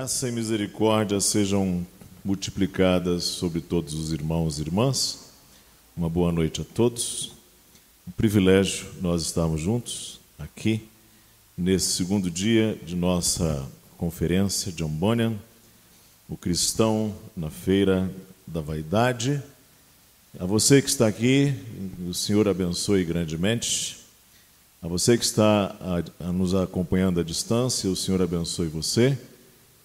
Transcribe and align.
Graça 0.00 0.30
e 0.30 0.32
misericórdia 0.32 1.20
sejam 1.20 1.86
multiplicadas 2.24 3.22
sobre 3.22 3.60
todos 3.60 3.92
os 3.92 4.14
irmãos 4.14 4.58
e 4.58 4.62
irmãs. 4.62 5.30
Uma 5.94 6.08
boa 6.08 6.32
noite 6.32 6.62
a 6.62 6.64
todos. 6.64 7.32
Um 8.08 8.10
privilégio 8.10 8.86
nós 9.02 9.20
estarmos 9.20 9.60
juntos 9.60 10.18
aqui 10.38 10.88
nesse 11.54 11.92
segundo 11.92 12.30
dia 12.30 12.78
de 12.82 12.96
nossa 12.96 13.68
conferência 13.98 14.72
de 14.72 14.82
Ambonian, 14.82 15.34
o 16.30 16.34
cristão 16.34 17.14
na 17.36 17.50
feira 17.50 18.10
da 18.46 18.62
vaidade. 18.62 19.42
A 20.38 20.46
você 20.46 20.80
que 20.80 20.88
está 20.88 21.08
aqui, 21.08 21.54
o 22.08 22.14
Senhor 22.14 22.48
abençoe 22.48 23.04
grandemente. 23.04 23.98
A 24.80 24.88
você 24.88 25.18
que 25.18 25.24
está 25.24 25.76
a, 25.78 26.26
a 26.26 26.32
nos 26.32 26.54
acompanhando 26.54 27.20
à 27.20 27.22
distância, 27.22 27.90
o 27.90 27.94
Senhor 27.94 28.22
abençoe 28.22 28.66
você. 28.66 29.18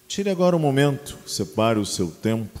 Tire 0.08 0.30
agora 0.30 0.54
um 0.54 0.60
momento, 0.60 1.18
separe 1.26 1.80
o 1.80 1.84
seu 1.84 2.10
tempo, 2.10 2.60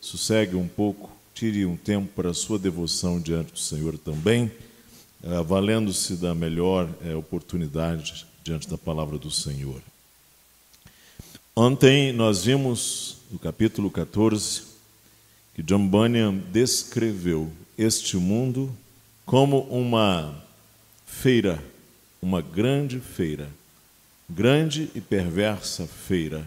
sossegue 0.00 0.54
um 0.54 0.68
pouco, 0.68 1.10
tire 1.34 1.66
um 1.66 1.76
tempo 1.76 2.08
para 2.14 2.30
a 2.30 2.34
sua 2.34 2.56
devoção 2.56 3.20
diante 3.20 3.52
do 3.52 3.58
Senhor 3.58 3.98
também, 3.98 4.50
eh, 5.22 5.42
valendo-se 5.42 6.14
da 6.14 6.34
melhor 6.36 6.88
eh, 7.04 7.14
oportunidade 7.14 8.24
diante 8.44 8.68
da 8.68 8.78
palavra 8.78 9.18
do 9.18 9.28
Senhor. 9.28 9.82
Ontem 11.54 12.12
nós 12.12 12.44
vimos 12.44 13.16
no 13.30 13.40
capítulo 13.40 13.90
14 13.90 14.62
que 15.52 15.64
John 15.64 15.88
Bunyan 15.88 16.38
descreveu 16.52 17.50
este 17.76 18.16
mundo 18.16 18.72
como 19.26 19.62
uma 19.62 20.32
feira, 21.04 21.62
uma 22.22 22.40
grande 22.40 23.00
feira, 23.00 23.50
grande 24.30 24.88
e 24.94 25.00
perversa 25.00 25.88
feira 25.88 26.46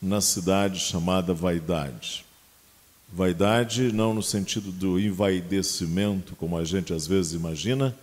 na 0.00 0.20
cidade 0.20 0.78
chamada 0.78 1.34
Vaidade. 1.34 2.24
Vaidade 3.12 3.90
não 3.92 4.12
no 4.12 4.22
sentido 4.22 4.70
do 4.70 5.00
envaidecimento, 5.00 6.36
como 6.36 6.58
a 6.58 6.64
gente 6.64 6.92
às 6.92 7.06
vezes 7.06 7.32
imagina, 7.32 7.96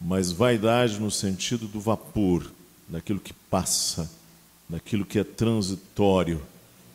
mas 0.00 0.30
vaidade 0.30 1.00
no 1.00 1.10
sentido 1.10 1.66
do 1.66 1.80
vapor, 1.80 2.48
daquilo 2.88 3.18
que 3.18 3.32
passa, 3.32 4.08
daquilo 4.68 5.04
que 5.04 5.18
é 5.18 5.24
transitório, 5.24 6.40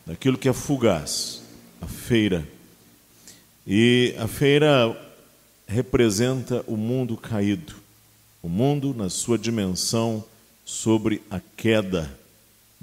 daquilo 0.06 0.38
que 0.38 0.48
é 0.48 0.54
fugaz, 0.54 1.42
a 1.82 1.86
feira. 1.86 2.48
E 3.66 4.14
a 4.18 4.26
feira 4.26 4.96
representa 5.66 6.64
o 6.66 6.78
mundo 6.78 7.16
caído, 7.16 7.74
o 8.42 8.48
mundo 8.48 8.94
na 8.94 9.10
sua 9.10 9.38
dimensão 9.38 10.24
sobre 10.64 11.20
a 11.30 11.40
queda 11.56 12.10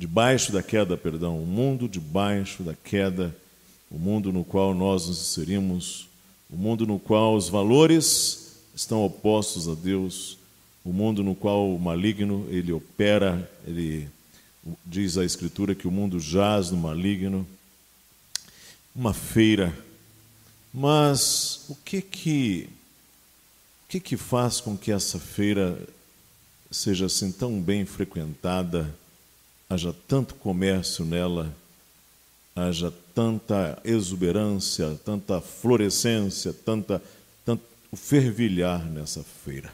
debaixo 0.02 0.52
da 0.52 0.64
queda, 0.64 0.98
perdão, 0.98 1.40
o 1.40 1.46
mundo 1.46 1.88
debaixo 1.88 2.64
da 2.64 2.74
queda, 2.74 3.36
o 3.88 4.00
mundo 4.00 4.34
no 4.34 4.44
qual 4.44 4.74
nós 4.74 5.08
nos 5.08 5.22
inserimos, 5.22 6.08
o 6.50 6.58
mundo 6.58 6.88
no 6.88 6.98
qual 6.98 7.36
os 7.36 7.48
valores 7.48 8.56
estão 8.74 9.06
opostos 9.06 9.70
a 9.70 9.76
Deus, 9.76 10.40
o 10.84 10.92
mundo 10.92 11.24
no 11.24 11.36
qual 11.36 11.70
o 11.70 11.80
maligno 11.80 12.48
ele 12.50 12.74
opera, 12.74 13.48
ele 13.64 14.10
diz 14.84 15.20
a 15.20 15.24
escritura 15.24 15.76
que 15.76 15.88
o 15.88 15.92
mundo 15.92 16.20
jaz 16.20 16.72
no 16.72 16.78
maligno, 16.78 17.46
uma 18.96 19.14
feira. 19.14 19.72
Mas 20.74 21.64
o 21.70 21.76
que 21.76 22.02
que 22.02 22.70
o 23.84 23.88
que 23.88 24.00
que 24.00 24.18
faz 24.18 24.60
com 24.60 24.76
que 24.76 24.92
essa 24.92 25.20
feira 25.20 25.78
seja 26.72 27.06
assim 27.06 27.32
tão 27.32 27.62
bem 27.62 27.86
frequentada? 27.86 29.00
Haja 29.72 29.96
tanto 30.06 30.36
comércio 30.36 31.06
nela, 31.06 31.56
haja 32.54 32.94
tanta 33.16 33.80
exuberância, 33.86 35.00
tanta 35.06 35.40
florescência, 35.40 36.54
tanta, 36.54 37.02
tanto 37.46 37.64
fervilhar 37.96 38.86
nessa 38.86 39.24
feira. 39.24 39.72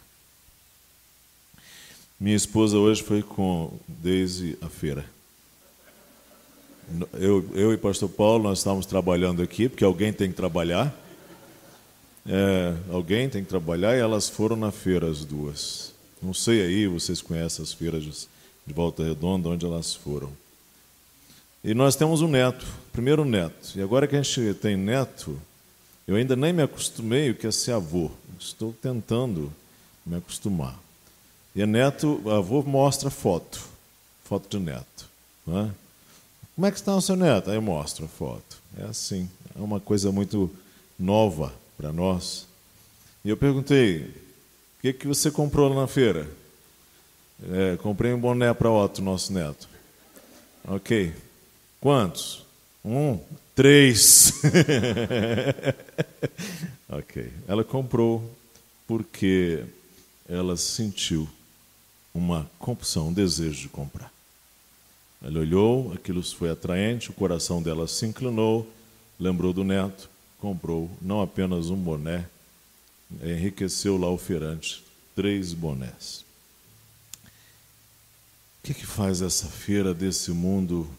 Minha 2.19 2.35
esposa 2.35 2.77
hoje 2.77 3.01
foi 3.01 3.23
com 3.23 3.73
Daisy 3.88 4.55
à 4.61 4.69
feira. 4.69 5.03
Eu, 7.13 7.50
eu 7.53 7.73
e 7.73 7.77
pastor 7.77 8.09
Paulo, 8.09 8.44
nós 8.44 8.59
estávamos 8.59 8.85
trabalhando 8.85 9.41
aqui, 9.41 9.67
porque 9.67 9.83
alguém 9.83 10.13
tem 10.13 10.29
que 10.29 10.35
trabalhar. 10.35 10.95
É, 12.27 12.75
alguém 12.91 13.29
tem 13.29 13.44
que 13.44 13.50
trabalhar 13.50 13.95
e 13.95 14.00
elas 14.00 14.29
foram 14.29 14.55
na 14.55 14.71
feira 14.71 15.09
as 15.09 15.25
duas. 15.25 15.91
Não 16.21 16.35
sei 16.35 16.61
aí, 16.61 16.88
vocês 16.88 17.19
conhecem 17.19 17.63
as 17.63 17.73
feiras 17.73 18.03
de 18.67 18.73
Volta 18.73 19.03
Redonda, 19.03 19.50
onde 19.50 19.66
elas 19.66 19.95
foram. 19.95 20.29
E 21.63 21.73
nós 21.73 21.95
temos 21.95 22.22
um 22.22 22.28
neto, 22.28 22.66
primeiro 22.91 23.23
neto. 23.23 23.72
E 23.75 23.81
agora 23.81 24.07
que 24.07 24.16
a 24.16 24.22
gente 24.22 24.53
tem 24.55 24.75
neto, 24.75 25.39
eu 26.07 26.16
ainda 26.16 26.35
nem 26.35 26.51
me 26.51 26.61
acostumei 26.61 27.31
o 27.31 27.35
que 27.35 27.47
é 27.47 27.51
ser 27.51 27.72
avô. 27.72 28.11
Estou 28.39 28.73
tentando 28.81 29.51
me 30.06 30.17
acostumar. 30.17 30.77
E 31.56 31.66
neto, 31.66 32.22
avô 32.29 32.61
mostra 32.61 33.09
foto, 33.09 33.59
foto 34.23 34.57
de 34.57 34.63
neto. 34.63 35.09
Né? 35.45 35.72
Como 36.53 36.67
é 36.67 36.72
que 36.72 36.77
está 36.77 36.95
o 36.95 37.01
seu 37.01 37.16
neto? 37.16 37.50
Aí 37.50 37.59
mostra 37.59 38.06
a 38.06 38.07
foto. 38.07 38.57
É 38.77 38.83
assim, 38.83 39.29
é 39.57 39.61
uma 39.61 39.79
coisa 39.79 40.11
muito 40.11 40.51
nova 41.00 41.53
para 41.77 41.91
nós. 41.91 42.45
E 43.23 43.29
eu 43.29 43.38
perguntei, 43.38 44.03
o 44.03 44.81
que, 44.81 44.94
que 44.94 45.07
você 45.07 45.31
comprou 45.31 45.73
na 45.73 45.88
feira? 45.88 46.27
É, 47.43 47.77
comprei 47.77 48.13
um 48.13 48.19
boné 48.19 48.51
para 48.53 48.71
Otto, 48.71 49.01
nosso 49.01 49.31
neto. 49.31 49.69
Ok. 50.65 51.13
Quantos? 51.79 52.43
Um, 52.83 53.19
três. 53.53 54.33
ok. 56.89 57.31
Ela 57.47 57.63
comprou 57.63 58.29
porque 58.87 59.63
ela 60.27 60.57
sentiu 60.57 61.29
uma 62.13 62.49
compulsão, 62.57 63.09
um 63.09 63.13
desejo 63.13 63.61
de 63.61 63.69
comprar. 63.69 64.11
Ela 65.21 65.39
olhou, 65.39 65.93
aquilo 65.93 66.23
foi 66.23 66.49
atraente, 66.49 67.11
o 67.11 67.13
coração 67.13 67.61
dela 67.61 67.87
se 67.87 68.05
inclinou, 68.05 68.67
lembrou 69.19 69.53
do 69.53 69.63
neto, 69.63 70.09
comprou 70.39 70.89
não 71.01 71.21
apenas 71.21 71.69
um 71.69 71.75
boné, 71.75 72.25
enriqueceu 73.21 73.97
lá 73.97 74.09
o 74.09 74.17
feirante, 74.17 74.83
três 75.15 75.53
bonés 75.53 76.26
que, 78.63 78.73
que 78.73 78.85
faz 78.85 79.22
essa 79.22 79.47
feira 79.47 79.94
desse 79.94 80.31
mundo, 80.31 80.90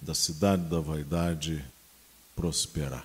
da 0.00 0.14
cidade 0.14 0.62
da 0.64 0.80
vaidade, 0.80 1.64
prosperar? 2.36 3.04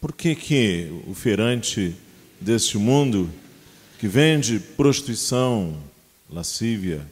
Por 0.00 0.12
que, 0.12 0.34
que 0.34 1.02
o 1.06 1.14
feirante 1.14 1.96
deste 2.40 2.76
mundo, 2.76 3.30
que 3.98 4.08
vende 4.08 4.58
prostituição, 4.58 5.80
lascívia, 6.28 7.06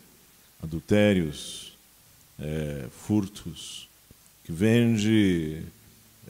adultérios, 0.63 1.73
é, 2.39 2.89
furtos, 2.91 3.89
que 4.45 4.53
vende 4.53 5.63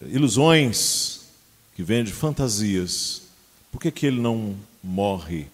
ilusões, 0.02 1.20
que 1.74 1.82
vende 1.82 2.12
fantasias, 2.12 3.22
por 3.70 3.80
que, 3.80 3.90
que 3.90 4.06
ele 4.06 4.20
não 4.20 4.56
morre 4.82 5.46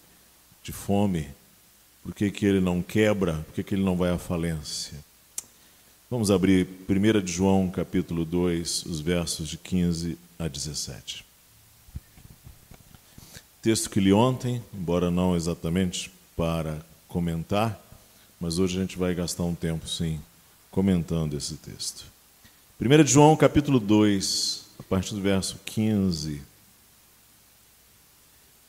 de 0.63 0.73
fome? 0.73 1.29
Por 2.07 2.15
que, 2.15 2.31
que 2.31 2.47
ele 2.47 2.61
não 2.61 2.81
quebra? 2.81 3.45
Por 3.47 3.55
que, 3.55 3.65
que 3.65 3.75
ele 3.75 3.83
não 3.83 3.97
vai 3.97 4.11
à 4.11 4.17
falência? 4.17 4.97
Vamos 6.09 6.31
abrir 6.31 6.69
1 6.89 7.21
de 7.21 7.33
João, 7.33 7.69
capítulo 7.69 8.25
2, 8.25 8.87
os 8.87 9.01
versos 9.01 9.49
de 9.49 9.59
15 9.59 10.17
a 10.39 10.47
17. 10.47 11.27
Texto 13.61 13.91
que 13.91 13.99
li 13.99 14.13
ontem, 14.13 14.63
embora 14.73 15.11
não 15.11 15.35
exatamente 15.35 16.09
para 16.37 16.79
comentar, 17.09 17.77
mas 18.41 18.61
hoje 18.61 18.79
a 18.79 18.83
gente 18.83 18.97
vai 18.97 19.13
gastar 19.13 19.43
um 19.43 19.57
tempo, 19.57 19.89
sim, 19.89 20.21
comentando 20.71 21.37
esse 21.37 21.57
texto. 21.57 22.05
1 22.81 23.03
de 23.03 23.11
João, 23.11 23.37
capítulo 23.37 23.81
2, 23.81 24.65
a 24.79 24.83
partir 24.85 25.13
do 25.13 25.21
verso 25.21 25.59
15. 25.65 26.41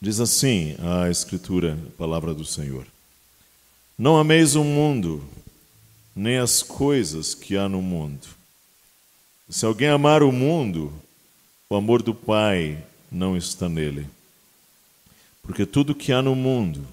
Diz 0.01 0.19
assim 0.19 0.75
a 0.79 1.07
Escritura, 1.07 1.77
a 1.87 1.97
palavra 1.99 2.33
do 2.33 2.43
Senhor. 2.43 2.87
Não 3.97 4.15
ameis 4.15 4.53
o 4.53 4.63
mundo, 4.63 5.27
nem 6.15 6.37
as 6.37 6.61
coisas 6.61 7.33
que 7.33 7.57
há 7.57 7.67
no 7.67 7.81
mundo. 7.81 8.27
Se 9.49 9.65
alguém 9.65 9.87
amar 9.87 10.21
o 10.21 10.31
mundo, 10.31 10.93
o 11.67 11.75
amor 11.75 12.03
do 12.03 12.13
Pai 12.13 12.85
não 13.11 13.35
está 13.35 13.67
nele. 13.67 14.07
Porque 15.41 15.65
tudo 15.65 15.95
que 15.95 16.13
há 16.13 16.21
no 16.21 16.35
mundo, 16.35 16.85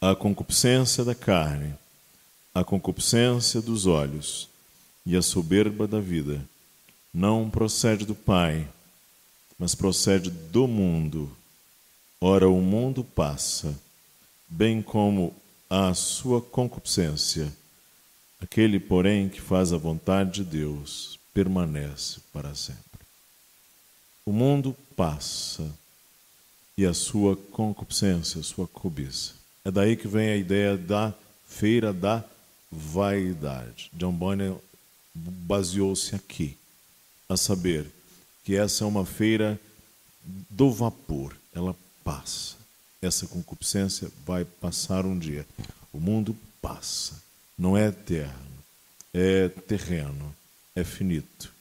a 0.00 0.14
concupiscência 0.14 1.04
da 1.04 1.16
carne, 1.16 1.74
a 2.54 2.62
concupiscência 2.62 3.60
dos 3.60 3.84
olhos 3.84 4.48
e 5.04 5.16
a 5.16 5.22
soberba 5.22 5.88
da 5.88 5.98
vida, 5.98 6.40
não 7.12 7.50
procede 7.50 8.06
do 8.06 8.14
Pai, 8.14 8.68
mas 9.58 9.74
procede 9.74 10.30
do 10.30 10.68
mundo. 10.68 11.28
Ora, 12.20 12.48
o 12.48 12.60
mundo 12.60 13.02
passa, 13.02 13.74
bem 14.48 14.80
como 14.80 15.34
a 15.76 15.92
sua 15.92 16.40
concupiscência. 16.40 17.52
Aquele, 18.40 18.78
porém, 18.78 19.28
que 19.28 19.40
faz 19.40 19.72
a 19.72 19.76
vontade 19.76 20.44
de 20.44 20.44
Deus 20.44 21.18
permanece 21.32 22.20
para 22.32 22.54
sempre. 22.54 23.00
O 24.24 24.32
mundo 24.32 24.76
passa 24.94 25.68
e 26.78 26.86
a 26.86 26.94
sua 26.94 27.36
concupiscência, 27.36 28.40
a 28.40 28.44
sua 28.44 28.68
cobiça. 28.68 29.32
É 29.64 29.70
daí 29.70 29.96
que 29.96 30.06
vem 30.06 30.28
a 30.28 30.36
ideia 30.36 30.76
da 30.76 31.12
feira 31.44 31.92
da 31.92 32.22
vaidade. 32.70 33.90
John 33.94 34.12
Bunyan 34.12 34.56
baseou-se 35.12 36.14
aqui, 36.14 36.56
a 37.28 37.36
saber 37.36 37.90
que 38.44 38.54
essa 38.54 38.84
é 38.84 38.86
uma 38.86 39.04
feira 39.04 39.58
do 40.48 40.70
vapor, 40.70 41.36
ela 41.52 41.74
passa. 42.04 42.63
Essa 43.04 43.26
concupiscência 43.26 44.08
vai 44.24 44.46
passar 44.46 45.04
um 45.04 45.18
dia. 45.18 45.46
O 45.92 46.00
mundo 46.00 46.34
passa, 46.62 47.22
não 47.56 47.76
é 47.76 47.88
eterno, 47.88 48.32
é 49.12 49.48
terreno, 49.48 50.34
é 50.74 50.82
finito. 50.82 51.52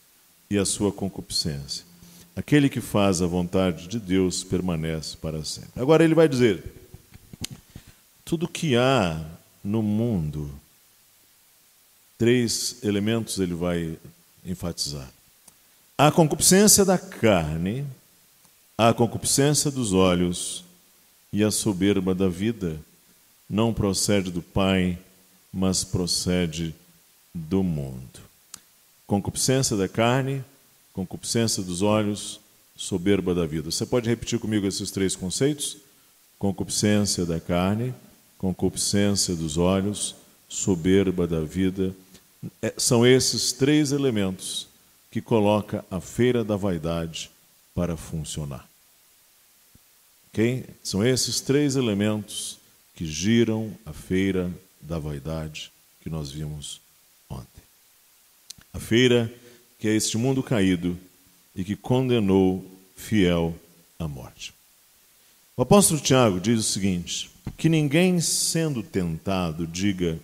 E 0.49 0.57
a 0.57 0.63
sua 0.63 0.91
concupiscência. 0.91 1.83
Aquele 2.33 2.69
que 2.69 2.79
faz 2.79 3.21
a 3.21 3.27
vontade 3.27 3.87
de 3.87 3.99
Deus 3.99 4.41
permanece 4.41 5.17
para 5.17 5.43
sempre. 5.43 5.69
Agora 5.75 6.03
ele 6.03 6.15
vai 6.15 6.29
dizer: 6.29 6.63
tudo 8.23 8.47
que 8.47 8.77
há 8.77 9.21
no 9.61 9.83
mundo, 9.83 10.49
três 12.17 12.77
elementos 12.83 13.37
ele 13.39 13.53
vai 13.53 13.97
enfatizar. 14.45 15.11
A 15.97 16.09
concupiscência 16.09 16.85
da 16.85 16.97
carne, 16.97 17.85
a 18.77 18.93
concupiscência 18.93 19.69
dos 19.69 19.91
olhos 19.91 20.63
e 21.33 21.43
a 21.43 21.49
soberba 21.49 22.13
da 22.13 22.29
vida 22.29 22.79
não 23.49 23.73
procede 23.73 24.29
do 24.29 24.41
Pai, 24.41 24.99
mas 25.51 25.83
procede 25.83 26.75
do 27.33 27.63
mundo. 27.63 28.19
Concupiscência 29.07 29.75
da 29.75 29.89
carne, 29.89 30.45
concupiscência 30.93 31.63
dos 31.63 31.81
olhos, 31.81 32.39
soberba 32.75 33.33
da 33.33 33.47
vida. 33.47 33.71
Você 33.71 33.83
pode 33.85 34.07
repetir 34.07 34.37
comigo 34.37 34.67
esses 34.67 34.91
três 34.91 35.15
conceitos? 35.15 35.77
Concupiscência 36.37 37.25
da 37.25 37.39
carne, 37.39 37.95
concupiscência 38.37 39.35
dos 39.35 39.57
olhos, 39.57 40.15
soberba 40.47 41.25
da 41.25 41.41
vida. 41.41 41.95
É, 42.61 42.73
são 42.77 43.05
esses 43.05 43.51
três 43.51 43.91
elementos 43.91 44.67
que 45.09 45.21
coloca 45.21 45.83
a 45.89 45.99
feira 45.99 46.43
da 46.43 46.55
vaidade 46.55 47.31
para 47.73 47.97
funcionar. 47.97 48.72
Ok? 50.33 50.65
São 50.81 51.05
esses 51.05 51.39
três 51.39 51.75
elementos 51.75 52.57
que 52.95 53.05
giram 53.05 53.71
a 53.85 53.93
feira 53.93 54.51
da 54.81 54.97
vaidade 54.97 55.71
que 56.01 56.09
nós 56.09 56.31
vimos 56.31 56.81
ontem. 57.29 57.61
A 58.73 58.79
feira 58.79 59.31
que 59.77 59.87
é 59.87 59.95
este 59.95 60.17
mundo 60.17 60.41
caído 60.41 60.97
e 61.55 61.63
que 61.63 61.75
condenou 61.75 62.65
fiel 62.95 63.55
à 63.99 64.07
morte. 64.07 64.55
O 65.55 65.61
apóstolo 65.61 66.01
Tiago 66.01 66.39
diz 66.39 66.59
o 66.59 66.63
seguinte: 66.63 67.29
que 67.55 67.69
ninguém 67.69 68.19
sendo 68.19 68.81
tentado 68.81 69.67
diga, 69.67 70.17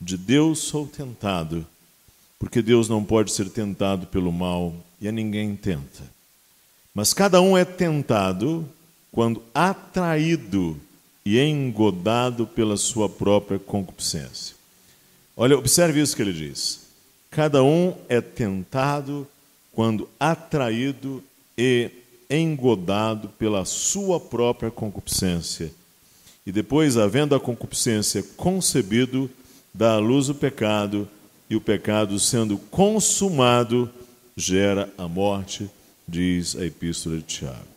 de 0.00 0.16
Deus 0.16 0.60
sou 0.60 0.86
tentado, 0.86 1.66
porque 2.38 2.62
Deus 2.62 2.88
não 2.88 3.04
pode 3.04 3.32
ser 3.32 3.50
tentado 3.50 4.06
pelo 4.06 4.30
mal 4.30 4.72
e 5.00 5.08
a 5.08 5.12
ninguém 5.12 5.56
tenta. 5.56 6.04
Mas 6.94 7.12
cada 7.12 7.40
um 7.40 7.58
é 7.58 7.64
tentado 7.64 8.68
quando 9.12 9.42
atraído 9.54 10.76
e 11.24 11.38
engodado 11.38 12.46
pela 12.46 12.76
sua 12.76 13.08
própria 13.08 13.58
concupiscência. 13.58 14.56
Olha, 15.36 15.56
observe 15.56 16.00
isso 16.00 16.16
que 16.16 16.22
ele 16.22 16.32
diz. 16.32 16.80
Cada 17.30 17.62
um 17.62 17.94
é 18.08 18.20
tentado 18.20 19.26
quando 19.72 20.08
atraído 20.18 21.22
e 21.56 21.90
engodado 22.28 23.28
pela 23.28 23.64
sua 23.64 24.18
própria 24.18 24.70
concupiscência. 24.70 25.70
E 26.44 26.50
depois, 26.50 26.96
havendo 26.96 27.34
a 27.34 27.40
concupiscência 27.40 28.22
concebido, 28.36 29.30
dá 29.72 29.92
à 29.94 29.98
luz 29.98 30.28
o 30.28 30.34
pecado, 30.34 31.08
e 31.48 31.54
o 31.54 31.60
pecado, 31.60 32.18
sendo 32.18 32.56
consumado, 32.56 33.88
gera 34.36 34.92
a 34.96 35.06
morte, 35.06 35.70
diz 36.08 36.56
a 36.56 36.64
Epístola 36.64 37.18
de 37.18 37.22
Tiago. 37.22 37.71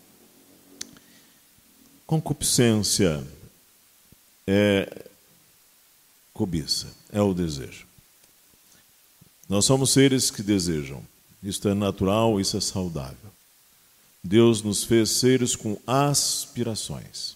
Concupiscência 2.06 3.26
é 4.46 5.08
cobiça, 6.34 6.88
é 7.12 7.22
o 7.22 7.34
desejo. 7.34 7.88
Nós 9.50 9.66
somos 9.66 9.92
seres 9.92 10.30
que 10.30 10.44
desejam. 10.44 11.02
Isto 11.42 11.70
é 11.70 11.74
natural, 11.74 12.40
isso 12.40 12.58
é 12.58 12.62
saudável. 12.62 13.32
Deus 14.24 14.62
nos 14.62 14.84
fez 14.84 15.12
seres 15.12 15.56
com 15.56 15.78
aspirações. 15.88 17.36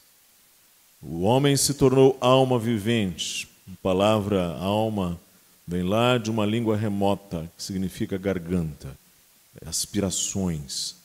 O 1.02 1.22
homem 1.22 1.56
se 1.56 1.74
tornou 1.74 2.18
alma 2.20 2.60
vivente. 2.60 3.48
A 3.72 3.76
palavra 3.82 4.56
alma 4.58 5.20
vem 5.68 5.84
lá 5.84 6.18
de 6.18 6.30
uma 6.30 6.46
língua 6.46 6.76
remota, 6.76 7.50
que 7.56 7.64
significa 7.64 8.18
garganta, 8.18 8.98
aspirações. 9.66 10.96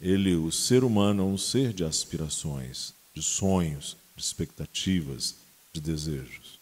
Ele, 0.00 0.34
o 0.34 0.50
ser 0.50 0.84
humano, 0.84 1.22
é 1.22 1.26
um 1.26 1.38
ser 1.38 1.72
de 1.72 1.84
aspirações, 1.84 2.92
de 3.20 3.26
sonhos, 3.26 3.96
de 4.16 4.22
expectativas, 4.22 5.34
de 5.72 5.80
desejos. 5.80 6.58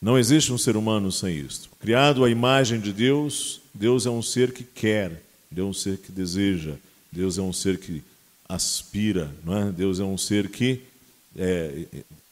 Não 0.00 0.16
existe 0.16 0.52
um 0.52 0.58
ser 0.58 0.76
humano 0.76 1.10
sem 1.12 1.36
isto. 1.36 1.68
Criado 1.80 2.24
à 2.24 2.30
imagem 2.30 2.80
de 2.80 2.92
Deus, 2.92 3.60
Deus 3.74 4.06
é 4.06 4.10
um 4.10 4.22
ser 4.22 4.52
que 4.52 4.64
quer, 4.64 5.22
Deus 5.50 5.66
é 5.66 5.70
um 5.70 5.74
ser 5.74 5.98
que 5.98 6.12
deseja, 6.12 6.76
Deus 7.12 7.36
é 7.36 7.42
um 7.42 7.52
ser 7.52 7.78
que 7.78 8.02
aspira, 8.48 9.34
não 9.44 9.56
é? 9.56 9.72
Deus 9.72 10.00
é 10.00 10.04
um 10.04 10.16
ser 10.16 10.48
que 10.48 10.82
é, 11.36 11.86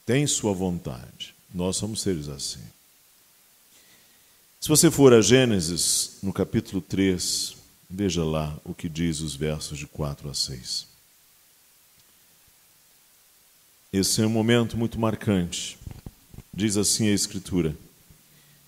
tem 0.05 0.25
sua 0.25 0.53
vontade. 0.53 1.35
Nós 1.53 1.77
somos 1.77 2.01
seres 2.01 2.29
assim. 2.29 2.63
Se 4.59 4.67
você 4.67 4.89
for 4.89 5.13
a 5.13 5.21
Gênesis, 5.21 6.17
no 6.23 6.33
capítulo 6.33 6.81
3, 6.81 7.55
veja 7.89 8.23
lá 8.23 8.57
o 8.63 8.73
que 8.73 8.89
diz 8.89 9.19
os 9.19 9.35
versos 9.35 9.77
de 9.77 9.87
4 9.87 10.29
a 10.29 10.33
6. 10.33 10.88
Esse 13.91 14.21
é 14.21 14.25
um 14.25 14.29
momento 14.29 14.77
muito 14.77 14.99
marcante. 14.99 15.77
Diz 16.53 16.77
assim 16.77 17.07
a 17.09 17.13
Escritura: 17.13 17.75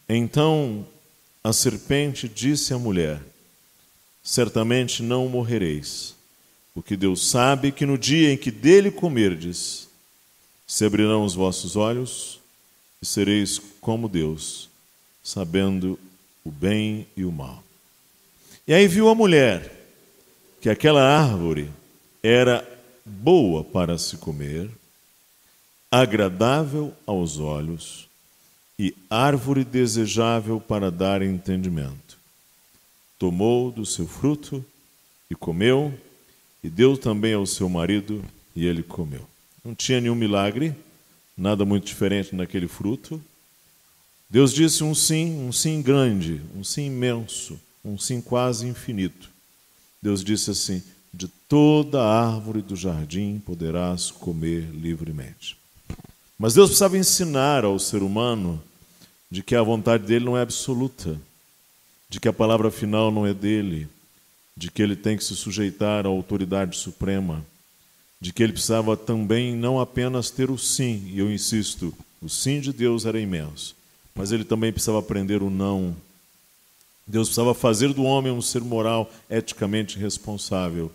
Então 0.09 0.85
a 1.43 1.53
serpente 1.53 2.27
disse 2.27 2.73
à 2.73 2.79
mulher: 2.79 3.21
Certamente 4.23 5.03
não 5.03 5.29
morrereis, 5.29 6.15
porque 6.73 6.97
Deus 6.97 7.29
sabe 7.29 7.71
que 7.71 7.85
no 7.85 7.97
dia 7.97 8.33
em 8.33 8.37
que 8.37 8.49
dele 8.49 8.89
comerdes, 8.89 9.87
se 10.65 10.85
abrirão 10.85 11.23
os 11.23 11.35
vossos 11.35 11.75
olhos 11.75 12.39
e 13.01 13.05
sereis 13.05 13.61
como 13.79 14.07
Deus, 14.07 14.69
sabendo 15.21 15.99
o 16.43 16.49
bem 16.49 17.05
e 17.15 17.25
o 17.25 17.31
mal. 17.31 17.63
E 18.67 18.73
aí 18.73 18.87
viu 18.87 19.09
a 19.09 19.15
mulher 19.15 19.71
que 20.61 20.69
aquela 20.69 21.03
árvore 21.03 21.69
era 22.23 22.67
boa 23.05 23.63
para 23.63 23.97
se 23.97 24.17
comer, 24.17 24.69
agradável 25.91 26.93
aos 27.05 27.37
olhos 27.37 28.07
e 28.79 28.95
árvore 29.09 29.65
desejável 29.65 30.59
para 30.59 30.89
dar 30.89 31.21
entendimento. 31.21 32.17
Tomou 33.19 33.71
do 33.71 33.85
seu 33.85 34.07
fruto 34.07 34.65
e 35.29 35.35
comeu, 35.35 35.93
e 36.63 36.69
deu 36.69 36.97
também 36.97 37.33
ao 37.33 37.45
seu 37.45 37.67
marido, 37.67 38.23
e 38.55 38.65
ele 38.65 38.81
comeu. 38.81 39.27
Não 39.63 39.75
tinha 39.75 39.99
nenhum 39.99 40.15
milagre, 40.15 40.73
nada 41.37 41.65
muito 41.65 41.85
diferente 41.85 42.35
naquele 42.35 42.67
fruto, 42.67 43.21
Deus 44.31 44.53
disse 44.53 44.81
um 44.81 44.95
sim, 44.95 45.45
um 45.45 45.51
sim 45.51 45.81
grande, 45.81 46.41
um 46.55 46.63
sim 46.63 46.85
imenso, 46.85 47.59
um 47.83 47.99
sim 47.99 48.21
quase 48.21 48.65
infinito. 48.65 49.29
Deus 50.01 50.23
disse 50.23 50.51
assim: 50.51 50.81
De 51.13 51.27
toda 51.27 52.01
árvore 52.01 52.61
do 52.61 52.73
jardim 52.73 53.39
poderás 53.45 54.09
comer 54.09 54.69
livremente. 54.71 55.60
Mas 56.41 56.55
Deus 56.55 56.69
precisava 56.69 56.97
ensinar 56.97 57.63
ao 57.63 57.77
ser 57.77 58.01
humano 58.01 58.59
de 59.29 59.43
que 59.43 59.55
a 59.55 59.61
vontade 59.61 60.07
dele 60.07 60.25
não 60.25 60.35
é 60.35 60.41
absoluta, 60.41 61.15
de 62.09 62.19
que 62.19 62.27
a 62.27 62.33
palavra 62.33 62.71
final 62.71 63.11
não 63.11 63.27
é 63.27 63.31
dele, 63.31 63.87
de 64.57 64.71
que 64.71 64.81
ele 64.81 64.95
tem 64.95 65.15
que 65.15 65.23
se 65.23 65.35
sujeitar 65.35 66.03
à 66.03 66.09
autoridade 66.09 66.75
suprema, 66.75 67.45
de 68.19 68.33
que 68.33 68.41
ele 68.41 68.53
precisava 68.53 68.97
também 68.97 69.55
não 69.55 69.79
apenas 69.79 70.31
ter 70.31 70.49
o 70.49 70.57
sim, 70.57 71.11
e 71.13 71.19
eu 71.19 71.31
insisto, 71.31 71.93
o 72.19 72.27
sim 72.27 72.59
de 72.59 72.73
Deus 72.73 73.05
era 73.05 73.19
imenso, 73.19 73.75
mas 74.15 74.31
ele 74.31 74.43
também 74.43 74.73
precisava 74.73 74.97
aprender 74.97 75.43
o 75.43 75.49
não. 75.51 75.95
Deus 77.05 77.27
precisava 77.27 77.53
fazer 77.53 77.93
do 77.93 78.01
homem 78.01 78.31
um 78.31 78.41
ser 78.41 78.61
moral, 78.61 79.11
eticamente 79.29 79.99
responsável. 79.99 80.91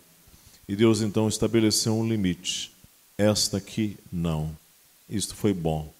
E 0.68 0.74
Deus 0.74 1.02
então 1.02 1.28
estabeleceu 1.28 1.96
um 1.96 2.08
limite. 2.08 2.72
Esta 3.16 3.58
aqui, 3.58 3.96
não. 4.12 4.65
Isto 5.08 5.34
foi 5.34 5.52
bom, 5.52 5.92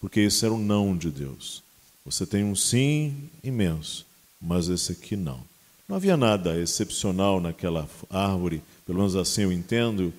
porque 0.00 0.20
esse 0.20 0.44
era 0.44 0.54
o 0.54 0.58
não 0.58 0.96
de 0.96 1.10
Deus. 1.10 1.62
Você 2.04 2.26
tem 2.26 2.44
um 2.44 2.54
sim 2.54 3.30
imenso, 3.42 4.06
mas 4.40 4.68
esse 4.68 4.92
aqui 4.92 5.16
não. 5.16 5.40
Não 5.88 5.96
havia 5.96 6.16
nada 6.16 6.58
excepcional 6.58 7.40
naquela 7.40 7.88
árvore, 8.08 8.62
pelo 8.86 8.98
menos 8.98 9.14
assim 9.16 9.42
eu 9.42 9.52
entendo. 9.52 10.12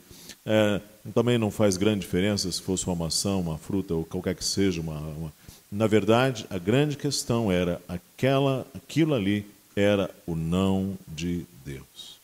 É, 0.45 0.81
também 1.13 1.37
não 1.37 1.49
faz 1.49 1.77
grande 1.77 2.01
diferença 2.01 2.51
se 2.51 2.61
fosse 2.61 2.85
uma 2.85 2.95
maçã, 2.95 3.35
uma 3.35 3.57
fruta 3.57 3.93
ou 3.93 4.05
qualquer 4.05 4.35
que 4.35 4.45
seja. 4.45 4.81
Uma, 4.81 4.99
uma... 4.99 5.33
Na 5.71 5.87
verdade, 5.87 6.45
a 6.49 6.57
grande 6.57 6.95
questão 6.95 7.51
era 7.51 7.81
aquela, 7.87 8.67
aquilo 8.75 9.13
ali 9.13 9.45
era 9.75 10.09
o 10.25 10.35
não 10.35 10.97
de 11.07 11.45
Deus. 11.65 12.19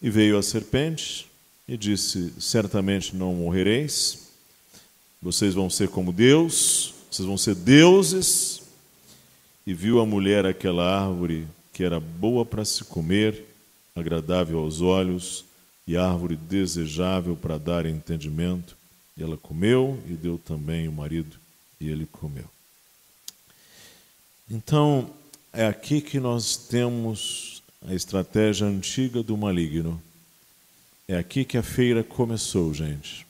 E 0.00 0.10
veio 0.10 0.38
a 0.38 0.42
serpente 0.42 1.26
e 1.68 1.76
disse: 1.76 2.32
Certamente 2.40 3.14
não 3.14 3.34
morrereis, 3.34 4.31
vocês 5.22 5.54
vão 5.54 5.70
ser 5.70 5.88
como 5.88 6.12
Deus, 6.12 6.92
vocês 7.10 7.26
vão 7.26 7.38
ser 7.38 7.54
deuses. 7.54 8.60
E 9.64 9.72
viu 9.72 10.00
a 10.00 10.06
mulher 10.06 10.44
aquela 10.44 11.06
árvore 11.06 11.46
que 11.72 11.84
era 11.84 12.00
boa 12.00 12.44
para 12.44 12.64
se 12.64 12.82
comer, 12.82 13.44
agradável 13.94 14.58
aos 14.58 14.80
olhos 14.80 15.44
e 15.86 15.96
árvore 15.96 16.34
desejável 16.34 17.36
para 17.36 17.58
dar 17.58 17.86
entendimento. 17.86 18.76
E 19.16 19.22
ela 19.22 19.36
comeu 19.36 20.02
e 20.08 20.14
deu 20.14 20.36
também 20.36 20.88
o 20.88 20.92
marido, 20.92 21.36
e 21.80 21.88
ele 21.88 22.06
comeu. 22.06 22.46
Então, 24.50 25.08
é 25.52 25.66
aqui 25.66 26.00
que 26.00 26.18
nós 26.18 26.56
temos 26.56 27.62
a 27.86 27.94
estratégia 27.94 28.66
antiga 28.66 29.22
do 29.22 29.36
maligno. 29.36 30.02
É 31.06 31.16
aqui 31.16 31.44
que 31.44 31.56
a 31.56 31.62
feira 31.62 32.02
começou, 32.02 32.74
gente. 32.74 33.26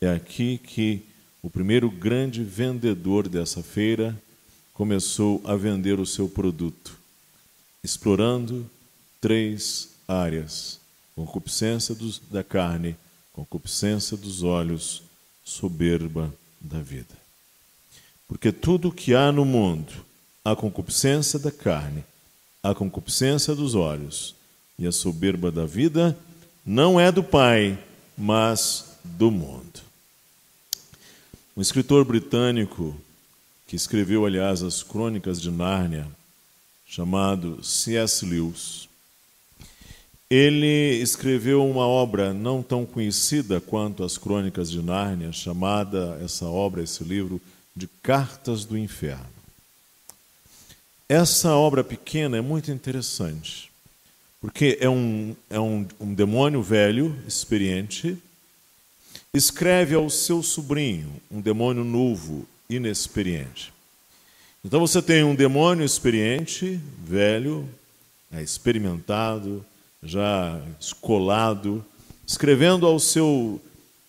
É 0.00 0.08
aqui 0.08 0.58
que 0.58 1.02
o 1.42 1.48
primeiro 1.48 1.90
grande 1.90 2.42
vendedor 2.42 3.28
dessa 3.28 3.62
feira 3.62 4.16
começou 4.74 5.40
a 5.44 5.56
vender 5.56 5.98
o 5.98 6.06
seu 6.06 6.28
produto, 6.28 6.96
explorando 7.82 8.68
três 9.20 9.90
áreas: 10.06 10.78
concupiscência 11.14 11.94
dos, 11.94 12.20
da 12.30 12.44
carne, 12.44 12.96
concupiscência 13.32 14.16
dos 14.16 14.42
olhos, 14.42 15.02
soberba 15.44 16.32
da 16.60 16.80
vida. 16.80 17.18
Porque 18.28 18.52
tudo 18.52 18.92
que 18.92 19.14
há 19.14 19.32
no 19.32 19.44
mundo, 19.44 19.92
a 20.44 20.54
concupiscência 20.54 21.38
da 21.38 21.50
carne, 21.50 22.04
a 22.62 22.74
concupiscência 22.74 23.54
dos 23.54 23.74
olhos 23.74 24.34
e 24.78 24.86
a 24.86 24.92
soberba 24.92 25.50
da 25.50 25.66
vida, 25.66 26.16
não 26.64 27.00
é 27.00 27.10
do 27.10 27.24
Pai, 27.24 27.78
mas 28.16 28.96
do 29.04 29.30
mundo. 29.30 29.89
Um 31.60 31.62
escritor 31.62 32.06
britânico 32.06 32.96
que 33.66 33.76
escreveu, 33.76 34.24
aliás, 34.24 34.62
as 34.62 34.82
Crônicas 34.82 35.38
de 35.38 35.50
Nárnia, 35.50 36.06
chamado 36.86 37.62
C.S. 37.62 38.24
Lewis, 38.24 38.88
ele 40.30 40.94
escreveu 41.02 41.62
uma 41.68 41.86
obra 41.86 42.32
não 42.32 42.62
tão 42.62 42.86
conhecida 42.86 43.60
quanto 43.60 44.02
as 44.02 44.16
Crônicas 44.16 44.70
de 44.70 44.80
Nárnia, 44.80 45.32
chamada 45.32 46.18
essa 46.24 46.46
obra, 46.46 46.82
esse 46.82 47.04
livro, 47.04 47.38
de 47.76 47.86
Cartas 48.02 48.64
do 48.64 48.78
Inferno. 48.78 49.28
Essa 51.10 51.54
obra 51.54 51.84
pequena 51.84 52.38
é 52.38 52.40
muito 52.40 52.70
interessante, 52.70 53.70
porque 54.40 54.78
é 54.80 54.88
um, 54.88 55.36
é 55.50 55.60
um, 55.60 55.86
um 56.00 56.14
demônio 56.14 56.62
velho, 56.62 57.14
experiente, 57.28 58.16
escreve 59.32 59.94
ao 59.94 60.10
seu 60.10 60.42
sobrinho, 60.42 61.12
um 61.30 61.40
demônio 61.40 61.84
novo, 61.84 62.46
inexperiente. 62.68 63.72
Então 64.64 64.80
você 64.80 65.00
tem 65.00 65.22
um 65.22 65.34
demônio 65.34 65.84
experiente, 65.84 66.80
velho, 67.02 67.68
é, 68.32 68.42
experimentado, 68.42 69.64
já 70.02 70.60
escolado, 70.80 71.84
escrevendo 72.26 72.86
ao 72.86 72.98
seu, 72.98 73.60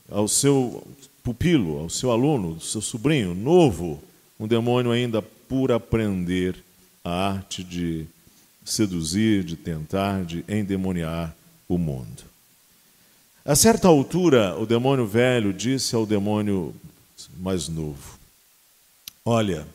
ao 0.10 0.28
seu 0.28 0.86
pupilo, 1.24 1.80
ao 1.80 1.90
seu 1.90 2.12
aluno, 2.12 2.56
ao 2.56 2.60
seu 2.60 2.82
sobrinho, 2.82 3.36
novo, 3.36 4.01
um 4.40 4.48
demônio 4.48 4.92
ainda 4.92 5.22
por 5.22 5.72
aprender 5.72 6.56
a 7.04 7.30
arte 7.30 7.63
de 7.63 8.06
seduzir, 8.66 9.44
de 9.44 9.56
tentar, 9.56 10.24
de 10.25 10.44
endemoniar 10.48 11.36
o 11.68 11.78
mundo. 11.78 12.31
A 13.43 13.55
certa 13.55 13.88
altura, 13.88 14.55
o 14.60 14.67
demônio 14.67 15.07
velho 15.07 15.51
disse 15.51 15.95
ao 15.95 16.05
demônio 16.05 16.75
mais 17.38 17.67
novo: 17.67 18.19
Olha, 19.25 19.67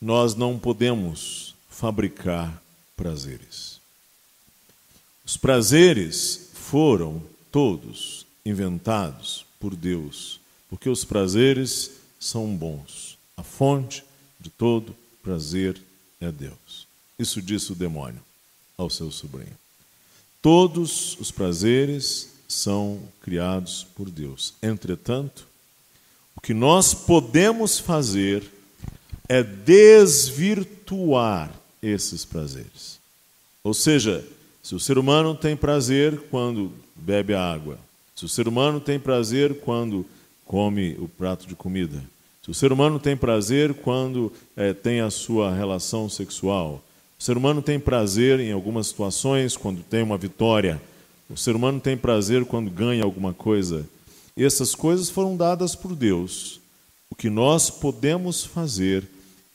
nós 0.00 0.36
não 0.36 0.56
podemos 0.56 1.56
fabricar 1.68 2.62
prazeres. 2.96 3.80
Os 5.24 5.36
prazeres 5.36 6.50
foram 6.54 7.20
todos 7.50 8.24
inventados 8.44 9.44
por 9.58 9.74
Deus, 9.74 10.38
porque 10.70 10.88
os 10.88 11.04
prazeres 11.04 11.90
são 12.20 12.56
bons. 12.56 13.18
A 13.36 13.42
fonte 13.42 14.04
de 14.38 14.50
todo 14.50 14.94
prazer 15.20 15.82
é 16.20 16.30
Deus. 16.30 16.86
Isso 17.18 17.42
disse 17.42 17.72
o 17.72 17.74
demônio 17.74 18.20
ao 18.78 18.88
seu 18.88 19.10
sobrinho. 19.10 19.58
Todos 20.40 21.18
os 21.18 21.32
prazeres 21.32 22.35
são 22.48 23.00
criados 23.20 23.86
por 23.94 24.10
Deus. 24.10 24.54
Entretanto, 24.62 25.46
o 26.36 26.40
que 26.40 26.54
nós 26.54 26.94
podemos 26.94 27.78
fazer 27.78 28.50
é 29.28 29.42
desvirtuar 29.42 31.50
esses 31.82 32.24
prazeres. 32.24 32.98
Ou 33.62 33.74
seja, 33.74 34.24
se 34.62 34.74
o 34.74 34.80
ser 34.80 34.96
humano 34.98 35.34
tem 35.34 35.56
prazer 35.56 36.18
quando 36.30 36.72
bebe 36.94 37.34
a 37.34 37.52
água, 37.52 37.78
se 38.14 38.24
o 38.24 38.28
ser 38.28 38.48
humano 38.48 38.80
tem 38.80 38.98
prazer 38.98 39.60
quando 39.60 40.06
come 40.44 40.96
o 40.98 41.08
prato 41.08 41.46
de 41.46 41.54
comida, 41.54 42.02
se 42.42 42.50
o 42.50 42.54
ser 42.54 42.72
humano 42.72 42.98
tem 43.00 43.16
prazer 43.16 43.74
quando 43.74 44.32
é, 44.56 44.72
tem 44.72 45.00
a 45.00 45.10
sua 45.10 45.52
relação 45.52 46.08
sexual, 46.08 46.82
o 47.18 47.22
ser 47.22 47.36
humano 47.36 47.60
tem 47.60 47.80
prazer 47.80 48.40
em 48.40 48.52
algumas 48.52 48.86
situações 48.86 49.56
quando 49.56 49.82
tem 49.82 50.02
uma 50.02 50.16
vitória, 50.16 50.80
o 51.28 51.36
ser 51.36 51.56
humano 51.56 51.80
tem 51.80 51.96
prazer 51.96 52.44
quando 52.44 52.70
ganha 52.70 53.02
alguma 53.02 53.34
coisa. 53.34 53.86
E 54.36 54.44
essas 54.44 54.74
coisas 54.74 55.10
foram 55.10 55.36
dadas 55.36 55.74
por 55.74 55.94
Deus. 55.94 56.60
O 57.10 57.14
que 57.14 57.30
nós 57.30 57.70
podemos 57.70 58.44
fazer 58.44 59.08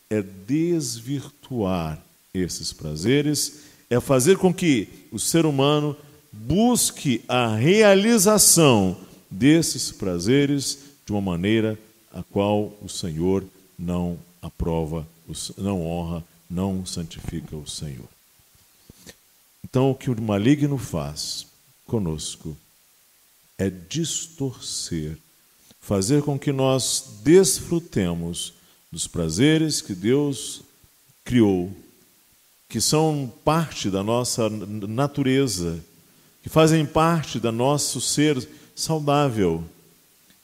é 0.09 0.21
desvirtuar 0.21 2.01
esses 2.33 2.73
prazeres 2.73 3.71
é 3.89 3.99
fazer 3.99 4.37
com 4.37 4.53
que 4.53 4.87
o 5.11 5.19
ser 5.19 5.45
humano 5.45 5.97
busque 6.31 7.21
a 7.27 7.53
realização 7.55 8.97
desses 9.29 9.91
prazeres 9.91 10.79
de 11.05 11.11
uma 11.11 11.19
maneira 11.19 11.77
a 12.13 12.23
qual 12.23 12.73
o 12.81 12.87
Senhor 12.87 13.43
não 13.77 14.17
aprova, 14.41 15.05
não 15.57 15.85
honra, 15.85 16.23
não 16.49 16.85
santifica 16.85 17.55
o 17.55 17.67
Senhor. 17.67 18.07
Então, 19.63 19.91
o 19.91 19.95
que 19.95 20.09
o 20.09 20.21
maligno 20.21 20.77
faz 20.77 21.45
conosco 21.85 22.57
é 23.57 23.69
distorcer, 23.69 25.17
fazer 25.79 26.23
com 26.23 26.37
que 26.37 26.51
nós 26.51 27.19
desfrutemos 27.23 28.53
dos 28.91 29.07
prazeres 29.07 29.81
que 29.81 29.93
Deus 29.93 30.61
criou 31.23 31.71
que 32.71 32.79
são 32.79 33.29
parte 33.43 33.89
da 33.89 34.01
nossa 34.01 34.49
natureza, 34.49 35.83
que 36.41 36.47
fazem 36.47 36.85
parte 36.85 37.37
do 37.37 37.51
nosso 37.51 37.99
ser 37.99 38.47
saudável, 38.73 39.61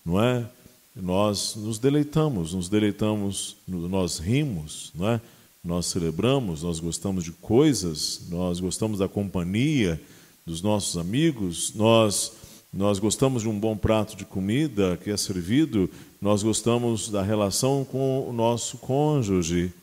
não 0.05 0.21
é? 0.21 0.45
Nós 0.93 1.55
nos 1.55 1.79
deleitamos, 1.79 2.53
nos 2.53 2.67
deleitamos, 2.67 3.55
nós 3.65 4.19
rimos, 4.19 4.91
não 4.93 5.07
é? 5.07 5.21
Nós 5.63 5.85
celebramos, 5.85 6.63
nós 6.63 6.81
gostamos 6.81 7.23
de 7.23 7.31
coisas, 7.31 8.23
nós 8.29 8.59
gostamos 8.59 8.99
da 8.99 9.07
companhia 9.07 9.99
dos 10.47 10.61
nossos 10.61 10.95
amigos, 10.97 11.73
nós 11.75 12.31
nós 12.71 12.99
gostamos 12.99 13.41
de 13.41 13.49
um 13.49 13.57
bom 13.57 13.75
prato 13.75 14.15
de 14.15 14.23
comida 14.23 14.97
que 14.97 15.09
é 15.09 15.17
servido, 15.17 15.89
nós 16.21 16.43
gostamos 16.43 17.09
da 17.09 17.21
relação 17.21 17.83
com 17.83 18.27
o 18.27 18.31
nosso 18.31 18.77
cônjuge. 18.77 19.73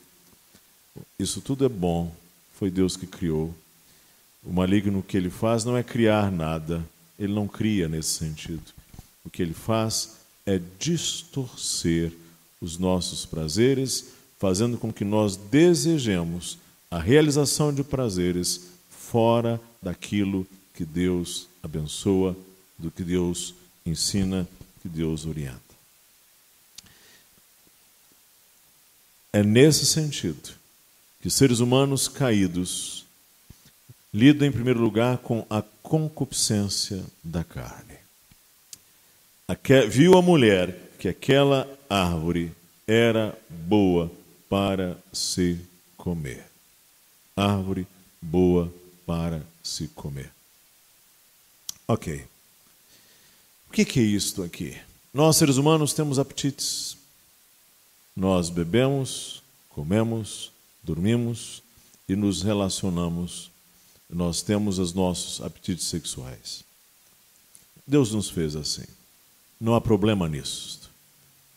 Isso 1.19 1.41
tudo 1.41 1.65
é 1.65 1.69
bom, 1.69 2.11
foi 2.53 2.71
Deus 2.71 2.95
que 2.95 3.05
criou. 3.05 3.53
O 4.43 4.53
maligno 4.53 5.03
que 5.03 5.17
ele 5.17 5.29
faz 5.29 5.65
não 5.65 5.75
é 5.75 5.83
criar 5.83 6.31
nada, 6.31 6.83
ele 7.19 7.33
não 7.33 7.47
cria 7.47 7.87
nesse 7.87 8.13
sentido. 8.13 8.63
O 9.25 9.29
que 9.29 9.41
ele 9.41 9.53
faz 9.53 10.17
é 10.45 10.59
distorcer 10.79 12.11
os 12.61 12.77
nossos 12.77 13.25
prazeres, 13.25 14.05
fazendo 14.39 14.77
com 14.77 14.93
que 14.93 15.03
nós 15.03 15.35
desejemos 15.35 16.57
a 16.89 16.99
realização 16.99 17.73
de 17.73 17.83
prazeres 17.83 18.74
fora 19.15 19.61
daquilo 19.81 20.45
que 20.73 20.83
Deus 20.83 21.47
abençoa, 21.63 22.35
do 22.77 22.91
que 22.91 23.01
Deus 23.01 23.55
ensina, 23.85 24.45
que 24.81 24.89
Deus 24.89 25.25
orienta. 25.25 25.61
É 29.31 29.41
nesse 29.41 29.85
sentido 29.85 30.49
que 31.21 31.29
seres 31.29 31.59
humanos 31.59 32.09
caídos 32.09 33.05
lidam, 34.13 34.49
em 34.49 34.51
primeiro 34.51 34.81
lugar, 34.81 35.19
com 35.19 35.47
a 35.49 35.63
concupiscência 35.81 37.01
da 37.23 37.41
carne. 37.41 37.95
Viu 39.89 40.17
a 40.17 40.21
mulher 40.21 40.77
que 40.99 41.07
aquela 41.07 41.65
árvore 41.89 42.51
era 42.85 43.33
boa 43.49 44.11
para 44.49 44.97
se 45.13 45.57
comer. 45.95 46.43
Árvore 47.33 47.87
boa 48.21 48.65
para 48.67 48.84
se 49.63 49.87
comer. 49.89 50.31
Ok. 51.87 52.25
O 53.67 53.71
que 53.71 53.99
é 53.99 54.03
isto 54.03 54.43
aqui? 54.43 54.77
Nós, 55.13 55.37
seres 55.37 55.57
humanos, 55.57 55.93
temos 55.93 56.19
apetites. 56.19 56.97
Nós 58.15 58.49
bebemos, 58.49 59.43
comemos, 59.69 60.51
dormimos 60.83 61.61
e 62.07 62.15
nos 62.15 62.41
relacionamos. 62.41 63.51
Nós 64.09 64.41
temos 64.41 64.79
os 64.79 64.93
nossos 64.93 65.41
apetites 65.41 65.85
sexuais. 65.85 66.63
Deus 67.85 68.11
nos 68.11 68.29
fez 68.29 68.55
assim. 68.55 68.85
Não 69.59 69.75
há 69.75 69.81
problema 69.81 70.27
nisso. 70.27 70.89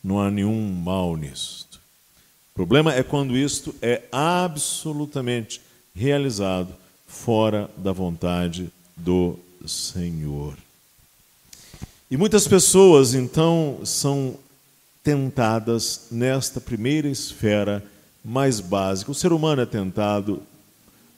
Não 0.03 0.21
há 0.21 0.31
nenhum 0.31 0.73
mal 0.73 1.17
nisso. 1.17 1.69
O 2.51 2.55
problema 2.55 2.93
é 2.93 3.03
quando 3.03 3.37
isto 3.37 3.75
é 3.81 4.03
absolutamente 4.11 5.61
realizado 5.95 6.75
fora 7.09 7.69
da 7.77 7.91
vontade 7.91 8.71
do 8.97 9.37
Senhor. 9.67 10.57
E 12.09 12.17
muitas 12.17 12.47
pessoas, 12.47 13.15
então, 13.15 13.81
são 13.85 14.37
tentadas 15.03 16.07
nesta 16.11 16.61
primeira 16.61 17.09
esfera 17.09 17.85
mais 18.25 18.61
básica. 18.61 19.11
O 19.11 19.15
ser 19.15 19.33
humano 19.33 19.63
é 19.63 19.67
tentado 19.67 20.43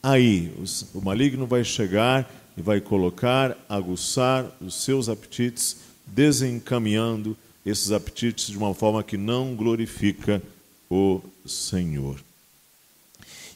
aí. 0.02 0.52
O 0.94 1.00
maligno 1.00 1.46
vai 1.46 1.64
chegar 1.64 2.30
e 2.56 2.62
vai 2.62 2.80
colocar, 2.80 3.56
aguçar 3.68 4.46
os 4.60 4.82
seus 4.82 5.08
apetites, 5.08 5.76
desencaminhando 6.06 7.36
esses 7.66 7.92
apetites 7.92 8.46
de 8.46 8.56
uma 8.56 8.74
forma 8.74 9.02
que 9.02 9.16
não 9.16 9.54
glorifica 9.54 10.42
o 10.88 11.20
Senhor. 11.46 12.18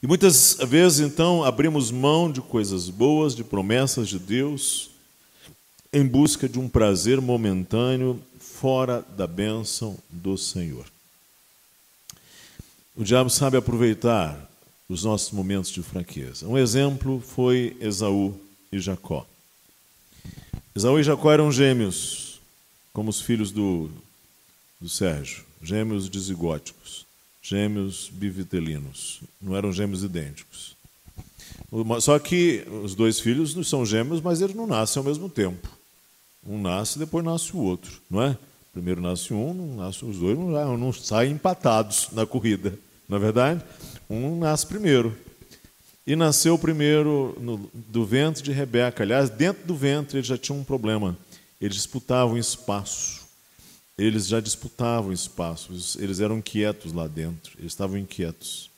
E 0.04 0.06
muitas 0.06 0.58
vezes, 0.68 1.00
então, 1.00 1.42
abrimos 1.42 1.90
mão 1.90 2.30
de 2.30 2.42
coisas 2.42 2.90
boas, 2.90 3.34
de 3.34 3.42
promessas 3.42 4.06
de 4.06 4.18
Deus, 4.18 4.90
em 5.90 6.06
busca 6.06 6.46
de 6.46 6.58
um 6.58 6.68
prazer 6.68 7.22
momentâneo 7.22 8.20
fora 8.38 9.02
da 9.16 9.26
bênção 9.26 9.96
do 10.10 10.36
Senhor. 10.36 10.84
O 12.94 13.02
diabo 13.02 13.30
sabe 13.30 13.56
aproveitar 13.56 14.46
os 14.90 15.04
nossos 15.04 15.30
momentos 15.30 15.70
de 15.70 15.82
fraqueza. 15.82 16.46
Um 16.46 16.58
exemplo 16.58 17.18
foi 17.26 17.74
Esaú 17.80 18.38
e 18.70 18.78
Jacó. 18.78 19.26
Esaú 20.76 21.00
e 21.00 21.02
Jacó 21.02 21.32
eram 21.32 21.50
gêmeos, 21.50 22.42
como 22.92 23.08
os 23.08 23.22
filhos 23.22 23.50
do, 23.50 23.88
do 24.78 24.86
Sérgio, 24.86 25.46
gêmeos 25.62 26.10
dizigóticos, 26.10 27.03
gêmeos 27.44 28.10
bivitelinos, 28.10 29.20
não 29.40 29.54
eram 29.54 29.70
gêmeos 29.70 30.02
idênticos. 30.02 30.74
Só 32.00 32.18
que 32.18 32.66
os 32.82 32.94
dois 32.94 33.20
filhos 33.20 33.54
não 33.54 33.62
são 33.62 33.84
gêmeos, 33.84 34.22
mas 34.22 34.40
eles 34.40 34.56
não 34.56 34.66
nascem 34.66 34.98
ao 34.98 35.04
mesmo 35.04 35.28
tempo. 35.28 35.68
Um 36.46 36.60
nasce, 36.60 36.98
depois 36.98 37.22
nasce 37.22 37.54
o 37.54 37.58
outro, 37.58 38.00
não 38.10 38.22
é? 38.22 38.36
Primeiro 38.72 39.00
nasce 39.00 39.34
um, 39.34 39.52
não 39.52 39.76
nasce 39.76 40.04
os 40.04 40.18
dois, 40.18 40.38
não, 40.38 40.78
não 40.78 40.92
saem 40.92 41.32
empatados 41.32 42.08
na 42.12 42.26
corrida, 42.26 42.78
não 43.08 43.18
é 43.18 43.20
verdade? 43.20 43.62
Um 44.08 44.38
nasce 44.38 44.66
primeiro. 44.66 45.14
E 46.06 46.16
nasceu 46.16 46.58
primeiro 46.58 47.36
no, 47.40 47.70
do 47.74 48.04
ventre 48.04 48.42
de 48.42 48.52
Rebeca. 48.52 49.02
Aliás, 49.02 49.30
dentro 49.30 49.66
do 49.66 49.74
ventre 49.74 50.18
ele 50.18 50.26
já 50.26 50.36
tinha 50.36 50.56
um 50.56 50.64
problema. 50.64 51.16
Eles 51.60 51.76
disputavam 51.76 52.36
espaço. 52.36 53.23
Eles 53.96 54.26
já 54.26 54.40
disputavam 54.40 55.12
espaço. 55.12 55.72
Eles 55.98 56.20
eram 56.20 56.42
quietos 56.42 56.92
lá 56.92 57.06
dentro. 57.06 57.52
Eles 57.58 57.72
estavam 57.72 57.96
inquietos. 57.96 58.70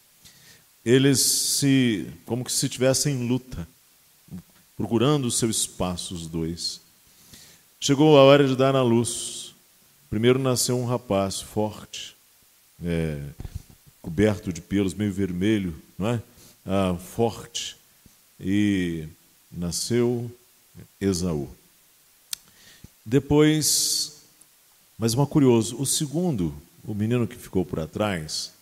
Eles 0.85 1.21
se, 1.21 2.07
como 2.25 2.45
que 2.45 2.53
se 2.53 2.67
estivessem 2.67 3.15
em 3.15 3.29
luta, 3.29 3.67
procurando 4.77 5.27
o 5.27 5.31
seu 5.33 5.51
espaço, 5.51 6.15
os 6.15 6.27
dois. 6.27 6.81
Chegou 7.81 8.17
a 8.17 8.23
hora 8.23 8.47
de 8.47 8.55
dar 8.55 8.73
na 8.73 8.83
luz. 8.83 9.53
Primeiro 10.09 10.39
nasceu 10.39 10.79
um 10.79 10.87
rapaz 10.87 11.41
forte, 11.41 12.17
é, 12.85 13.21
coberto 14.01 14.53
de 14.53 14.61
pelos, 14.61 14.95
meio 14.95 15.13
vermelho, 15.13 15.75
não 15.99 16.09
é? 16.09 16.23
Ah, 16.65 16.97
forte. 16.97 17.77
E 18.39 19.09
nasceu 19.51 20.31
Esaú. 21.01 21.51
Depois, 23.05 24.16
mas 24.99 25.15
uma 25.15 25.27
curioso, 25.27 25.77
o 25.81 25.85
segundo, 25.85 26.55
o 26.85 26.95
menino 26.95 27.27
que 27.27 27.37
ficou 27.37 27.65
por 27.65 27.87
trás, 27.87 28.53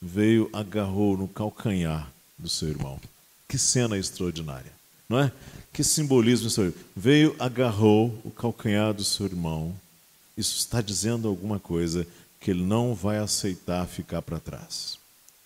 veio, 0.00 0.48
agarrou 0.52 1.16
no 1.16 1.26
calcanhar 1.26 2.10
do 2.36 2.48
seu 2.48 2.68
irmão. 2.68 3.00
Que 3.48 3.58
cena 3.58 3.96
extraordinária, 3.96 4.72
não 5.08 5.18
é? 5.18 5.32
Que 5.72 5.82
simbolismo 5.82 6.48
isso 6.48 6.74
Veio, 6.94 7.34
agarrou 7.38 8.18
o 8.24 8.30
calcanhar 8.30 8.92
do 8.92 9.04
seu 9.04 9.26
irmão. 9.26 9.74
Isso 10.36 10.58
está 10.58 10.80
dizendo 10.80 11.28
alguma 11.28 11.58
coisa 11.58 12.06
que 12.40 12.50
ele 12.50 12.62
não 12.62 12.94
vai 12.94 13.18
aceitar 13.18 13.86
ficar 13.86 14.22
para 14.22 14.38
trás. 14.38 14.98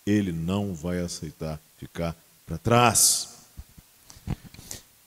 Ele 0.07 0.33
não 0.33 0.75
vai 0.75 1.01
aceitar 1.01 1.61
ficar 1.79 2.17
para 2.47 2.59
trás. 2.59 3.29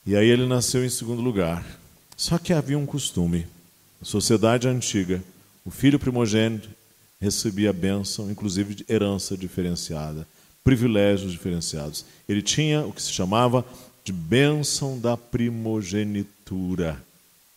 E 0.06 0.16
aí 0.16 0.28
ele 0.28 0.46
nasceu 0.46 0.86
em 0.86 0.90
segundo 0.90 1.22
lugar. 1.22 1.66
Só 2.16 2.38
que 2.38 2.54
havia 2.54 2.78
um 2.78 2.86
costume. 2.86 3.46
Sociedade 4.02 4.68
antiga, 4.68 5.24
o 5.64 5.72
filho 5.72 5.98
primogênito 5.98 6.70
recebia 7.20 7.74
bênção, 7.74 8.30
inclusive 8.30 8.76
de 8.76 8.86
herança 8.88 9.36
diferenciada, 9.36 10.28
privilégios 10.64 11.32
diferenciados. 11.32 12.06
Ele 12.30 12.42
tinha 12.42 12.86
o 12.86 12.94
que 12.94 13.02
se 13.02 13.12
chamava 13.12 13.66
de 14.04 14.14
bênção 14.14 15.00
da 15.00 15.18
primogenitura, 15.18 17.04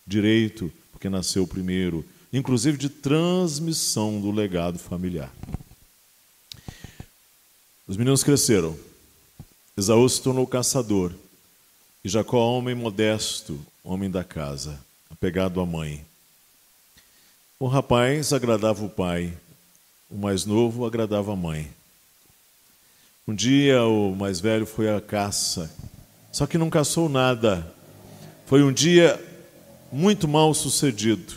direito, 0.07 0.73
porque 0.91 1.11
nasceu 1.11 1.47
primeiro, 1.47 2.05
inclusive 2.33 2.79
de 2.79 2.89
transmissão 2.89 4.21
do 4.21 4.31
legado 4.31 4.79
familiar. 4.79 5.33
Os 7.87 7.97
meninos 7.97 8.25
cresceram. 8.25 8.77
Esaú 9.77 10.09
se 10.09 10.21
tornou 10.21 10.47
caçador. 10.47 11.13
E 12.05 12.09
Jacó, 12.09 12.39
homem 12.57 12.75
modesto, 12.75 13.59
homem 13.83 14.11
da 14.11 14.25
casa, 14.25 14.79
apegado 15.11 15.61
à 15.61 15.67
mãe. 15.67 16.08
O 17.61 17.67
rapaz 17.67 18.33
agradava 18.33 18.85
o 18.85 18.89
pai, 18.89 19.33
o 20.11 20.17
mais 20.17 20.45
novo 20.45 20.87
agradava 20.87 21.33
a 21.33 21.37
mãe. 21.37 21.69
Um 23.27 23.35
dia 23.35 23.85
o 23.85 24.15
mais 24.15 24.41
velho 24.41 24.65
foi 24.65 24.89
à 24.89 25.01
caça 25.01 25.71
só 26.39 26.47
que 26.47 26.59
não 26.59 26.71
caçou 26.71 27.09
nada. 27.09 27.67
Foi 28.47 28.63
um 28.63 28.73
dia 28.73 29.21
muito 29.91 30.29
mal 30.29 30.55
sucedido. 30.55 31.35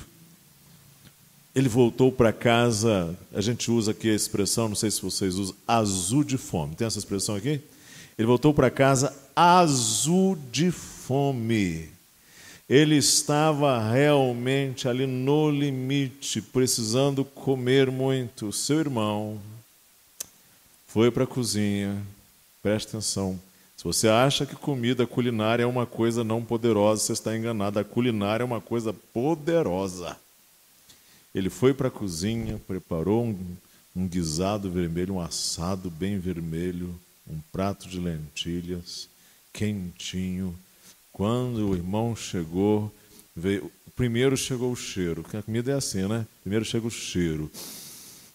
Ele 1.55 1.67
voltou 1.67 2.11
para 2.11 2.31
casa, 2.31 3.17
a 3.33 3.41
gente 3.41 3.71
usa 3.71 3.91
aqui 3.91 4.09
a 4.09 4.15
expressão, 4.15 4.69
não 4.69 4.75
sei 4.75 4.91
se 4.91 5.01
vocês 5.01 5.35
usam, 5.35 5.55
azul 5.67 6.23
de 6.23 6.37
fome. 6.37 6.75
Tem 6.75 6.85
essa 6.85 6.99
expressão 6.99 7.35
aqui? 7.35 7.59
Ele 8.17 8.27
voltou 8.27 8.53
para 8.53 8.69
casa 8.69 9.11
azul 9.35 10.37
de 10.51 10.69
fome. 10.69 11.89
Ele 12.71 12.95
estava 12.95 13.91
realmente 13.91 14.87
ali 14.87 15.05
no 15.05 15.51
limite, 15.51 16.41
precisando 16.41 17.25
comer 17.25 17.91
muito. 17.91 18.53
Seu 18.53 18.79
irmão 18.79 19.41
foi 20.87 21.11
para 21.11 21.25
a 21.25 21.27
cozinha, 21.27 22.01
presta 22.63 22.97
atenção, 22.97 23.37
se 23.81 23.83
você 23.83 24.07
acha 24.07 24.45
que 24.45 24.55
comida 24.55 25.05
culinária 25.05 25.63
é 25.63 25.65
uma 25.65 25.85
coisa 25.85 26.23
não 26.23 26.45
poderosa, 26.45 27.01
você 27.01 27.13
está 27.13 27.35
enganado. 27.35 27.79
A 27.79 27.83
culinária 27.83 28.43
é 28.43 28.45
uma 28.45 28.61
coisa 28.61 28.93
poderosa. 28.93 30.15
Ele 31.35 31.49
foi 31.49 31.73
para 31.73 31.89
a 31.89 31.91
cozinha, 31.91 32.61
preparou 32.67 33.25
um, 33.25 33.57
um 33.95 34.07
guisado 34.07 34.69
vermelho, 34.71 35.15
um 35.15 35.19
assado 35.19 35.89
bem 35.89 36.19
vermelho, 36.19 36.93
um 37.27 37.39
prato 37.51 37.89
de 37.89 37.99
lentilhas, 37.99 39.09
quentinho. 39.51 40.55
Quando 41.21 41.69
o 41.69 41.75
irmão 41.75 42.15
chegou, 42.15 42.91
veio, 43.35 43.71
primeiro 43.95 44.35
chegou 44.35 44.71
o 44.71 44.75
cheiro, 44.75 45.21
porque 45.21 45.37
a 45.37 45.43
comida 45.43 45.71
é 45.71 45.75
assim, 45.75 46.07
né? 46.07 46.25
Primeiro 46.41 46.65
chega 46.65 46.87
o 46.87 46.89
cheiro. 46.89 47.51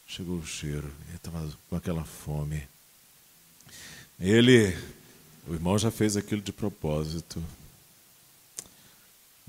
Chegou 0.07 0.37
o 0.37 0.47
cheiro, 0.47 0.87
ele 1.09 1.17
estava 1.17 1.53
com 1.69 1.75
aquela 1.75 2.05
fome. 2.05 2.63
Ele 4.21 4.73
o 5.49 5.55
irmão 5.55 5.77
já 5.77 5.91
fez 5.91 6.17
aquilo 6.17 6.41
de 6.41 6.53
propósito. 6.53 7.43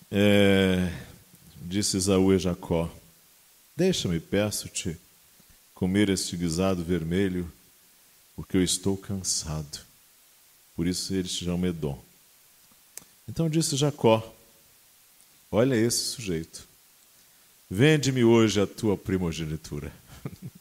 É, 0.10 0.92
disse 1.62 1.96
Isaú 1.96 2.32
a 2.32 2.40
Jacó: 2.40 2.92
Deixa-me, 3.76 4.20
peço-te, 4.20 4.98
comer 5.76 6.10
este 6.10 6.36
guisado 6.36 6.84
vermelho 6.84 7.48
porque 8.36 8.58
eu 8.58 8.64
estou 8.64 8.98
cansado. 8.98 9.78
Por 10.76 10.88
isso 10.88 11.14
ele 11.14 11.28
se 11.28 11.46
chama 11.46 11.68
Edom. 11.68 12.07
Então 13.28 13.50
disse 13.50 13.76
Jacó: 13.76 14.36
Olha 15.52 15.76
esse 15.76 15.98
sujeito. 15.98 16.68
Vende-me 17.70 18.24
hoje 18.24 18.62
a 18.62 18.68
tua 18.68 18.98
primogenitura. 18.98 19.92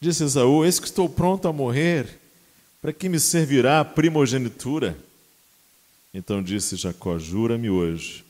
Disse 0.00 0.24
Esaú: 0.24 0.64
Eis 0.64 0.80
que 0.80 0.86
estou 0.86 1.08
pronto 1.08 1.46
a 1.46 1.52
morrer. 1.52 2.18
Para 2.80 2.92
que 2.92 3.08
me 3.08 3.20
servirá 3.20 3.80
a 3.80 3.84
primogenitura? 3.84 4.96
Então 6.14 6.42
disse 6.42 6.74
Jacó: 6.74 7.18
Jura-me 7.18 7.68
hoje. 7.68 8.24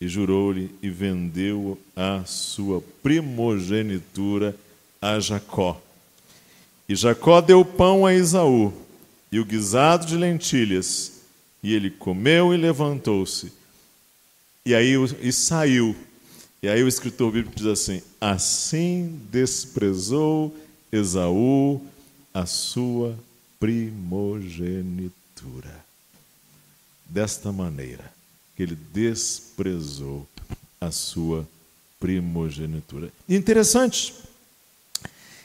E 0.00 0.06
jurou-lhe 0.06 0.70
e 0.80 0.90
vendeu 0.90 1.80
a 1.96 2.24
sua 2.24 2.80
primogenitura 3.02 4.54
a 5.00 5.18
Jacó. 5.18 5.80
E 6.88 6.94
Jacó 6.94 7.40
deu 7.40 7.64
pão 7.64 8.06
a 8.06 8.14
Esaú 8.14 8.72
e 9.32 9.40
o 9.40 9.44
guisado 9.44 10.06
de 10.06 10.16
lentilhas. 10.16 11.17
E 11.62 11.74
ele 11.74 11.90
comeu 11.90 12.54
e 12.54 12.56
levantou-se. 12.56 13.52
E 14.64 14.74
aí 14.74 14.94
e 15.20 15.32
saiu. 15.32 15.94
E 16.62 16.68
aí 16.68 16.82
o 16.82 16.88
escritor 16.88 17.32
bíblico 17.32 17.56
diz 17.56 17.66
assim: 17.66 18.02
Assim 18.20 19.20
desprezou 19.30 20.54
Esaú 20.90 21.80
a 22.32 22.46
sua 22.46 23.18
primogenitura. 23.58 25.84
Desta 27.06 27.50
maneira 27.50 28.18
ele 28.58 28.76
desprezou 28.92 30.26
a 30.80 30.90
sua 30.90 31.48
primogenitura. 32.00 33.10
Interessante 33.28 34.14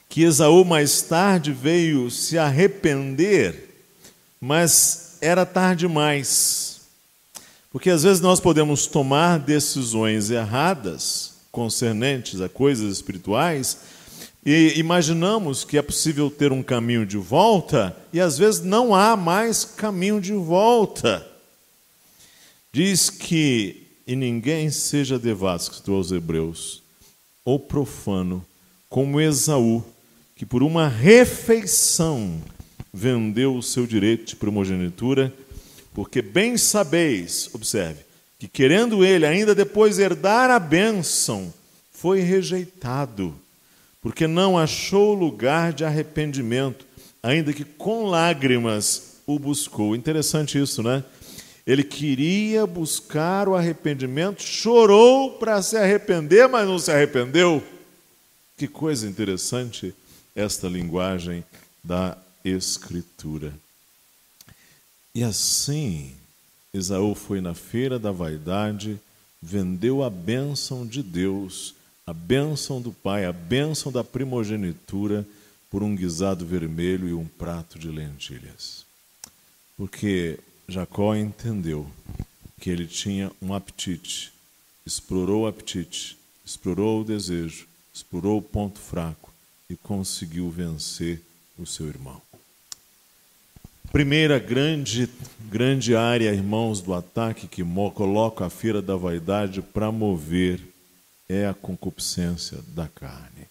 que 0.10 0.23
Esaú 0.23 0.63
mais 0.63 1.02
tarde 1.02 1.52
veio 1.52 2.10
se 2.12 2.38
arrepender, 2.38 3.69
mas 4.39 5.03
era 5.23 5.45
tarde 5.45 5.88
demais. 5.88 6.81
Porque 7.71 7.89
às 7.89 8.03
vezes 8.03 8.21
nós 8.21 8.39
podemos 8.39 8.86
tomar 8.86 9.39
decisões 9.39 10.29
erradas 10.29 11.33
concernentes 11.51 12.41
a 12.41 12.49
coisas 12.49 12.91
espirituais 12.91 13.77
e 14.45 14.73
imaginamos 14.75 15.63
que 15.63 15.77
é 15.77 15.81
possível 15.81 16.29
ter 16.29 16.51
um 16.51 16.62
caminho 16.62 17.05
de 17.05 17.17
volta 17.17 17.95
e 18.12 18.19
às 18.19 18.38
vezes 18.38 18.62
não 18.62 18.93
há 18.93 19.15
mais 19.15 19.63
caminho 19.63 20.19
de 20.19 20.33
volta. 20.33 21.25
Diz 22.71 23.09
que 23.09 23.88
e 24.05 24.15
ninguém 24.15 24.69
seja 24.69 25.17
devasto 25.17 25.93
aos 25.93 26.12
hebreus 26.12 26.83
ou 27.45 27.57
profano 27.57 28.45
como 28.89 29.19
Esaú, 29.19 29.83
que 30.36 30.45
por 30.45 30.62
uma 30.62 30.88
refeição 30.88 32.41
vendeu 32.93 33.56
o 33.56 33.63
seu 33.63 33.88
direito 33.88 34.25
de 34.25 34.36
primogenitura, 34.36 35.34
porque 35.93 36.21
bem 36.21 36.58
sabeis, 36.58 37.49
observe, 37.53 38.01
que 38.38 38.47
querendo 38.47 39.03
ele 39.03 39.25
ainda 39.25 39.56
depois 39.56 39.99
herdar 39.99 40.51
a 40.51 40.60
bênção, 40.60 41.53
foi 41.91 42.19
rejeitado 42.19 43.34
porque 44.03 44.27
não 44.27 44.60
achou 44.60 45.13
lugar 45.13 45.71
de 45.71 45.86
arrependimento, 45.86 46.86
ainda 47.23 47.53
que 47.53 47.63
com 47.63 48.03
lágrimas 48.03 49.13
o 49.25 49.39
buscou. 49.39 49.95
Interessante 49.95 50.62
isso, 50.62 50.84
né? 50.84 51.01
Ele 51.65 51.86
queria 51.86 52.67
buscar 52.67 53.47
o 53.47 53.56
arrependimento, 53.56 54.43
chorou 54.43 55.32
para 55.38 55.62
se 55.62 55.77
arrepender, 55.77 56.49
mas 56.49 56.67
não 56.67 56.77
se 56.77 56.91
arrependeu. 56.91 57.63
Que 58.58 58.67
coisa 58.67 59.08
interessante 59.08 59.95
esta 60.36 60.67
linguagem 60.67 61.41
da 61.82 62.17
Escritura. 62.43 63.53
E 65.15 65.23
assim, 65.23 66.15
Esaú 66.73 67.15
foi 67.15 67.39
na 67.39 67.53
feira 67.53 67.99
da 67.99 68.12
vaidade, 68.12 68.99
vendeu 69.41 70.03
a 70.03 70.10
bênção 70.10 70.86
de 70.86 71.03
Deus 71.03 71.75
a 72.06 72.13
bênção 72.13 72.82
do 72.82 72.91
pai, 72.91 73.25
a 73.25 73.32
bênção 73.32 73.91
da 73.91 74.03
primogenitura 74.03 75.25
por 75.69 75.82
um 75.82 75.95
guisado 75.95 76.45
vermelho 76.45 77.08
e 77.08 77.13
um 77.13 77.25
prato 77.25 77.79
de 77.79 77.88
lentilhas. 77.88 78.86
Porque 79.77 80.38
Jacó 80.67 81.15
entendeu 81.15 81.89
que 82.60 82.69
ele 82.69 82.86
tinha 82.86 83.32
um 83.41 83.53
apetite, 83.53 84.34
explorou 84.86 85.43
o 85.43 85.47
apetite, 85.47 86.17
explorou 86.45 87.01
o 87.01 87.06
desejo, 87.06 87.67
explorou 87.93 88.38
o 88.38 88.41
ponto 88.41 88.79
fraco 88.79 89.34
e 89.69 89.75
conseguiu 89.75 90.49
vencer 90.49 91.21
o 91.58 91.65
seu 91.65 91.88
irmão. 91.88 92.21
Primeira 93.93 94.39
grande, 94.39 95.08
grande 95.51 95.95
área, 95.95 96.34
irmãos, 96.34 96.82
do 96.82 96.95
ataque 96.95 97.47
que 97.47 97.63
coloca 97.93 98.43
a 98.43 98.49
feira 98.49 98.82
da 98.82 98.95
vaidade 98.95 99.62
para 99.62 99.91
mover 99.91 100.60
é 101.29 101.45
a 101.45 101.53
concupiscência 101.53 102.58
da 102.69 102.88
carne. 102.88 103.45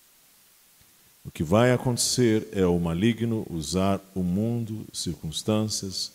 O 1.25 1.31
que 1.31 1.45
vai 1.45 1.71
acontecer 1.71 2.49
é 2.51 2.67
o 2.67 2.77
maligno 2.81 3.47
usar 3.49 4.01
o 4.17 4.25
mundo, 4.25 4.85
circunstâncias, 4.93 6.11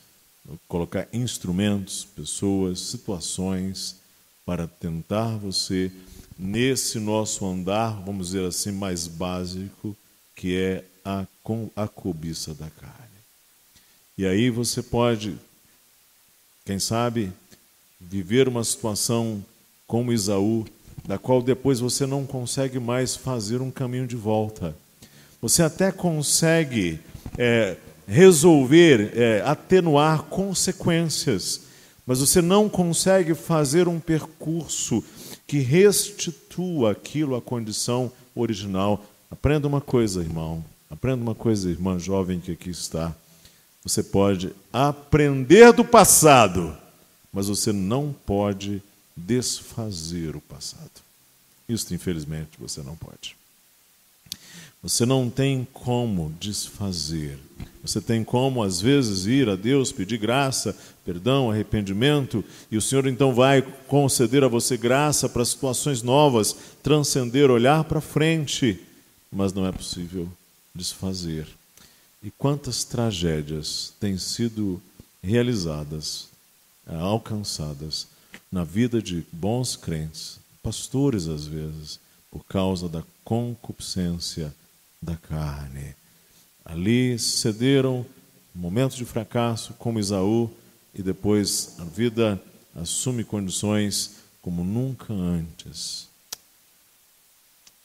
colocar 0.68 1.08
instrumentos, 1.14 2.04
pessoas, 2.04 2.82
situações 2.82 3.96
para 4.46 4.68
tentar 4.68 5.38
você 5.38 5.90
nesse 6.38 7.00
nosso 7.00 7.46
andar, 7.46 7.92
vamos 8.02 8.28
dizer 8.28 8.46
assim, 8.46 8.74
mais 8.74 9.08
básico, 9.08 9.96
que 10.36 10.54
é 10.54 10.84
a, 11.06 11.26
a 11.78 11.88
cobiça 11.88 12.54
da 12.54 12.70
carne. 12.70 13.07
E 14.18 14.26
aí 14.26 14.50
você 14.50 14.82
pode, 14.82 15.38
quem 16.66 16.80
sabe, 16.80 17.32
viver 18.02 18.48
uma 18.48 18.64
situação 18.64 19.46
como 19.86 20.12
Isaú, 20.12 20.66
da 21.08 21.20
qual 21.20 21.42
depois 21.42 21.80
você 21.80 22.08
não 22.08 22.26
consegue 22.26 22.80
mais 22.80 23.16
fazer 23.16 23.62
um 23.62 23.70
caminho 23.70 24.08
de 24.08 24.16
volta. 24.16 24.76
Você 25.40 25.62
até 25.62 25.92
consegue 25.92 27.00
é, 27.38 27.78
resolver, 28.08 29.12
é, 29.16 29.42
atenuar 29.46 30.24
consequências, 30.24 31.62
mas 32.06 32.20
você 32.20 32.42
não 32.42 32.68
consegue 32.68 33.36
fazer 33.36 33.88
um 33.88 34.00
percurso 34.00 35.04
que 35.46 35.60
restitua 35.60 36.92
aquilo 36.92 37.36
à 37.36 37.42
condição 37.42 38.12
original. 38.34 39.06
Aprenda 39.30 39.68
uma 39.68 39.80
coisa, 39.80 40.22
irmão. 40.22 40.66
Aprenda 40.90 41.22
uma 41.22 41.36
coisa, 41.36 41.70
irmã 41.70 42.00
jovem 42.00 42.40
que 42.40 42.52
aqui 42.52 42.72
está. 42.72 43.16
Você 43.88 44.04
pode 44.04 44.54
aprender 44.74 45.72
do 45.72 45.86
passado, 45.86 46.78
mas 47.32 47.48
você 47.48 47.72
não 47.72 48.14
pode 48.26 48.84
desfazer 49.16 50.36
o 50.36 50.42
passado. 50.42 50.92
Isso, 51.70 51.94
infelizmente, 51.94 52.50
você 52.60 52.82
não 52.84 52.98
pode. 52.98 53.38
Você 54.84 55.06
não 55.06 55.30
tem 55.30 55.66
como 55.72 56.36
desfazer. 56.38 57.40
Você 57.82 58.02
tem 58.02 58.26
como, 58.26 58.62
às 58.62 58.82
vezes, 58.82 59.26
ir 59.26 59.48
a 59.48 59.56
Deus, 59.56 59.94
pedir 59.94 60.18
graça, 60.18 60.78
perdão, 61.06 61.50
arrependimento, 61.50 62.44
e 62.70 62.76
o 62.76 62.82
Senhor 62.82 63.08
então 63.08 63.34
vai 63.34 63.62
conceder 63.88 64.44
a 64.44 64.50
você 64.50 64.76
graça 64.76 65.30
para 65.30 65.46
situações 65.46 66.02
novas, 66.02 66.54
transcender, 66.84 67.50
olhar 67.50 67.86
para 67.86 68.02
frente. 68.02 68.82
Mas 69.32 69.54
não 69.54 69.66
é 69.66 69.72
possível 69.72 70.28
desfazer. 70.76 71.48
E 72.22 72.32
quantas 72.32 72.84
tragédias 72.84 73.94
têm 74.00 74.18
sido 74.18 74.82
realizadas, 75.22 76.28
alcançadas 76.86 78.08
na 78.52 78.64
vida 78.64 79.02
de 79.02 79.26
bons 79.32 79.76
crentes, 79.76 80.40
pastores 80.64 81.28
às 81.28 81.46
vezes, 81.46 82.00
por 82.32 82.44
causa 82.46 82.90
da 82.90 83.04
concupiscência 83.24 84.54
da 85.02 85.16
carne. 85.16 85.96
Ali 86.66 87.18
cederam 87.20 88.06
momentos 88.54 88.98
de 88.98 89.06
fracasso, 89.06 89.74
como 89.74 90.00
Isaú, 90.00 90.50
e 90.94 91.04
depois 91.04 91.76
a 91.78 91.84
vida 91.84 92.42
assume 92.76 93.24
condições 93.24 94.16
como 94.42 94.64
nunca 94.64 95.14
antes. 95.14 96.08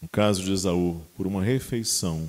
No 0.01 0.09
caso 0.09 0.43
de 0.43 0.53
Esaú, 0.53 1.01
por 1.17 1.27
uma 1.27 1.43
refeição, 1.43 2.29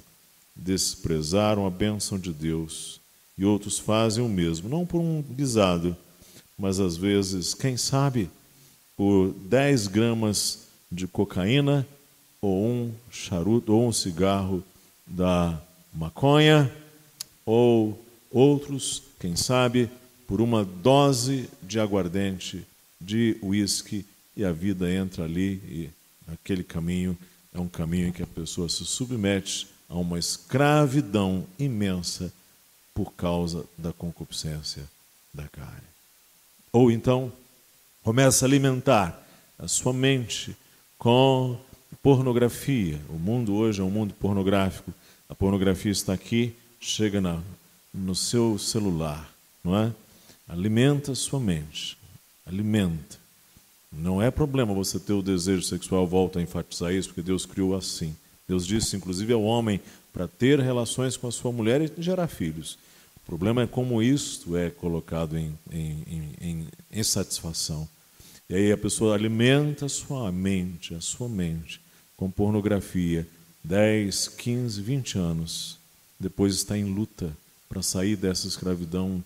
desprezaram 0.55 1.65
a 1.65 1.69
bênção 1.69 2.17
de 2.17 2.31
Deus, 2.31 2.99
e 3.37 3.45
outros 3.45 3.79
fazem 3.79 4.23
o 4.23 4.29
mesmo, 4.29 4.69
não 4.69 4.85
por 4.85 4.99
um 4.99 5.21
guisado, 5.21 5.95
mas 6.57 6.79
às 6.79 6.95
vezes, 6.95 7.53
quem 7.53 7.75
sabe, 7.75 8.29
por 8.95 9.33
10 9.33 9.87
gramas 9.87 10.67
de 10.91 11.07
cocaína 11.07 11.87
ou 12.41 12.65
um 12.65 12.91
charuto 13.09 13.73
ou 13.73 13.87
um 13.87 13.91
cigarro 13.91 14.63
da 15.07 15.59
maconha 15.93 16.71
ou 17.45 17.99
outros, 18.29 19.01
quem 19.19 19.35
sabe, 19.35 19.89
por 20.27 20.41
uma 20.41 20.63
dose 20.63 21.49
de 21.61 21.79
aguardente 21.79 22.65
de 22.99 23.37
uísque 23.41 24.05
e 24.35 24.45
a 24.45 24.51
vida 24.51 24.91
entra 24.91 25.25
ali 25.25 25.61
e 25.67 25.89
aquele 26.31 26.63
caminho 26.63 27.17
é 27.53 27.59
um 27.59 27.67
caminho 27.67 28.07
em 28.07 28.11
que 28.11 28.23
a 28.23 28.27
pessoa 28.27 28.69
se 28.69 28.85
submete 28.85 29.67
a 29.93 29.97
uma 29.97 30.17
escravidão 30.17 31.45
imensa 31.59 32.33
por 32.95 33.13
causa 33.13 33.63
da 33.77 33.93
concupiscência 33.93 34.83
da 35.31 35.47
carne. 35.47 35.87
Ou 36.71 36.89
então, 36.89 37.31
começa 38.01 38.43
a 38.43 38.47
alimentar 38.47 39.23
a 39.59 39.67
sua 39.67 39.93
mente 39.93 40.57
com 40.97 41.59
pornografia. 42.01 42.99
O 43.07 43.19
mundo 43.19 43.53
hoje 43.53 43.81
é 43.81 43.83
um 43.83 43.91
mundo 43.91 44.15
pornográfico. 44.15 44.91
A 45.29 45.35
pornografia 45.35 45.91
está 45.91 46.13
aqui, 46.13 46.55
chega 46.79 47.21
na, 47.21 47.39
no 47.93 48.15
seu 48.15 48.57
celular, 48.57 49.31
não 49.63 49.77
é? 49.77 49.93
Alimenta 50.49 51.11
a 51.11 51.15
sua 51.15 51.39
mente. 51.39 51.95
Alimenta. 52.47 53.19
Não 53.91 54.19
é 54.19 54.31
problema 54.31 54.73
você 54.73 54.99
ter 54.99 55.13
o 55.13 55.21
desejo 55.21 55.61
sexual, 55.61 56.07
volta 56.07 56.39
a 56.39 56.41
enfatizar 56.41 56.91
isso, 56.91 57.09
porque 57.09 57.21
Deus 57.21 57.45
criou 57.45 57.75
assim. 57.75 58.15
Deus 58.47 58.65
disse, 58.65 58.95
inclusive, 58.95 59.33
ao 59.33 59.43
homem 59.43 59.79
para 60.11 60.27
ter 60.27 60.59
relações 60.59 61.17
com 61.17 61.27
a 61.27 61.31
sua 61.31 61.51
mulher 61.51 61.81
e 61.81 62.01
gerar 62.01 62.27
filhos. 62.27 62.77
O 63.17 63.25
problema 63.25 63.63
é 63.63 63.67
como 63.67 64.01
isto 64.01 64.57
é 64.57 64.69
colocado 64.69 65.37
em, 65.37 65.57
em, 65.71 66.35
em, 66.41 66.67
em 66.91 67.03
satisfação. 67.03 67.87
E 68.49 68.55
aí 68.55 68.71
a 68.71 68.77
pessoa 68.77 69.15
alimenta 69.15 69.85
a 69.85 69.89
sua 69.89 70.31
mente, 70.31 70.93
a 70.93 71.01
sua 71.01 71.29
mente, 71.29 71.81
com 72.17 72.29
pornografia. 72.29 73.27
10, 73.63 74.27
15, 74.27 74.81
20 74.81 75.17
anos. 75.17 75.79
Depois 76.19 76.53
está 76.53 76.77
em 76.77 76.83
luta 76.83 77.35
para 77.69 77.81
sair 77.81 78.17
dessa 78.17 78.47
escravidão. 78.47 79.23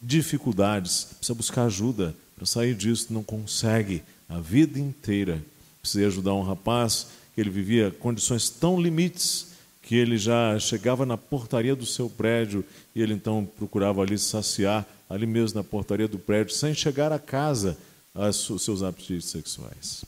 Dificuldades, 0.00 1.04
precisa 1.04 1.34
buscar 1.34 1.64
ajuda 1.66 2.16
para 2.34 2.46
sair 2.46 2.74
disso, 2.74 3.12
não 3.12 3.22
consegue 3.22 4.02
a 4.28 4.40
vida 4.40 4.78
inteira. 4.78 5.44
Precisei 5.82 6.06
ajudar 6.06 6.34
um 6.34 6.42
rapaz 6.42 7.08
ele 7.40 7.50
vivia 7.50 7.90
condições 7.90 8.48
tão 8.48 8.80
limites 8.80 9.48
que 9.82 9.94
ele 9.94 10.18
já 10.18 10.58
chegava 10.58 11.06
na 11.06 11.16
portaria 11.16 11.74
do 11.74 11.86
seu 11.86 12.10
prédio 12.10 12.64
e 12.94 13.00
ele 13.00 13.14
então 13.14 13.48
procurava 13.56 14.02
ali 14.02 14.18
saciar 14.18 14.86
ali 15.08 15.26
mesmo 15.26 15.58
na 15.58 15.64
portaria 15.64 16.06
do 16.06 16.18
prédio, 16.18 16.54
sem 16.54 16.74
chegar 16.74 17.12
a 17.12 17.18
casa, 17.18 17.78
os 18.14 18.62
seus 18.62 18.82
apetites 18.82 19.30
sexuais. 19.30 20.04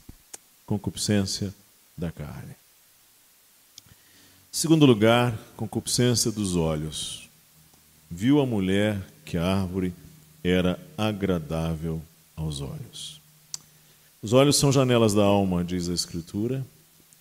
Concupiscência 0.65 1.53
da 1.97 2.11
carne. 2.11 2.55
Segundo 4.51 4.85
lugar, 4.85 5.37
concupiscência 5.55 6.31
dos 6.31 6.55
olhos. 6.55 7.29
Viu 8.09 8.41
a 8.41 8.45
mulher 8.45 9.01
que 9.25 9.37
a 9.37 9.61
árvore 9.61 9.93
era 10.43 10.79
agradável 10.97 12.01
aos 12.35 12.59
olhos. 12.59 13.21
Os 14.21 14.33
olhos 14.33 14.57
são 14.57 14.71
janelas 14.71 15.13
da 15.13 15.23
alma, 15.23 15.63
diz 15.63 15.89
a 15.89 15.93
Escritura. 15.93 16.65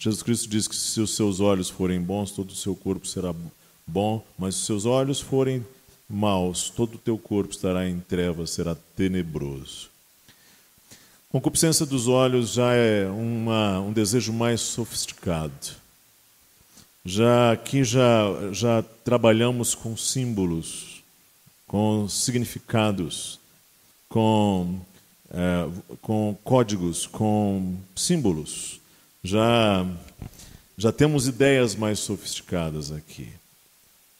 Jesus 0.00 0.22
Cristo 0.22 0.48
diz 0.48 0.66
que 0.66 0.74
se 0.74 0.98
os 0.98 1.14
seus 1.14 1.40
olhos 1.40 1.68
forem 1.68 2.00
bons, 2.00 2.30
todo 2.30 2.50
o 2.50 2.56
seu 2.56 2.74
corpo 2.74 3.06
será 3.06 3.34
bom, 3.86 4.24
mas 4.38 4.54
se 4.54 4.60
os 4.62 4.66
seus 4.66 4.86
olhos 4.86 5.20
forem 5.20 5.64
maus, 6.08 6.70
todo 6.70 6.94
o 6.94 6.98
teu 6.98 7.18
corpo 7.18 7.52
estará 7.52 7.86
em 7.86 8.00
trevas, 8.00 8.48
será 8.48 8.74
tenebroso. 8.96 9.90
Concupiscência 11.28 11.84
dos 11.84 12.08
olhos 12.08 12.54
já 12.54 12.72
é 12.72 13.10
uma, 13.10 13.78
um 13.80 13.92
desejo 13.92 14.32
mais 14.32 14.62
sofisticado. 14.62 15.76
Já 17.04 17.52
aqui 17.52 17.84
já, 17.84 18.24
já 18.52 18.82
trabalhamos 19.04 19.74
com 19.74 19.94
símbolos, 19.98 21.02
com 21.66 22.08
significados, 22.08 23.38
com 24.08 24.80
é, 25.30 25.68
com 26.00 26.36
códigos, 26.42 27.06
com 27.06 27.76
símbolos. 27.94 28.79
Já, 29.22 29.86
já 30.76 30.90
temos 30.92 31.26
ideias 31.26 31.74
mais 31.74 31.98
sofisticadas 31.98 32.90
aqui. 32.90 33.28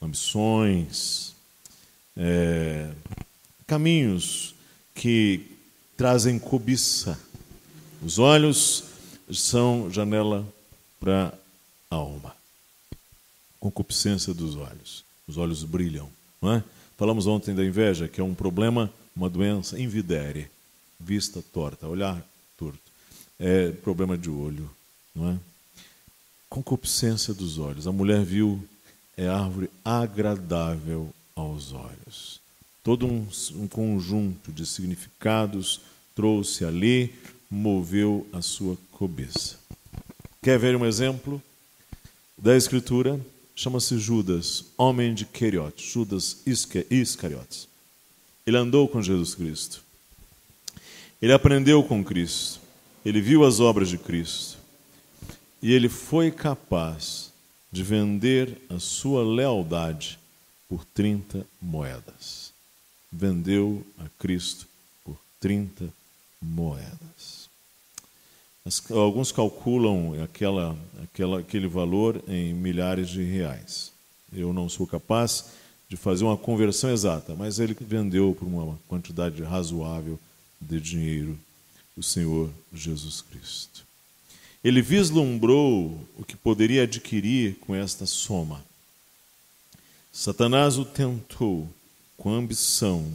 Ambições, 0.00 1.34
é, 2.16 2.90
caminhos 3.66 4.54
que 4.94 5.56
trazem 5.96 6.38
cobiça. 6.38 7.18
Os 8.02 8.18
olhos 8.18 8.84
são 9.32 9.90
janela 9.90 10.46
para 10.98 11.32
a 11.90 11.96
alma. 11.96 12.34
Concupiscência 13.58 14.32
dos 14.32 14.56
olhos. 14.56 15.04
Os 15.26 15.36
olhos 15.36 15.64
brilham. 15.64 16.08
Não 16.40 16.52
é? 16.54 16.64
Falamos 16.96 17.26
ontem 17.26 17.54
da 17.54 17.64
inveja, 17.64 18.08
que 18.08 18.20
é 18.20 18.24
um 18.24 18.34
problema, 18.34 18.92
uma 19.14 19.28
doença 19.28 19.78
invidere 19.78 20.50
vista 21.00 21.42
torta, 21.52 21.86
olhar 21.88 22.22
torto. 22.58 22.78
É 23.38 23.70
problema 23.70 24.18
de 24.18 24.28
olho, 24.28 24.70
não 25.14 25.30
é? 25.30 25.38
Concupiscência 26.48 27.32
dos 27.32 27.58
olhos. 27.58 27.86
A 27.86 27.92
mulher 27.92 28.24
viu 28.24 28.62
é 29.16 29.28
árvore 29.28 29.70
agradável 29.84 31.12
aos 31.36 31.72
olhos. 31.72 32.40
Todo 32.82 33.06
um, 33.06 33.26
um 33.54 33.68
conjunto 33.68 34.50
de 34.50 34.64
significados 34.64 35.80
trouxe 36.14 36.64
ali, 36.64 37.14
moveu 37.50 38.26
a 38.32 38.40
sua 38.40 38.76
cobiça. 38.92 39.58
Quer 40.42 40.58
ver 40.58 40.74
um 40.74 40.86
exemplo 40.86 41.42
da 42.36 42.56
Escritura? 42.56 43.20
Chama-se 43.54 43.98
Judas, 43.98 44.64
homem 44.78 45.12
de 45.12 45.26
Queriotes, 45.26 45.84
Judas 45.84 46.38
Iscariotes. 46.90 47.68
Ele 48.46 48.56
andou 48.56 48.88
com 48.88 49.02
Jesus 49.02 49.34
Cristo. 49.34 49.82
Ele 51.20 51.34
aprendeu 51.34 51.82
com 51.82 52.02
Cristo, 52.02 52.58
ele 53.04 53.20
viu 53.20 53.44
as 53.44 53.60
obras 53.60 53.90
de 53.90 53.98
Cristo 53.98 54.59
e 55.62 55.72
ele 55.72 55.88
foi 55.88 56.30
capaz 56.30 57.30
de 57.70 57.82
vender 57.82 58.60
a 58.68 58.78
sua 58.78 59.22
lealdade 59.22 60.18
por 60.68 60.84
30 60.84 61.46
moedas. 61.60 62.52
Vendeu 63.12 63.84
a 63.98 64.08
Cristo 64.18 64.66
por 65.04 65.18
30 65.40 65.92
moedas. 66.40 67.48
alguns 68.90 69.32
calculam 69.32 70.22
aquela, 70.22 70.76
aquela, 71.02 71.40
aquele 71.40 71.66
valor 71.66 72.22
em 72.28 72.54
milhares 72.54 73.08
de 73.08 73.22
reais. 73.22 73.92
Eu 74.32 74.52
não 74.52 74.68
sou 74.68 74.86
capaz 74.86 75.46
de 75.88 75.96
fazer 75.96 76.24
uma 76.24 76.36
conversão 76.36 76.90
exata, 76.90 77.34
mas 77.34 77.58
ele 77.58 77.76
vendeu 77.80 78.34
por 78.38 78.46
uma 78.46 78.78
quantidade 78.86 79.42
razoável 79.42 80.18
de 80.60 80.80
dinheiro 80.80 81.38
o 81.96 82.02
Senhor 82.02 82.48
Jesus 82.72 83.20
Cristo. 83.20 83.89
Ele 84.62 84.82
vislumbrou 84.82 85.98
o 86.18 86.24
que 86.24 86.36
poderia 86.36 86.82
adquirir 86.82 87.56
com 87.60 87.74
esta 87.74 88.04
soma. 88.06 88.62
Satanás 90.12 90.76
o 90.76 90.84
tentou 90.84 91.68
com 92.16 92.30
ambição, 92.30 93.06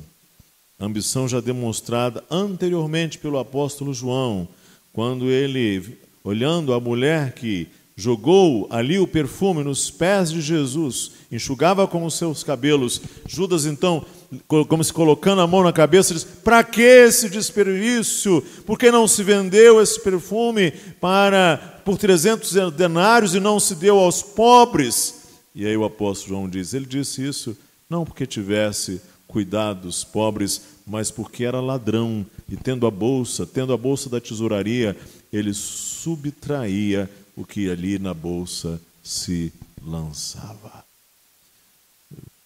ambição 0.79 1.27
já 1.27 1.39
demonstrada 1.39 2.23
anteriormente 2.31 3.17
pelo 3.17 3.38
apóstolo 3.38 3.93
João, 3.93 4.47
quando 4.91 5.29
ele, 5.29 5.97
olhando 6.23 6.73
a 6.73 6.79
mulher 6.79 7.34
que 7.34 7.67
jogou 7.95 8.67
ali 8.71 8.97
o 8.97 9.08
perfume 9.08 9.63
nos 9.63 9.91
pés 9.91 10.31
de 10.31 10.41
Jesus, 10.41 11.12
enxugava 11.31 11.88
com 11.88 12.05
os 12.05 12.15
seus 12.15 12.43
cabelos, 12.43 13.01
Judas 13.27 13.65
então 13.65 14.05
como 14.47 14.83
se 14.83 14.93
colocando 14.93 15.41
a 15.41 15.47
mão 15.47 15.63
na 15.63 15.73
cabeça, 15.73 16.13
diz: 16.13 16.23
Para 16.23 16.63
que 16.63 16.81
esse 16.81 17.29
desperdício? 17.29 18.41
Por 18.65 18.77
que 18.77 18.91
não 18.91 19.07
se 19.07 19.23
vendeu 19.23 19.81
esse 19.81 19.99
perfume 19.99 20.71
para 20.99 21.81
por 21.85 21.97
300 21.97 22.73
denários 22.73 23.35
e 23.35 23.39
não 23.39 23.59
se 23.59 23.75
deu 23.75 23.97
aos 23.99 24.21
pobres? 24.21 25.23
E 25.53 25.65
aí 25.65 25.77
o 25.77 25.85
apóstolo 25.85 26.35
João 26.35 26.49
diz: 26.49 26.73
Ele 26.73 26.85
disse 26.85 27.25
isso 27.25 27.57
não 27.89 28.05
porque 28.05 28.25
tivesse 28.25 29.01
cuidado 29.27 29.81
dos 29.81 30.03
pobres, 30.03 30.61
mas 30.85 31.11
porque 31.11 31.43
era 31.43 31.59
ladrão 31.59 32.25
e 32.49 32.55
tendo 32.55 32.88
a 32.88 32.91
bolsa, 32.91 33.45
tendo 33.45 33.73
a 33.73 33.77
bolsa 33.77 34.09
da 34.09 34.21
tesouraria, 34.21 34.95
ele 35.31 35.53
subtraía 35.53 37.09
o 37.35 37.45
que 37.45 37.69
ali 37.69 37.99
na 37.99 38.13
bolsa 38.13 38.79
se 39.03 39.51
lançava. 39.85 40.85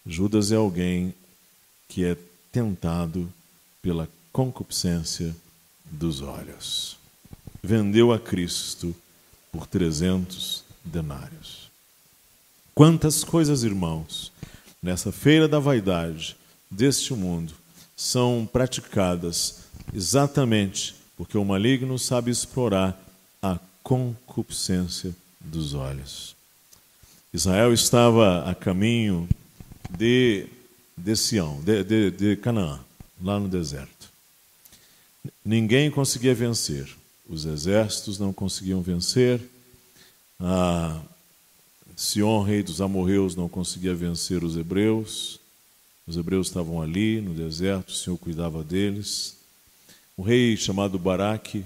Judas 0.04 0.50
é 0.50 0.56
alguém 0.56 1.14
que 1.90 2.04
é 2.04 2.16
tentado 2.52 3.30
pela 3.82 4.08
concupiscência 4.32 5.34
dos 5.84 6.22
olhos. 6.22 6.96
Vendeu 7.60 8.12
a 8.12 8.18
Cristo 8.18 8.94
por 9.50 9.66
300 9.66 10.62
denários. 10.84 11.68
Quantas 12.72 13.24
coisas, 13.24 13.64
irmãos, 13.64 14.30
nessa 14.80 15.10
feira 15.10 15.48
da 15.48 15.58
vaidade 15.58 16.36
deste 16.70 17.12
mundo 17.12 17.52
são 17.96 18.48
praticadas 18.50 19.64
exatamente 19.92 20.94
porque 21.16 21.36
o 21.36 21.44
maligno 21.44 21.98
sabe 21.98 22.30
explorar 22.30 22.98
a 23.42 23.58
concupiscência 23.82 25.14
dos 25.40 25.74
olhos. 25.74 26.36
Israel 27.34 27.72
estava 27.72 28.48
a 28.48 28.54
caminho 28.54 29.28
de 29.90 30.48
de 31.00 31.16
Sião, 31.16 31.60
de, 31.62 31.82
de, 31.82 32.10
de 32.10 32.36
Canaã, 32.36 32.80
lá 33.22 33.38
no 33.38 33.48
deserto. 33.48 34.10
Ninguém 35.44 35.90
conseguia 35.90 36.34
vencer, 36.34 36.88
os 37.28 37.44
exércitos 37.44 38.18
não 38.18 38.32
conseguiam 38.32 38.82
vencer, 38.82 39.40
ah, 40.38 41.00
Sion, 42.00 42.42
rei 42.42 42.62
dos 42.62 42.80
amorreus, 42.80 43.36
não 43.36 43.46
conseguia 43.46 43.94
vencer 43.94 44.42
os 44.42 44.56
hebreus. 44.56 45.38
Os 46.06 46.16
hebreus 46.16 46.46
estavam 46.46 46.80
ali 46.80 47.20
no 47.20 47.34
deserto, 47.34 47.90
o 47.90 47.94
Senhor 47.94 48.16
cuidava 48.16 48.64
deles. 48.64 49.36
O 50.16 50.22
rei 50.22 50.56
chamado 50.56 50.98
Baraque 50.98 51.62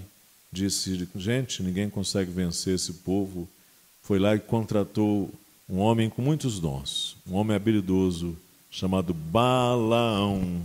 disse: 0.51 1.07
Gente, 1.15 1.63
ninguém 1.63 1.89
consegue 1.89 2.29
vencer 2.31 2.75
esse 2.75 2.91
povo. 2.91 3.47
Foi 4.01 4.19
lá 4.19 4.35
e 4.35 4.39
contratou 4.39 5.31
um 5.69 5.79
homem 5.79 6.09
com 6.09 6.21
muitos 6.21 6.59
dons, 6.59 7.15
um 7.25 7.35
homem 7.35 7.55
habilidoso 7.55 8.37
chamado 8.75 9.13
Balaão. 9.13 10.61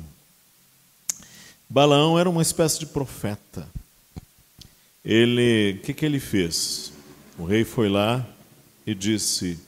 Balaão 1.68 2.18
era 2.18 2.28
uma 2.28 2.42
espécie 2.42 2.80
de 2.80 2.86
profeta. 2.86 3.68
Ele, 5.04 5.76
o 5.78 5.82
que, 5.82 5.94
que 5.94 6.04
ele 6.04 6.18
fez? 6.18 6.92
O 7.38 7.44
rei 7.44 7.64
foi 7.64 7.88
lá 7.88 8.26
e 8.84 8.96
disse: 8.96 9.60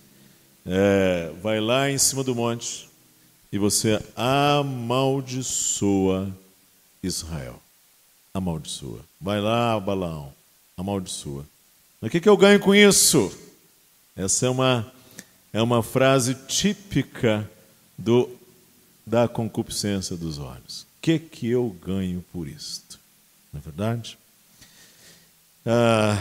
é, 0.67 1.31
Vai 1.41 1.61
lá 1.61 1.89
em 1.89 1.97
cima 1.99 2.25
do 2.25 2.35
monte 2.35 2.89
e 3.53 3.59
você 3.59 4.03
amaldiçoa 4.17 4.77
Israel. 7.01 7.63
Amaldiçoa. 8.35 8.99
Vai 9.21 9.41
lá, 9.41 9.79
Balaão, 9.79 10.35
amaldiçoa. 10.77 11.47
Mas 12.01 12.09
o 12.09 12.11
que, 12.11 12.21
que 12.21 12.29
eu 12.29 12.37
ganho 12.37 12.59
com 12.59 12.75
isso? 12.75 13.33
Essa 14.17 14.47
é 14.47 14.51
uma, 14.51 14.93
é 15.53 15.63
uma 15.63 15.81
frase 15.81 16.35
típica 16.35 17.49
do, 18.03 18.29
da 19.07 19.29
concupiscência 19.29 20.17
dos 20.17 20.39
olhos. 20.39 20.83
O 20.83 20.87
que, 21.01 21.19
que 21.19 21.49
eu 21.49 21.75
ganho 21.85 22.25
por 22.33 22.49
isto? 22.49 22.99
Não 23.53 23.61
é 23.61 23.63
verdade? 23.63 24.19
Ah, 25.65 26.21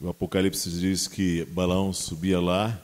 o 0.00 0.08
Apocalipse 0.08 0.68
diz 0.70 1.06
que 1.06 1.44
Balaão 1.46 1.92
subia 1.92 2.40
lá 2.40 2.78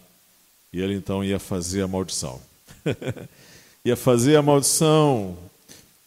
e 0.72 0.81
ele 0.81 0.94
então 0.94 1.25
ia 1.25 1.38
fazer 1.38 1.83
a 1.83 1.88
maldição. 1.88 2.40
ia 3.85 3.96
fazer 3.96 4.37
a 4.37 4.42
maldição. 4.42 5.37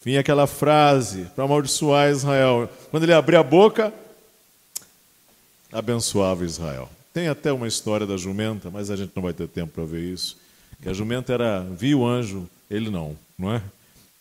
Vinha 0.04 0.22
aquela 0.22 0.48
frase 0.48 1.26
para 1.36 1.44
amaldiçoar 1.44 2.10
Israel. 2.10 2.70
Quando 2.92 3.04
ele 3.04 3.14
abria 3.14 3.40
a 3.40 3.44
boca, 3.44 3.94
abençoava 5.72 6.46
Israel. 6.46 6.90
Tem 7.14 7.28
até 7.28 7.52
uma 7.52 7.68
história 7.68 8.06
da 8.06 8.18
jumenta, 8.18 8.70
mas 8.70 8.90
a 8.92 8.96
gente 8.96 9.12
não 9.16 9.24
vai 9.24 9.34
ter 9.34 9.48
tempo 9.48 9.74
para 9.74 9.86
ver 9.86 10.02
isso. 10.02 10.38
Que 10.82 10.90
a 10.90 10.94
jumenta 10.94 11.34
era 11.34 11.62
viu 11.62 12.00
o 12.00 12.06
anjo, 12.06 12.50
ele 12.70 12.90
não, 12.90 13.18
não 13.38 13.54
é? 13.54 13.62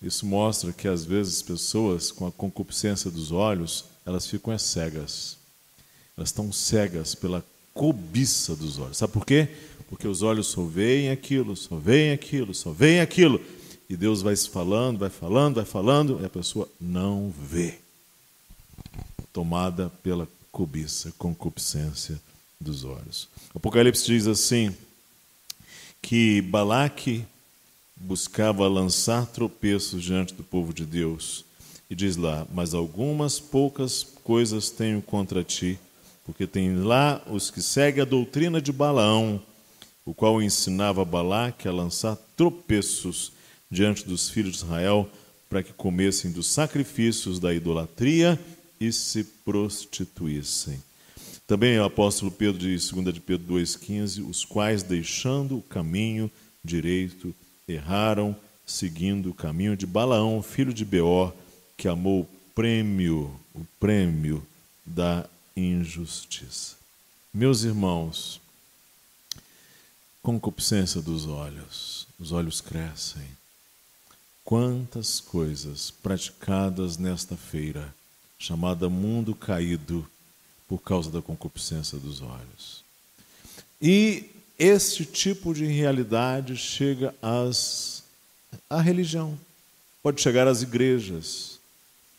Isso 0.03 0.27
mostra 0.27 0.73
que 0.73 0.87
às 0.87 1.05
vezes 1.05 1.41
pessoas 1.41 2.13
com 2.13 2.27
a 2.27 2.33
concupiscência 2.33 3.11
dos 3.11 3.33
olhos, 3.33 3.87
elas 4.05 4.27
ficam 4.27 4.57
cegas. 4.59 5.39
Elas 6.17 6.29
estão 6.29 6.53
cegas 6.53 7.15
pela 7.15 7.45
cobiça 7.73 8.55
dos 8.55 8.79
olhos. 8.79 8.99
Sabe 8.99 9.13
por 9.13 9.25
quê? 9.25 9.49
Porque 9.89 10.07
os 10.07 10.23
olhos 10.23 10.49
só 10.49 10.63
veem 10.63 11.11
aquilo, 11.11 11.57
só 11.57 11.77
veem 11.77 12.13
aquilo, 12.13 12.55
só 12.55 12.71
veem 12.71 13.01
aquilo. 13.01 13.41
E 13.89 13.97
Deus 13.97 14.23
vai 14.23 14.35
se 14.37 14.49
falando, 14.49 14.99
vai 14.99 15.11
falando, 15.11 15.57
vai 15.57 15.65
falando, 15.65 16.21
e 16.21 16.25
a 16.25 16.31
pessoa 16.31 16.69
não 16.81 17.33
vê. 17.37 17.79
Tomada 19.33 19.91
pela 20.03 20.29
cobiça, 20.53 21.13
concupiscência 21.19 22.21
dos 22.61 22.85
olhos. 22.85 23.29
Apocalipse 23.55 24.07
diz 24.07 24.27
assim: 24.27 24.75
que 26.05 26.43
Balaque 26.43 27.25
buscava 27.97 28.69
lançar 28.69 29.25
tropeços 29.25 30.03
diante 30.03 30.35
do 30.35 30.43
povo 30.43 30.75
de 30.75 30.85
Deus. 30.85 31.47
E 31.89 31.95
diz 31.95 32.19
lá: 32.19 32.47
Mas 32.53 32.75
algumas 32.75 33.41
poucas 33.41 34.07
coisas 34.23 34.69
tenho 34.69 35.01
contra 35.01 35.43
ti, 35.43 35.79
porque 36.27 36.47
tem 36.47 36.77
lá 36.77 37.23
os 37.27 37.51
que 37.51 37.63
seguem 37.63 38.03
a 38.03 38.05
doutrina 38.05 38.61
de 38.61 38.71
Balaão, 38.71 39.41
o 40.05 40.13
qual 40.13 40.43
ensinava 40.43 41.07
Balaque 41.07 41.67
a 41.67 41.73
lançar 41.73 42.19
tropeços 42.37 43.33
diante 43.71 44.07
dos 44.07 44.29
filhos 44.29 44.59
de 44.59 44.59
Israel, 44.59 45.09
para 45.49 45.63
que 45.63 45.73
comessem 45.73 46.31
dos 46.31 46.49
sacrifícios 46.49 47.39
da 47.39 47.55
idolatria 47.55 48.39
e 48.79 48.93
se 48.93 49.25
prostituíssem. 49.43 50.83
Também 51.47 51.79
o 51.79 51.85
apóstolo 51.85 52.31
Pedro 52.31 52.59
diz, 52.59 52.91
2 52.91 53.13
de 53.15 53.21
Pedro 53.21 53.55
2,15, 53.55 54.27
os 54.29 54.45
quais, 54.45 54.83
deixando 54.83 55.59
o 55.59 55.63
caminho 55.63 56.31
direito, 56.65 57.35
erraram, 57.69 58.35
seguindo 58.67 59.31
o 59.31 59.35
caminho 59.35 59.77
de 59.77 59.87
Balaão, 59.87 60.43
filho 60.43 60.73
de 60.73 60.85
Beor, 60.85 61.35
que 61.77 61.87
amou 61.87 62.23
o 62.23 62.29
prêmio, 62.55 63.39
o 63.55 63.65
prêmio 63.79 64.47
da 64.87 65.27
injustiça. 65.55 66.77
Meus 67.33 67.63
irmãos, 67.63 68.41
concupiscência 70.23 71.03
dos 71.03 71.27
olhos, 71.27 72.07
os 72.19 72.33
olhos 72.33 72.63
crescem. 72.63 73.27
Quantas 74.43 75.21
coisas 75.21 75.91
praticadas 75.91 76.97
nesta 76.97 77.37
feira, 77.37 77.95
chamada 78.39 78.89
mundo 78.89 79.35
caído, 79.35 80.09
por 80.75 80.83
causa 80.83 81.09
da 81.09 81.23
concupiscência 81.23 81.99
dos 81.99 82.21
olhos. 82.21 82.83
E 83.81 84.25
este 84.59 85.05
tipo 85.05 85.55
de 85.55 85.65
realidade 85.65 86.57
chega 86.57 87.15
às, 87.23 88.03
à 88.69 88.81
religião, 88.81 89.39
pode 90.03 90.21
chegar 90.21 90.49
às 90.49 90.63
igrejas, 90.63 91.61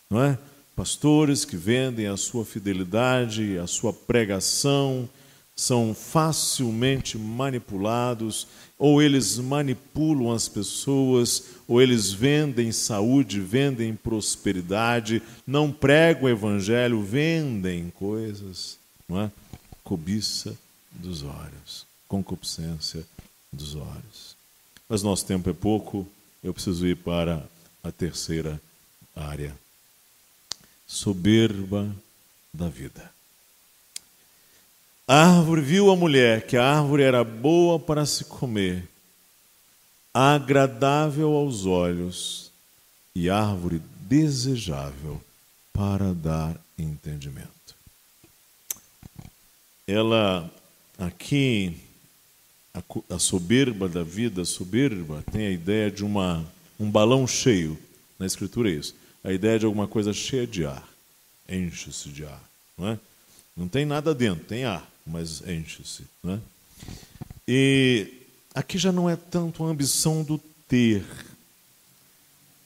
não 0.10 0.24
é? 0.24 0.40
Pastores 0.74 1.44
que 1.44 1.58
vendem 1.58 2.08
a 2.08 2.16
sua 2.16 2.46
fidelidade, 2.46 3.58
a 3.58 3.68
sua 3.68 3.92
pregação, 3.92 5.10
são 5.56 5.94
facilmente 5.96 7.18
manipulados, 7.18 8.46
ou 8.78 9.02
eles 9.02 9.38
manipulam 9.38 10.34
as 10.34 10.50
pessoas, 10.50 11.46
ou 11.66 11.82
eles 11.82 12.12
vendem 12.12 12.72
saúde, 12.74 13.40
vendem 13.40 13.96
prosperidade, 13.96 15.22
não 15.48 15.72
pregam 15.72 16.24
o 16.24 16.30
evangelho, 16.30 17.02
vendem 17.02 17.90
coisas, 17.92 18.78
não 19.08 19.22
é? 19.22 19.32
Cobiça 19.84 20.58
dos 20.92 21.24
olhos, 21.24 21.86
concupiscência 22.08 23.06
dos 23.52 23.76
olhos. 23.76 24.36
Mas 24.90 25.02
nosso 25.02 25.26
tempo 25.26 25.50
é 25.50 25.54
pouco, 25.54 26.06
eu 26.44 26.54
preciso 26.54 26.86
ir 26.86 26.98
para 26.98 27.48
a 27.82 27.92
terceira 27.92 28.62
área. 29.16 29.56
Soberba 30.86 31.90
da 32.54 32.68
vida. 32.68 33.15
A 35.08 35.38
árvore 35.38 35.62
viu 35.62 35.92
a 35.92 35.96
mulher 35.96 36.48
que 36.48 36.58
a 36.58 36.66
árvore 36.66 37.04
era 37.04 37.24
boa 37.24 37.80
para 37.80 38.08
se 38.08 38.26
comer, 38.26 38.90
agradável 40.12 41.32
aos 41.34 41.68
olhos 41.68 42.52
e 43.14 43.30
árvore 43.30 43.84
desejável 44.00 45.22
para 45.72 46.12
dar 46.12 46.60
entendimento. 46.76 47.50
Ela, 49.88 50.52
aqui, 50.98 51.78
a, 53.08 53.20
soberba 53.20 53.88
da 53.88 54.02
vida, 54.02 54.44
soberba, 54.44 55.24
tem 55.32 55.46
a 55.46 55.52
ideia 55.52 55.92
de 55.92 56.04
uma, 56.04 56.44
um 56.80 56.90
balão 56.90 57.28
cheio. 57.28 57.78
Na 58.18 58.26
Escritura 58.26 58.72
é 58.72 58.74
isso. 58.74 58.96
A 59.24 59.32
ideia 59.32 59.60
de 59.60 59.68
alguma 59.68 59.88
coisa 59.88 60.12
cheia 60.12 60.48
de 60.48 60.66
ar. 60.66 60.88
Enche-se 61.48 62.10
de 62.10 62.26
ar. 62.26 62.42
Não, 62.76 62.88
é? 62.90 63.00
não 63.56 63.68
tem 63.68 63.86
nada 63.86 64.16
dentro, 64.16 64.44
tem 64.46 64.66
ar 64.66 64.95
mas 65.06 65.42
enche-se. 65.48 66.04
Né? 66.24 66.40
E 67.48 68.08
aqui 68.54 68.78
já 68.78 68.92
não 68.92 69.10
é 69.10 69.16
tanto 69.16 69.64
a 69.64 69.68
ambição 69.68 70.24
do 70.24 70.38
ter, 70.68 71.06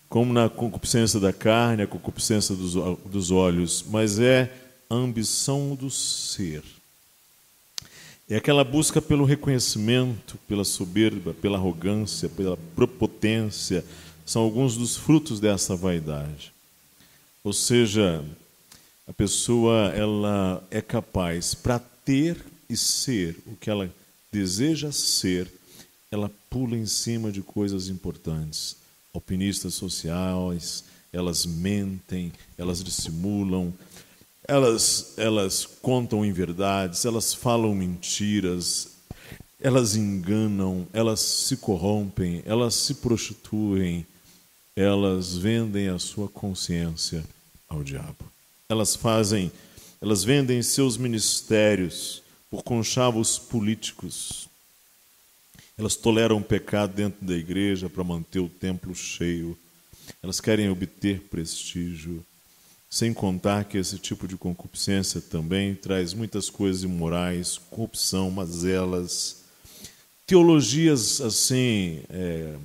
como 0.07 0.33
na 0.33 0.49
concupiscência 0.49 1.19
da 1.19 1.33
carne, 1.33 1.83
a 1.83 1.87
concupiscência 1.87 2.55
dos, 2.55 2.73
dos 3.05 3.31
olhos, 3.31 3.83
mas 3.89 4.19
é 4.19 4.51
a 4.89 4.95
ambição 4.95 5.75
do 5.75 5.89
ser. 5.89 6.63
É 8.29 8.35
aquela 8.35 8.63
busca 8.63 9.01
pelo 9.01 9.25
reconhecimento, 9.25 10.37
pela 10.47 10.63
soberba, 10.63 11.33
pela 11.33 11.57
arrogância, 11.57 12.29
pela 12.29 12.55
propotência, 12.75 13.83
são 14.25 14.43
alguns 14.43 14.77
dos 14.77 14.95
frutos 14.95 15.39
dessa 15.39 15.75
vaidade. 15.75 16.53
Ou 17.43 17.51
seja, 17.51 18.23
a 19.07 19.13
pessoa 19.13 19.91
ela 19.95 20.63
é 20.69 20.81
capaz, 20.81 21.55
para 21.55 21.81
ter 22.09 22.43
e 22.67 22.75
ser 22.75 23.37
o 23.45 23.55
que 23.55 23.69
ela 23.69 23.93
deseja 24.31 24.91
ser, 24.91 25.47
ela 26.11 26.31
pula 26.49 26.75
em 26.75 26.87
cima 26.87 27.31
de 27.31 27.43
coisas 27.43 27.87
importantes. 27.87 28.77
Alpinistas 29.13 29.75
sociais, 29.75 30.85
elas 31.13 31.45
mentem, 31.45 32.33
elas 32.57 32.83
dissimulam, 32.83 33.71
elas, 34.47 35.13
elas 35.17 35.67
contam 35.67 36.25
inverdades, 36.25 37.05
elas 37.05 37.31
falam 37.31 37.75
mentiras, 37.75 38.87
elas 39.61 39.95
enganam, 39.95 40.87
elas 40.91 41.19
se 41.19 41.57
corrompem, 41.57 42.41
elas 42.43 42.73
se 42.73 42.95
prostituem, 42.95 44.03
elas 44.75 45.37
vendem 45.37 45.89
a 45.89 45.99
sua 45.99 46.27
consciência 46.27 47.23
ao 47.67 47.83
diabo. 47.83 48.25
Elas 48.67 48.95
fazem 48.95 49.51
elas 50.01 50.23
vendem 50.23 50.61
seus 50.61 50.97
ministérios 50.97 52.23
por 52.49 52.63
conchavos 52.63 53.37
políticos. 53.37 54.47
Elas 55.77 55.95
toleram 55.95 56.37
o 56.37 56.43
pecado 56.43 56.93
dentro 56.93 57.25
da 57.25 57.35
igreja 57.35 57.89
para 57.89 58.03
manter 58.03 58.39
o 58.39 58.49
templo 58.49 58.93
cheio. 58.95 59.57
Elas 60.21 60.41
querem 60.41 60.69
obter 60.69 61.21
prestígio. 61.29 62.25
Sem 62.89 63.13
contar 63.13 63.65
que 63.65 63.77
esse 63.77 63.99
tipo 63.99 64.27
de 64.27 64.35
concupiscência 64.35 65.21
também 65.21 65.75
traz 65.75 66.13
muitas 66.13 66.49
coisas 66.49 66.81
imorais, 66.81 67.59
corrupção, 67.69 68.31
mazelas, 68.31 69.43
teologias 70.25 71.21
assim 71.21 72.01
é, 72.09 72.55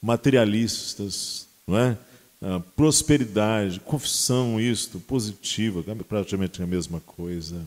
materialistas, 0.00 1.46
não 1.66 1.78
é? 1.78 1.96
Ah, 2.44 2.60
prosperidade, 2.74 3.78
confissão, 3.78 4.60
isto, 4.60 4.98
positiva, 4.98 5.84
é 5.86 5.94
praticamente 6.02 6.60
a 6.60 6.66
mesma 6.66 6.98
coisa. 6.98 7.62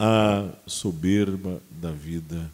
A 0.00 0.48
soberba 0.66 1.62
da 1.70 1.92
vida. 1.92 2.50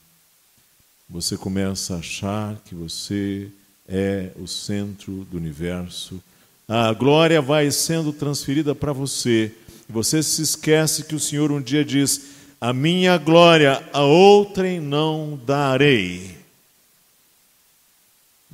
Você 1.08 1.36
começa 1.36 1.94
a 1.94 1.98
achar 1.98 2.56
que 2.66 2.74
você 2.74 3.48
é 3.88 4.32
o 4.36 4.46
centro 4.46 5.26
do 5.30 5.38
universo. 5.38 6.22
A 6.68 6.92
glória 6.92 7.40
vai 7.40 7.70
sendo 7.70 8.12
transferida 8.12 8.74
para 8.74 8.92
você. 8.92 9.50
Você 9.88 10.22
se 10.22 10.42
esquece 10.42 11.04
que 11.04 11.14
o 11.14 11.20
Senhor 11.20 11.50
um 11.50 11.60
dia 11.60 11.84
diz: 11.84 12.32
A 12.60 12.72
minha 12.72 13.16
glória 13.16 13.82
a 13.94 14.02
outrem 14.02 14.78
não 14.78 15.40
darei. 15.46 16.43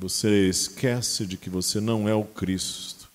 Você 0.01 0.49
esquece 0.49 1.27
de 1.27 1.37
que 1.37 1.47
você 1.47 1.79
não 1.79 2.09
é 2.09 2.15
o 2.15 2.23
Cristo. 2.23 3.07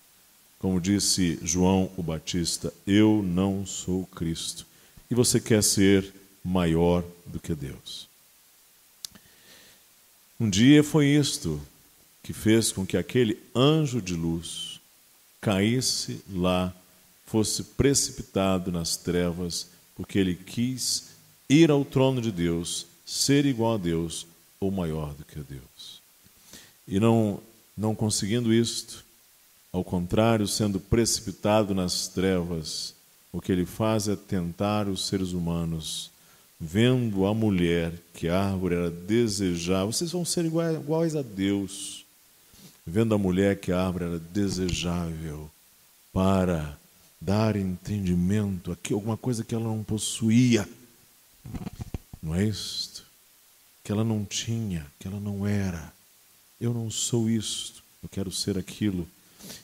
Como 0.57 0.80
disse 0.80 1.37
João 1.43 1.91
o 1.97 2.03
Batista, 2.03 2.72
eu 2.87 3.24
não 3.24 3.66
sou 3.66 4.07
Cristo. 4.07 4.64
E 5.11 5.14
você 5.14 5.41
quer 5.41 5.64
ser 5.64 6.14
maior 6.45 7.05
do 7.26 7.41
que 7.41 7.57
Deus. 7.57 8.09
Um 10.39 10.49
dia 10.49 10.84
foi 10.84 11.09
isto 11.09 11.61
que 12.22 12.32
fez 12.32 12.70
com 12.70 12.87
que 12.87 12.97
aquele 12.97 13.37
anjo 13.53 14.01
de 14.01 14.14
luz 14.14 14.78
caísse 15.41 16.22
lá, 16.30 16.72
fosse 17.26 17.64
precipitado 17.64 18.70
nas 18.70 18.97
trevas, 18.97 19.66
porque 19.97 20.20
ele 20.20 20.37
quis 20.37 21.09
ir 21.49 21.68
ao 21.68 21.84
trono 21.84 22.22
de 22.22 22.30
Deus, 22.30 22.87
ser 23.05 23.45
igual 23.45 23.74
a 23.74 23.78
Deus 23.78 24.24
ou 24.61 24.70
maior 24.70 25.14
do 25.14 25.24
que 25.24 25.41
Deus. 25.41 25.76
E 26.87 27.01
não, 27.01 27.41
não 27.76 27.95
conseguindo 27.95 28.53
isto, 28.53 29.05
ao 29.72 29.84
contrário, 29.84 30.47
sendo 30.47 30.80
precipitado 30.80 31.74
nas 31.74 32.09
trevas, 32.09 32.95
o 33.32 33.41
que 33.41 33.53
ele 33.53 33.66
faz 33.66 34.09
é 34.09 34.16
tentar 34.16 34.89
os 34.89 35.07
seres 35.07 35.32
humanos, 35.32 36.11
vendo 36.59 37.26
a 37.26 37.34
mulher 37.34 37.93
que 38.14 38.28
a 38.28 38.45
árvore 38.45 38.76
era 38.76 38.91
desejável, 38.91 39.93
vocês 39.93 40.12
vão 40.12 40.24
ser 40.24 40.45
iguais, 40.47 40.76
iguais 40.76 41.16
a 41.16 41.22
Deus, 41.22 42.07
vendo 42.87 43.14
a 43.14 43.18
mulher 43.18 43.59
que 43.59 43.72
a 43.72 43.84
árvore 43.84 44.05
era 44.05 44.18
desejável 44.18 45.51
para 46.12 46.78
dar 47.20 47.57
entendimento 47.57 48.72
a 48.72 48.95
alguma 48.95 49.16
coisa 49.16 49.45
que 49.45 49.55
ela 49.55 49.64
não 49.64 49.82
possuía. 49.82 50.66
Não 52.22 52.34
é 52.34 52.45
isto? 52.45 53.05
Que 53.84 53.93
ela 53.93 54.05
não 54.05 54.24
tinha, 54.24 54.87
que 54.99 55.07
ela 55.07 55.20
não 55.20 55.47
era. 55.47 55.93
Eu 56.61 56.73
não 56.73 56.91
sou 56.91 57.29
isto, 57.29 57.83
eu 58.03 58.09
quero 58.09 58.31
ser 58.31 58.57
aquilo. 58.57 59.07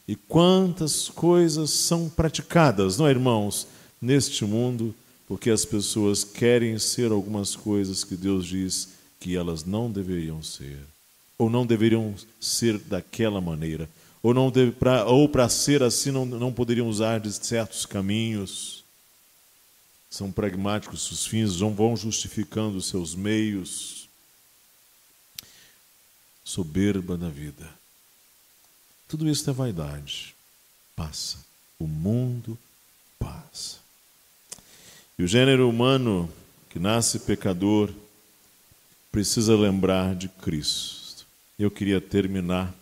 E 0.07 0.15
quantas 0.15 1.09
coisas 1.09 1.71
são 1.71 2.09
praticadas, 2.09 2.99
não 2.99 3.07
é, 3.07 3.11
irmãos, 3.11 3.67
neste 4.01 4.45
mundo, 4.45 4.95
porque 5.27 5.49
as 5.51 5.65
pessoas 5.65 6.23
querem 6.25 6.79
ser 6.79 7.11
algumas 7.11 7.57
coisas 7.57 8.05
que 8.05 8.17
Deus 8.17 8.47
diz 8.47 8.89
que 9.19 9.37
elas 9.37 9.65
não 9.65 9.91
deveriam 9.91 10.43
ser, 10.43 10.81
ou 11.39 11.49
não 11.49 11.65
deveriam 11.65 12.15
ser 12.41 12.79
daquela 12.79 13.41
maneira, 13.41 13.89
ou 14.23 14.35
não 14.35 14.53
pra, 14.79 15.07
ou 15.07 15.29
para 15.29 15.49
ser 15.49 15.83
assim 15.83 16.11
não, 16.11 16.27
não 16.27 16.53
poderiam 16.53 16.89
usar 16.89 17.21
de 17.21 17.33
certos 17.33 17.87
caminhos. 17.87 18.85
São 20.11 20.31
pragmáticos, 20.31 21.11
os 21.11 21.27
fins 21.27 21.57
vão 21.57 21.97
justificando 21.97 22.77
os 22.77 22.87
seus 22.87 23.15
meios 23.15 24.02
soberba 26.45 27.17
da 27.17 27.29
vida. 27.29 27.69
Tudo 29.09 29.29
isso 29.29 29.49
é 29.49 29.53
vaidade. 29.53 30.35
Passa. 30.97 31.39
O 31.79 31.87
mundo 31.87 32.59
passa. 33.19 33.79
E 35.19 35.23
o 35.23 35.29
gênero 35.29 35.69
humano 35.69 36.31
que 36.71 36.79
nasce 36.79 37.19
pecador 37.21 37.93
precisa 39.11 39.55
lembrar 39.55 40.15
de 40.15 40.29
Cristo. 40.29 41.27
Eu 41.59 41.71
queria 41.71 42.01
terminar 42.01 42.75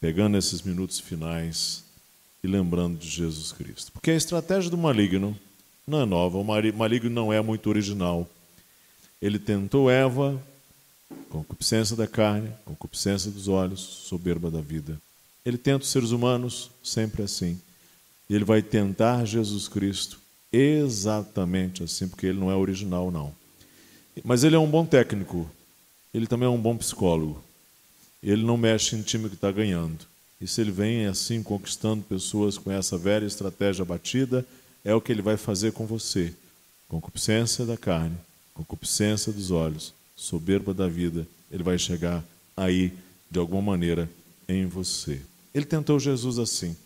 pegando 0.00 0.38
esses 0.38 0.62
minutos 0.62 0.98
finais 0.98 1.84
e 2.42 2.46
lembrando 2.46 2.98
de 2.98 3.08
Jesus 3.08 3.52
Cristo. 3.52 3.92
Porque 3.92 4.10
a 4.10 4.16
estratégia 4.16 4.70
do 4.70 4.78
maligno 4.78 5.38
não 5.86 6.00
é 6.00 6.06
nova, 6.06 6.38
o 6.38 6.44
maligno 6.44 7.10
não 7.10 7.32
é 7.32 7.42
muito 7.42 7.68
original. 7.68 8.28
Ele 9.20 9.38
tentou 9.38 9.90
Eva 9.90 10.42
concupiscência 11.28 11.96
da 11.96 12.06
carne, 12.06 12.52
concupiscência 12.64 13.30
dos 13.30 13.48
olhos, 13.48 13.80
soberba 13.80 14.50
da 14.50 14.60
vida. 14.60 15.00
Ele 15.44 15.56
tenta 15.56 15.84
os 15.84 15.90
seres 15.90 16.10
humanos 16.10 16.70
sempre 16.82 17.22
assim. 17.22 17.60
E 18.28 18.34
ele 18.34 18.44
vai 18.44 18.62
tentar 18.62 19.24
Jesus 19.24 19.68
Cristo 19.68 20.20
exatamente 20.52 21.82
assim, 21.82 22.08
porque 22.08 22.26
ele 22.26 22.38
não 22.38 22.50
é 22.50 22.54
original, 22.54 23.10
não. 23.10 23.34
Mas 24.24 24.44
ele 24.44 24.56
é 24.56 24.58
um 24.58 24.70
bom 24.70 24.84
técnico, 24.84 25.48
ele 26.12 26.26
também 26.26 26.46
é 26.46 26.50
um 26.50 26.60
bom 26.60 26.76
psicólogo. 26.76 27.42
Ele 28.22 28.44
não 28.44 28.56
mexe 28.56 28.96
em 28.96 29.02
time 29.02 29.28
que 29.28 29.34
está 29.34 29.50
ganhando. 29.50 30.06
E 30.40 30.46
se 30.46 30.60
ele 30.60 30.70
vem 30.70 31.06
assim 31.06 31.42
conquistando 31.42 32.02
pessoas 32.02 32.58
com 32.58 32.70
essa 32.70 32.98
velha 32.98 33.26
estratégia 33.26 33.84
batida, 33.84 34.44
é 34.84 34.94
o 34.94 35.00
que 35.00 35.12
ele 35.12 35.22
vai 35.22 35.36
fazer 35.36 35.72
com 35.72 35.86
você. 35.86 36.34
Concupiscência 36.88 37.64
da 37.64 37.76
carne, 37.76 38.16
concupiscência 38.54 39.32
dos 39.32 39.50
olhos, 39.50 39.94
soberba 40.20 40.74
da 40.74 40.86
vida, 40.86 41.26
ele 41.50 41.62
vai 41.62 41.78
chegar 41.78 42.22
aí, 42.54 42.92
de 43.30 43.38
alguma 43.38 43.62
maneira, 43.62 44.08
em 44.46 44.66
você. 44.66 45.22
Ele 45.54 45.64
tentou 45.64 45.98
Jesus 45.98 46.38
assim. 46.38 46.76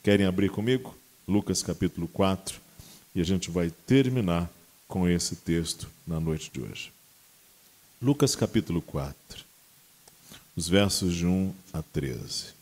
Querem 0.00 0.24
abrir 0.24 0.48
comigo? 0.48 0.94
Lucas 1.26 1.60
capítulo 1.60 2.06
4, 2.06 2.60
e 3.12 3.20
a 3.20 3.24
gente 3.24 3.50
vai 3.50 3.72
terminar 3.84 4.48
com 4.86 5.08
esse 5.08 5.34
texto 5.34 5.88
na 6.06 6.20
noite 6.20 6.50
de 6.52 6.60
hoje. 6.60 6.92
Lucas 8.00 8.36
capítulo 8.36 8.80
4, 8.80 9.44
os 10.54 10.68
versos 10.68 11.14
de 11.14 11.26
1 11.26 11.52
a 11.72 11.82
13. 11.82 12.54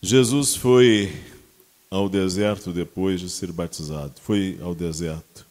Jesus 0.00 0.54
foi 0.54 1.12
ao 1.90 2.08
deserto 2.08 2.72
depois 2.72 3.20
de 3.20 3.28
ser 3.28 3.50
batizado. 3.50 4.14
Foi 4.20 4.58
ao 4.62 4.74
deserto. 4.74 5.45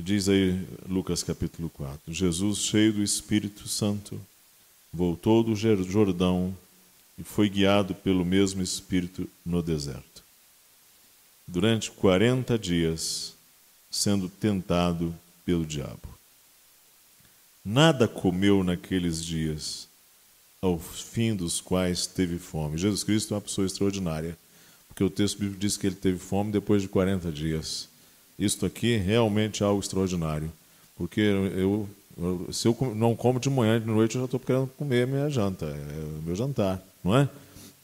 Diz 0.00 0.28
aí 0.28 0.64
Lucas 0.88 1.24
capítulo 1.24 1.68
4: 1.70 2.12
Jesus, 2.12 2.58
cheio 2.60 2.92
do 2.92 3.02
Espírito 3.02 3.66
Santo, 3.66 4.20
voltou 4.92 5.42
do 5.42 5.56
Jordão 5.56 6.56
e 7.18 7.24
foi 7.24 7.48
guiado 7.48 7.96
pelo 7.96 8.24
mesmo 8.24 8.62
Espírito 8.62 9.28
no 9.44 9.60
deserto. 9.60 10.22
Durante 11.46 11.90
40 11.90 12.56
dias, 12.56 13.34
sendo 13.90 14.28
tentado 14.28 15.12
pelo 15.44 15.66
diabo. 15.66 16.08
Nada 17.64 18.06
comeu 18.06 18.62
naqueles 18.62 19.24
dias, 19.24 19.88
ao 20.62 20.78
fim 20.78 21.34
dos 21.34 21.60
quais 21.60 22.06
teve 22.06 22.38
fome. 22.38 22.78
Jesus 22.78 23.02
Cristo 23.02 23.34
é 23.34 23.36
uma 23.36 23.40
pessoa 23.40 23.66
extraordinária, 23.66 24.38
porque 24.86 25.02
o 25.02 25.10
texto 25.10 25.38
bíblico 25.38 25.60
diz 25.60 25.76
que 25.76 25.88
ele 25.88 25.96
teve 25.96 26.18
fome 26.18 26.52
depois 26.52 26.82
de 26.82 26.88
40 26.88 27.32
dias. 27.32 27.88
Isto 28.38 28.66
aqui 28.66 28.94
é 28.94 28.98
realmente 28.98 29.64
algo 29.64 29.80
extraordinário, 29.80 30.52
porque 30.96 31.20
eu, 31.20 31.88
se 32.52 32.68
eu 32.68 32.76
não 32.94 33.16
como 33.16 33.40
de 33.40 33.50
manhã, 33.50 33.80
de 33.80 33.86
noite, 33.86 34.14
eu 34.14 34.20
já 34.20 34.24
estou 34.26 34.38
querendo 34.38 34.68
comer 34.76 35.06
minha 35.06 35.28
janta, 35.28 35.66
é 35.66 36.18
o 36.18 36.22
meu 36.22 36.36
jantar, 36.36 36.82
não 37.02 37.16
é? 37.16 37.28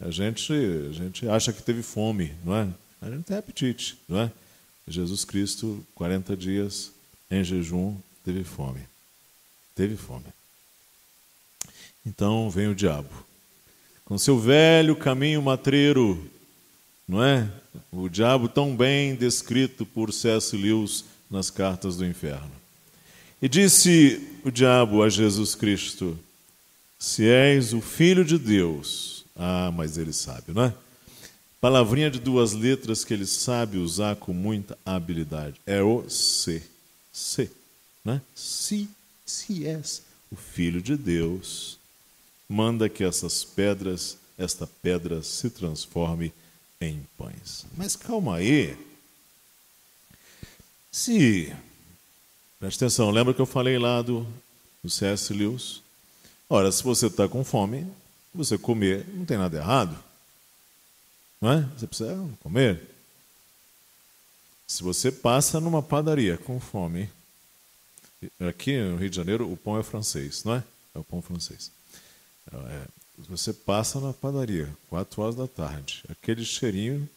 A 0.00 0.10
gente, 0.10 0.52
a 0.52 0.92
gente 0.92 1.28
acha 1.28 1.52
que 1.52 1.62
teve 1.62 1.82
fome, 1.82 2.32
não 2.44 2.54
é? 2.54 2.68
A 3.02 3.10
gente 3.10 3.24
tem 3.24 3.36
apetite, 3.36 3.98
não 4.08 4.20
é? 4.20 4.30
Jesus 4.86 5.24
Cristo, 5.24 5.84
40 5.94 6.36
dias 6.36 6.92
em 7.30 7.42
jejum, 7.42 7.96
teve 8.24 8.44
fome. 8.44 8.80
Teve 9.74 9.96
fome. 9.96 10.26
Então 12.06 12.50
vem 12.50 12.68
o 12.68 12.74
diabo, 12.74 13.08
com 14.04 14.18
seu 14.18 14.38
velho 14.38 14.94
caminho 14.94 15.40
matreiro, 15.42 16.30
não 17.06 17.22
é? 17.22 17.48
O 17.92 18.08
diabo 18.08 18.48
tão 18.48 18.76
bem 18.76 19.14
descrito 19.14 19.84
por 19.84 20.12
C.S. 20.12 20.56
Lewis 20.56 21.04
nas 21.30 21.50
cartas 21.50 21.96
do 21.96 22.06
inferno. 22.06 22.50
E 23.40 23.48
disse 23.48 24.38
o 24.44 24.50
diabo 24.50 25.02
a 25.02 25.08
Jesus 25.08 25.54
Cristo: 25.54 26.18
Se 26.98 27.28
és 27.28 27.72
o 27.72 27.80
filho 27.80 28.24
de 28.24 28.38
Deus, 28.38 29.24
ah, 29.36 29.70
mas 29.74 29.98
ele 29.98 30.12
sabe, 30.12 30.52
não 30.52 30.64
é? 30.64 30.74
Palavrinha 31.60 32.10
de 32.10 32.20
duas 32.20 32.52
letras 32.52 33.04
que 33.04 33.14
ele 33.14 33.26
sabe 33.26 33.78
usar 33.78 34.16
com 34.16 34.34
muita 34.34 34.76
habilidade. 34.84 35.60
É 35.66 35.82
o 35.82 36.08
C. 36.10 36.62
C. 37.10 37.50
Né? 38.04 38.20
Se, 38.34 38.88
se 39.24 39.66
és 39.66 40.02
o 40.30 40.36
Filho 40.36 40.82
de 40.82 40.94
Deus, 40.94 41.78
manda 42.46 42.88
que 42.88 43.02
essas 43.02 43.44
pedras, 43.44 44.18
esta 44.36 44.66
pedra 44.66 45.22
se 45.22 45.48
transforme 45.48 46.32
em 46.88 47.06
pães. 47.16 47.66
Mas 47.76 47.96
calma 47.96 48.36
aí. 48.36 48.76
Se. 50.90 51.54
Presta 52.58 52.86
atenção, 52.86 53.10
lembra 53.10 53.34
que 53.34 53.40
eu 53.40 53.46
falei 53.46 53.78
lá 53.78 54.00
do, 54.00 54.26
do 54.82 54.88
C.S. 54.88 55.32
Lewis? 55.32 55.82
Ora, 56.48 56.70
se 56.70 56.82
você 56.82 57.06
está 57.06 57.28
com 57.28 57.44
fome, 57.44 57.86
você 58.34 58.56
comer, 58.56 59.06
não 59.12 59.24
tem 59.24 59.36
nada 59.36 59.56
errado. 59.56 59.98
Não 61.40 61.52
é? 61.52 61.60
Você 61.76 61.86
precisa 61.86 62.28
comer. 62.40 62.80
Se 64.66 64.82
você 64.82 65.12
passa 65.12 65.60
numa 65.60 65.82
padaria 65.82 66.38
com 66.38 66.58
fome, 66.58 67.10
aqui 68.40 68.78
no 68.78 68.96
Rio 68.96 69.10
de 69.10 69.16
Janeiro 69.16 69.50
o 69.50 69.56
pão 69.56 69.78
é 69.78 69.82
francês, 69.82 70.42
não 70.44 70.54
é? 70.54 70.64
É 70.94 70.98
o 70.98 71.04
pão 71.04 71.20
francês. 71.20 71.70
É, 72.52 72.86
você 73.18 73.52
passa 73.52 74.00
na 74.00 74.12
padaria, 74.12 74.74
quatro 74.88 75.22
horas 75.22 75.36
da 75.36 75.46
tarde, 75.46 76.02
aquele 76.08 76.44
cheirinho, 76.44 77.08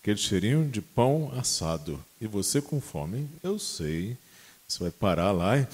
aquele 0.00 0.16
cheirinho 0.16 0.68
de 0.68 0.80
pão 0.80 1.32
assado, 1.36 2.02
e 2.20 2.26
você 2.26 2.60
com 2.62 2.80
fome, 2.80 3.28
eu 3.42 3.58
sei, 3.58 4.16
você 4.66 4.84
vai 4.84 4.90
parar 4.90 5.32
lá 5.32 5.58
e 5.58 5.66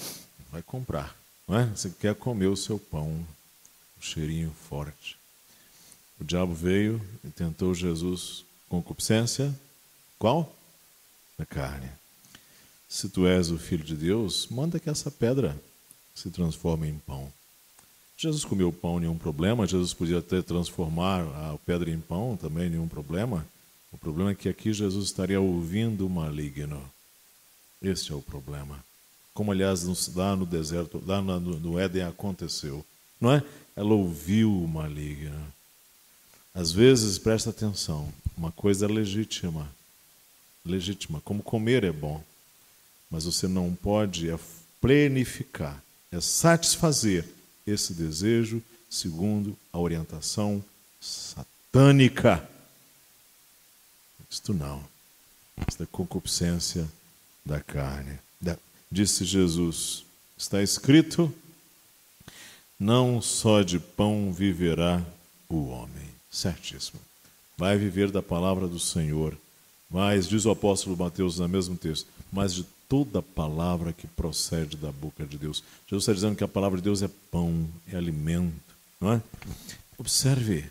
vai 0.51 0.61
comprar, 0.61 1.15
não 1.47 1.57
é? 1.57 1.65
Você 1.67 1.89
quer 1.89 2.13
comer 2.15 2.47
o 2.47 2.57
seu 2.57 2.77
pão, 2.77 3.07
um 3.09 4.01
cheirinho 4.01 4.53
forte. 4.69 5.17
O 6.19 6.23
diabo 6.23 6.53
veio 6.53 7.01
e 7.23 7.29
tentou 7.29 7.73
Jesus 7.73 8.45
com 8.69 8.81
concupiscência, 8.81 9.53
qual? 10.19 10.53
Da 11.37 11.45
carne. 11.45 11.89
Se 12.87 13.09
tu 13.09 13.25
és 13.25 13.49
o 13.49 13.57
filho 13.57 13.83
de 13.83 13.95
Deus, 13.95 14.47
manda 14.47 14.79
que 14.79 14.89
essa 14.89 15.09
pedra 15.09 15.59
se 16.13 16.29
transforme 16.29 16.87
em 16.87 16.97
pão. 16.99 17.31
Jesus 18.17 18.45
comeu 18.45 18.71
pão, 18.71 18.99
nenhum 18.99 19.17
problema. 19.17 19.67
Jesus 19.67 19.93
podia 19.93 20.19
até 20.19 20.41
transformar 20.41 21.21
a 21.21 21.57
pedra 21.65 21.89
em 21.89 21.99
pão, 21.99 22.37
também 22.37 22.69
nenhum 22.69 22.87
problema. 22.87 23.45
O 23.91 23.97
problema 23.97 24.31
é 24.31 24.35
que 24.35 24.49
aqui 24.49 24.73
Jesus 24.73 25.05
estaria 25.05 25.39
ouvindo 25.39 26.05
o 26.05 26.09
maligno. 26.09 26.81
Este 27.81 28.11
é 28.11 28.15
o 28.15 28.21
problema. 28.21 28.83
Como, 29.33 29.51
aliás, 29.51 29.83
lá 30.15 30.35
no 30.35 30.45
deserto, 30.45 31.03
lá 31.05 31.21
no 31.21 31.79
Éden 31.79 32.03
aconteceu. 32.03 32.85
Não 33.19 33.31
é? 33.31 33.43
Ela 33.75 33.93
ouviu 33.93 34.51
o 34.51 34.67
maligno. 34.67 35.41
Às 36.53 36.71
vezes, 36.71 37.17
presta 37.17 37.49
atenção, 37.49 38.13
uma 38.37 38.51
coisa 38.51 38.87
legítima. 38.87 39.67
Legítima, 40.63 41.19
como 41.21 41.41
comer 41.41 41.83
é 41.83 41.91
bom. 41.91 42.23
Mas 43.09 43.25
você 43.25 43.47
não 43.47 43.73
pode 43.73 44.29
é 44.29 44.39
plenificar, 44.79 45.81
é 46.11 46.19
satisfazer 46.19 47.25
esse 47.65 47.93
desejo 47.93 48.61
segundo 48.89 49.57
a 49.71 49.79
orientação 49.79 50.63
satânica. 50.99 52.47
Isto 54.29 54.53
não. 54.53 54.83
É 55.79 55.85
concupiscência 55.85 56.87
da 57.45 57.59
carne. 57.59 58.19
Disse 58.93 59.25
Jesus: 59.25 60.05
está 60.37 60.61
escrito, 60.61 61.33
não 62.79 63.19
só 63.19 63.63
de 63.63 63.79
pão 63.79 64.31
viverá 64.31 65.03
o 65.49 65.69
homem. 65.69 66.09
Certíssimo. 66.29 66.99
Vai 67.57 67.75
viver 67.75 68.11
da 68.11 68.21
palavra 68.21 68.67
do 68.67 68.79
Senhor. 68.79 69.35
Mas, 69.89 70.27
diz 70.27 70.45
o 70.45 70.51
apóstolo 70.51 70.95
Mateus 70.95 71.39
no 71.39 71.47
mesmo 71.47 71.75
texto, 71.75 72.07
mas 72.31 72.53
de 72.53 72.65
toda 72.93 73.23
palavra 73.23 73.91
que 73.91 74.05
procede 74.05 74.77
da 74.77 74.91
boca 74.91 75.25
de 75.25 75.35
Deus. 75.35 75.63
Jesus 75.87 76.03
está 76.03 76.13
dizendo 76.13 76.35
que 76.35 76.43
a 76.43 76.47
palavra 76.47 76.77
de 76.77 76.83
Deus 76.83 77.01
é 77.01 77.09
pão, 77.31 77.67
é 77.91 77.97
alimento, 77.97 78.53
não 79.01 79.13
é? 79.13 79.21
Observe, 79.97 80.65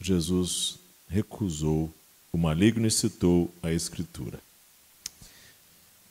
Jesus 0.00 0.78
recusou 1.08 1.92
o 2.32 2.38
maligno 2.38 2.86
e 2.86 2.90
citou 2.92 3.52
a 3.60 3.72
Escritura. 3.72 4.38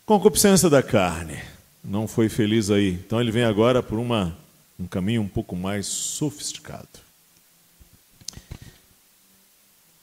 Concupiscência 0.06 0.70
da 0.70 0.84
carne. 0.84 1.42
Não 1.82 2.10
foi 2.10 2.28
feliz 2.28 2.70
aí. 2.70 2.96
Então 2.96 3.22
ele 3.22 3.32
vem 3.32 3.46
agora 3.46 3.82
por 3.82 4.00
uma, 4.00 4.38
um 4.78 4.86
caminho 4.86 5.22
um 5.22 5.30
pouco 5.30 5.56
mais 5.56 5.86
sofisticado. 5.86 6.90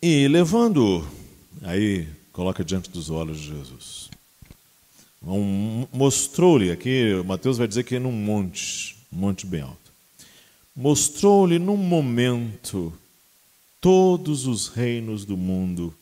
E 0.01 0.27
levando, 0.27 1.07
aí 1.61 2.09
coloca 2.33 2.65
diante 2.65 2.89
dos 2.89 3.11
olhos 3.11 3.39
de 3.39 3.49
Jesus 3.49 4.09
um, 5.27 5.87
mostrou-lhe, 5.93 6.71
aqui 6.71 7.15
Mateus 7.25 7.59
vai 7.59 7.67
dizer 7.67 7.85
que 7.85 7.97
é 7.97 7.99
num 7.99 8.13
monte, 8.13 8.97
um 9.13 9.19
monte 9.19 9.47
bem 9.47 9.63
alto. 9.63 9.93
Mostrou-lhe 10.77 11.59
num 11.59 11.77
momento 11.77 12.93
todos 13.81 14.47
os 14.47 14.69
reinos 14.69 15.25
do 15.25 15.37
mundo. 15.37 15.95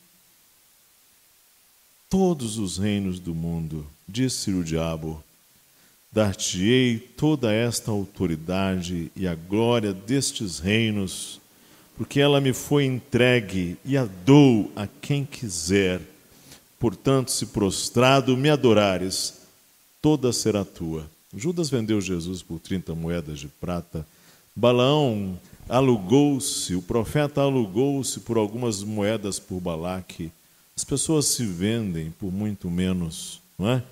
Todos 2.08 2.58
os 2.58 2.78
reinos 2.78 3.18
do 3.18 3.34
mundo, 3.34 3.86
disse 4.06 4.50
o 4.50 4.62
diabo, 4.62 5.22
dar-te-ei 6.12 6.98
toda 6.98 7.52
esta 7.52 7.90
autoridade 7.90 9.10
e 9.16 9.26
a 9.26 9.34
glória 9.34 9.94
destes 9.94 10.58
reinos, 10.58 11.40
porque 11.96 12.20
ela 12.20 12.40
me 12.40 12.52
foi 12.52 12.84
entregue 12.84 13.78
e 13.84 13.96
a 13.96 14.04
dou 14.04 14.70
a 14.76 14.86
quem 14.86 15.24
quiser 15.24 16.02
Portanto, 16.82 17.30
se 17.30 17.46
prostrado 17.46 18.36
me 18.36 18.50
adorares, 18.50 19.34
toda 20.00 20.32
será 20.32 20.64
tua. 20.64 21.08
Judas 21.32 21.70
vendeu 21.70 22.00
Jesus 22.00 22.42
por 22.42 22.58
30 22.58 22.92
moedas 22.96 23.38
de 23.38 23.46
prata. 23.46 24.04
Balaão 24.52 25.38
alugou-se, 25.68 26.74
o 26.74 26.82
profeta 26.82 27.40
alugou-se 27.40 28.18
por 28.18 28.36
algumas 28.36 28.82
moedas 28.82 29.38
por 29.38 29.60
Balaque. 29.60 30.32
As 30.76 30.82
pessoas 30.82 31.26
se 31.26 31.46
vendem 31.46 32.10
por 32.18 32.32
muito 32.32 32.68
menos, 32.68 33.40
não 33.56 33.70
é? 33.70 33.84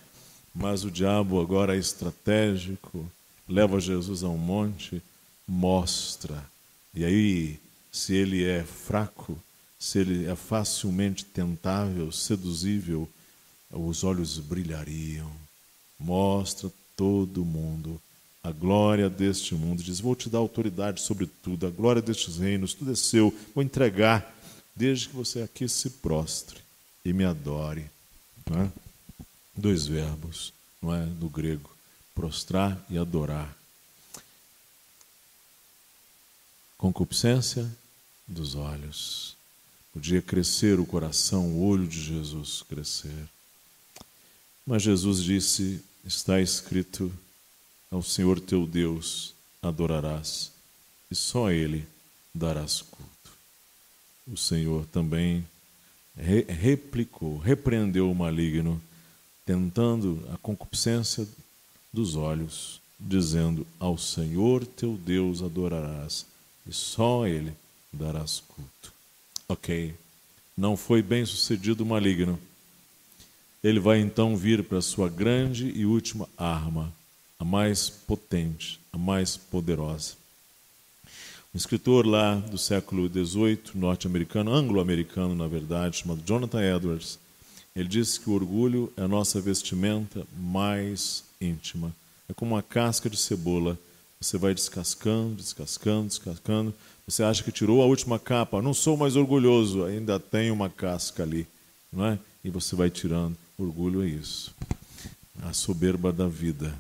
Mas 0.52 0.82
o 0.82 0.90
diabo 0.90 1.40
agora 1.40 1.76
é 1.76 1.78
estratégico, 1.78 3.08
leva 3.48 3.78
Jesus 3.78 4.24
a 4.24 4.28
um 4.28 4.36
monte, 4.36 5.00
mostra. 5.46 6.44
E 6.92 7.04
aí, 7.04 7.60
se 7.92 8.16
ele 8.16 8.44
é 8.44 8.64
fraco, 8.64 9.38
se 9.80 9.98
ele 9.98 10.26
é 10.26 10.36
facilmente 10.36 11.24
tentável, 11.24 12.12
seduzível, 12.12 13.08
os 13.70 14.04
olhos 14.04 14.38
brilhariam. 14.38 15.32
Mostra 15.98 16.70
todo 16.94 17.44
mundo 17.46 18.00
a 18.44 18.52
glória 18.52 19.08
deste 19.08 19.54
mundo. 19.54 19.82
Diz: 19.82 19.98
Vou 19.98 20.14
te 20.14 20.28
dar 20.28 20.38
autoridade 20.38 21.00
sobre 21.00 21.26
tudo, 21.26 21.66
a 21.66 21.70
glória 21.70 22.02
destes 22.02 22.36
reinos, 22.36 22.74
tudo 22.74 22.92
é 22.92 22.94
seu. 22.94 23.34
Vou 23.54 23.64
entregar, 23.64 24.30
desde 24.76 25.08
que 25.08 25.16
você 25.16 25.40
aqui 25.40 25.66
se 25.66 25.88
prostre 25.88 26.60
e 27.02 27.14
me 27.14 27.24
adore. 27.24 27.86
É? 28.52 28.68
Dois 29.56 29.86
verbos, 29.86 30.52
não 30.82 30.94
é? 30.94 31.06
No 31.06 31.30
grego: 31.30 31.70
prostrar 32.14 32.78
e 32.90 32.98
adorar. 32.98 33.56
Concupiscência 36.76 37.66
dos 38.28 38.54
olhos. 38.54 39.39
Podia 39.92 40.22
crescer 40.22 40.78
o 40.78 40.86
coração, 40.86 41.48
o 41.48 41.66
olho 41.66 41.86
de 41.86 42.00
Jesus 42.00 42.62
crescer. 42.62 43.28
Mas 44.64 44.82
Jesus 44.82 45.22
disse: 45.22 45.82
Está 46.04 46.40
escrito, 46.40 47.12
ao 47.90 48.02
Senhor 48.02 48.38
teu 48.38 48.66
Deus 48.66 49.34
adorarás, 49.60 50.52
e 51.10 51.14
só 51.14 51.48
a 51.48 51.52
Ele 51.52 51.86
darás 52.32 52.82
culto. 52.82 53.10
O 54.26 54.36
Senhor 54.36 54.86
também 54.86 55.44
re 56.16 56.42
replicou, 56.42 57.38
repreendeu 57.38 58.10
o 58.10 58.14
maligno, 58.14 58.80
tentando 59.44 60.24
a 60.32 60.38
concupiscência 60.38 61.26
dos 61.92 62.14
olhos, 62.14 62.80
dizendo: 62.98 63.66
Ao 63.78 63.98
Senhor 63.98 64.64
teu 64.64 64.96
Deus 64.96 65.42
adorarás, 65.42 66.26
e 66.64 66.72
só 66.72 67.24
a 67.24 67.28
Ele 67.28 67.52
darás 67.92 68.40
culto. 68.40 68.89
Ok, 69.50 69.92
não 70.56 70.76
foi 70.76 71.02
bem 71.02 71.26
sucedido 71.26 71.82
o 71.82 71.86
maligno. 71.86 72.38
Ele 73.64 73.80
vai 73.80 73.98
então 73.98 74.36
vir 74.36 74.62
para 74.62 74.78
a 74.78 74.82
sua 74.82 75.08
grande 75.08 75.72
e 75.74 75.84
última 75.84 76.28
arma, 76.38 76.92
a 77.36 77.44
mais 77.44 77.90
potente, 77.90 78.78
a 78.92 78.96
mais 78.96 79.36
poderosa. 79.36 80.12
Um 81.52 81.56
escritor 81.56 82.06
lá 82.06 82.36
do 82.36 82.56
século 82.56 83.08
XVIII, 83.08 83.72
norte-americano, 83.74 84.54
anglo-americano, 84.54 85.34
na 85.34 85.48
verdade, 85.48 85.96
chamado 85.96 86.22
Jonathan 86.24 86.62
Edwards, 86.62 87.18
ele 87.74 87.88
disse 87.88 88.20
que 88.20 88.30
o 88.30 88.34
orgulho 88.34 88.92
é 88.96 89.02
a 89.02 89.08
nossa 89.08 89.40
vestimenta 89.40 90.24
mais 90.38 91.24
íntima. 91.40 91.92
É 92.28 92.32
como 92.32 92.54
uma 92.54 92.62
casca 92.62 93.10
de 93.10 93.16
cebola 93.16 93.76
Você 94.20 94.38
vai 94.38 94.54
descascando, 94.54 95.34
descascando, 95.34 96.06
descascando. 96.06 96.72
Você 97.06 97.22
acha 97.22 97.42
que 97.42 97.52
tirou 97.52 97.82
a 97.82 97.86
última 97.86 98.18
capa. 98.18 98.62
Não 98.62 98.74
sou 98.74 98.96
mais 98.96 99.16
orgulhoso, 99.16 99.84
ainda 99.84 100.18
tem 100.18 100.50
uma 100.50 100.68
casca 100.68 101.22
ali. 101.22 101.46
Não 101.92 102.06
é? 102.06 102.18
E 102.44 102.50
você 102.50 102.76
vai 102.76 102.90
tirando. 102.90 103.36
Orgulho 103.58 104.02
é 104.02 104.06
isso. 104.06 104.54
A 105.42 105.52
soberba 105.52 106.12
da 106.12 106.28
vida. 106.28 106.74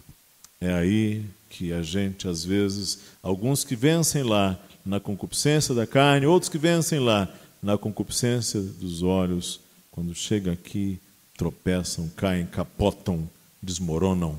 É 0.60 0.72
aí 0.72 1.24
que 1.48 1.72
a 1.72 1.82
gente, 1.82 2.28
às 2.28 2.44
vezes, 2.44 3.00
alguns 3.22 3.64
que 3.64 3.74
vencem 3.74 4.22
lá 4.22 4.58
na 4.84 5.00
concupiscência 5.00 5.74
da 5.74 5.86
carne, 5.86 6.26
outros 6.26 6.48
que 6.48 6.58
vencem 6.58 6.98
lá 7.00 7.28
na 7.62 7.76
concupiscência 7.76 8.60
dos 8.60 9.02
olhos, 9.02 9.60
quando 9.90 10.14
chega 10.14 10.52
aqui, 10.52 10.98
tropeçam, 11.36 12.08
caem, 12.16 12.46
capotam, 12.46 13.28
desmoronam, 13.62 14.38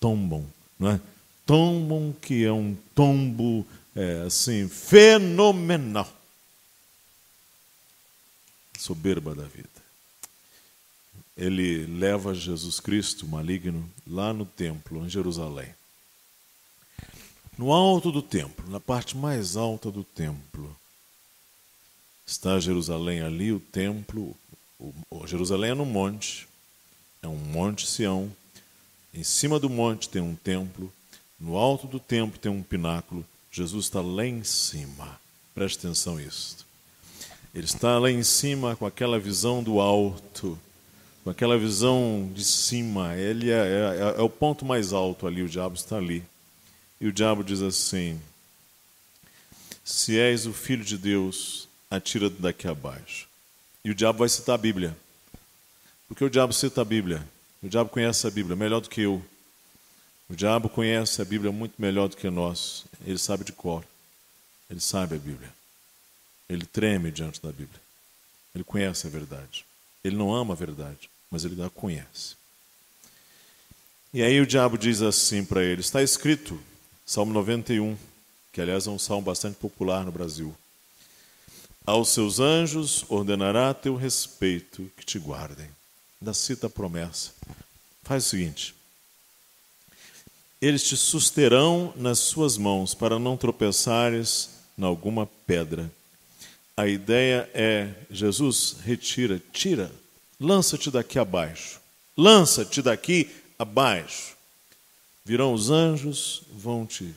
tombam, 0.00 0.44
não 0.78 0.90
é? 0.90 1.00
Tombam 1.44 2.14
que 2.20 2.44
é 2.44 2.52
um 2.52 2.76
tombo 2.94 3.66
é, 3.94 4.22
assim 4.26 4.68
fenomenal. 4.68 6.10
Soberba 8.78 9.34
da 9.34 9.44
vida. 9.44 9.68
Ele 11.36 11.86
leva 11.86 12.34
Jesus 12.34 12.80
Cristo 12.80 13.26
maligno 13.26 13.88
lá 14.06 14.32
no 14.32 14.44
templo, 14.44 15.04
em 15.04 15.08
Jerusalém. 15.08 15.74
No 17.56 17.72
alto 17.72 18.10
do 18.10 18.22
templo, 18.22 18.68
na 18.70 18.80
parte 18.80 19.16
mais 19.16 19.56
alta 19.56 19.90
do 19.90 20.02
templo, 20.02 20.74
está 22.26 22.58
Jerusalém 22.58 23.22
ali, 23.22 23.52
o 23.52 23.60
templo. 23.60 24.34
O, 24.78 24.94
o 25.10 25.26
Jerusalém 25.26 25.70
é 25.70 25.74
no 25.74 25.84
monte, 25.86 26.48
é 27.22 27.28
um 27.28 27.36
monte 27.36 27.86
Sião. 27.86 28.34
Em 29.14 29.22
cima 29.22 29.60
do 29.60 29.68
monte 29.68 30.08
tem 30.08 30.22
um 30.22 30.34
templo, 30.34 30.92
no 31.38 31.56
alto 31.56 31.86
do 31.86 32.00
templo 32.00 32.38
tem 32.38 32.50
um 32.50 32.62
pináculo. 32.62 33.24
Jesus 33.52 33.84
está 33.84 34.00
lá 34.00 34.24
em 34.26 34.42
cima. 34.42 35.20
Preste 35.54 35.78
atenção 35.78 36.16
nisso. 36.16 36.66
Ele 37.54 37.66
está 37.66 37.98
lá 37.98 38.10
em 38.10 38.22
cima 38.22 38.74
com 38.74 38.86
aquela 38.86 39.18
visão 39.18 39.62
do 39.62 39.78
alto, 39.78 40.58
com 41.22 41.28
aquela 41.28 41.58
visão 41.58 42.30
de 42.34 42.42
cima. 42.42 43.14
Ele 43.14 43.50
é, 43.50 44.14
é, 44.16 44.18
é 44.18 44.22
o 44.22 44.30
ponto 44.30 44.64
mais 44.64 44.94
alto 44.94 45.26
ali, 45.26 45.42
o 45.42 45.48
diabo 45.48 45.74
está 45.74 45.98
ali. 45.98 46.24
E 46.98 47.06
o 47.06 47.12
diabo 47.12 47.44
diz 47.44 47.60
assim: 47.60 48.18
Se 49.84 50.18
és 50.18 50.46
o 50.46 50.54
filho 50.54 50.82
de 50.82 50.96
Deus, 50.96 51.68
atira 51.90 52.30
daqui 52.30 52.66
abaixo. 52.66 53.28
E 53.84 53.90
o 53.90 53.94
diabo 53.94 54.20
vai 54.20 54.30
citar 54.30 54.54
a 54.54 54.58
Bíblia. 54.58 54.96
Porque 56.08 56.24
o 56.24 56.30
diabo 56.30 56.54
cita 56.54 56.80
a 56.80 56.84
Bíblia. 56.84 57.22
O 57.62 57.68
diabo 57.68 57.90
conhece 57.90 58.26
a 58.26 58.30
Bíblia 58.30 58.56
melhor 58.56 58.80
do 58.80 58.88
que 58.88 59.02
eu. 59.02 59.22
O 60.32 60.34
diabo 60.34 60.70
conhece 60.70 61.20
a 61.20 61.26
Bíblia 61.26 61.52
muito 61.52 61.74
melhor 61.76 62.08
do 62.08 62.16
que 62.16 62.30
nós. 62.30 62.86
Ele 63.04 63.18
sabe 63.18 63.44
de 63.44 63.52
cor. 63.52 63.84
Ele 64.70 64.80
sabe 64.80 65.14
a 65.14 65.18
Bíblia. 65.18 65.52
Ele 66.48 66.64
treme 66.64 67.10
diante 67.10 67.38
da 67.42 67.50
Bíblia. 67.50 67.78
Ele 68.54 68.64
conhece 68.64 69.06
a 69.06 69.10
verdade. 69.10 69.66
Ele 70.02 70.16
não 70.16 70.34
ama 70.34 70.54
a 70.54 70.56
verdade, 70.56 71.10
mas 71.30 71.44
ele 71.44 71.62
a 71.62 71.68
conhece. 71.68 72.34
E 74.14 74.22
aí 74.22 74.40
o 74.40 74.46
diabo 74.46 74.78
diz 74.78 75.02
assim 75.02 75.44
para 75.44 75.62
ele: 75.62 75.82
está 75.82 76.02
escrito, 76.02 76.58
Salmo 77.04 77.34
91, 77.34 77.94
que 78.54 78.60
aliás 78.62 78.86
é 78.86 78.90
um 78.90 78.98
salmo 78.98 79.26
bastante 79.26 79.56
popular 79.56 80.02
no 80.02 80.12
Brasil. 80.12 80.56
Aos 81.84 82.08
seus 82.08 82.40
anjos 82.40 83.04
ordenará 83.10 83.74
teu 83.74 83.96
respeito 83.96 84.90
que 84.96 85.04
te 85.04 85.18
guardem. 85.18 85.68
Da 86.18 86.32
cita 86.32 86.68
a 86.68 86.70
promessa. 86.70 87.32
Faz 88.02 88.24
o 88.24 88.28
seguinte: 88.30 88.74
eles 90.62 90.84
te 90.84 90.96
susterão 90.96 91.92
nas 91.96 92.20
suas 92.20 92.56
mãos 92.56 92.94
para 92.94 93.18
não 93.18 93.36
tropeçares 93.36 94.50
em 94.78 94.84
alguma 94.84 95.28
pedra. 95.44 95.90
A 96.76 96.86
ideia 96.86 97.50
é: 97.52 97.92
Jesus, 98.08 98.76
retira, 98.84 99.42
tira, 99.52 99.90
lança-te 100.38 100.88
daqui 100.88 101.18
abaixo. 101.18 101.80
Lança-te 102.16 102.80
daqui 102.80 103.28
abaixo. 103.58 104.36
Virão 105.24 105.52
os 105.52 105.70
anjos, 105.70 106.42
vão 106.52 106.86
te 106.86 107.12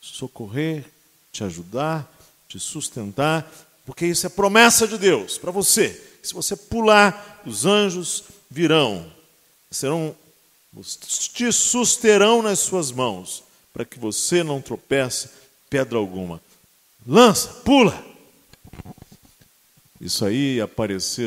socorrer, 0.00 0.84
te 1.30 1.44
ajudar, 1.44 2.10
te 2.48 2.58
sustentar, 2.58 3.48
porque 3.86 4.06
isso 4.06 4.26
é 4.26 4.30
promessa 4.30 4.88
de 4.88 4.98
Deus 4.98 5.38
para 5.38 5.52
você. 5.52 6.08
Se 6.22 6.34
você 6.34 6.56
pular, 6.56 7.40
os 7.46 7.64
anjos 7.64 8.24
virão, 8.50 9.10
serão 9.70 10.14
te 11.34 11.52
susterão 11.52 12.42
nas 12.42 12.60
suas 12.60 12.92
mãos, 12.92 13.42
para 13.72 13.84
que 13.84 13.98
você 13.98 14.42
não 14.42 14.60
tropece 14.60 15.30
pedra 15.68 15.98
alguma. 15.98 16.40
Lança, 17.06 17.48
pula. 17.64 18.04
Isso 20.00 20.24
aí 20.24 20.56
ia 20.56 20.70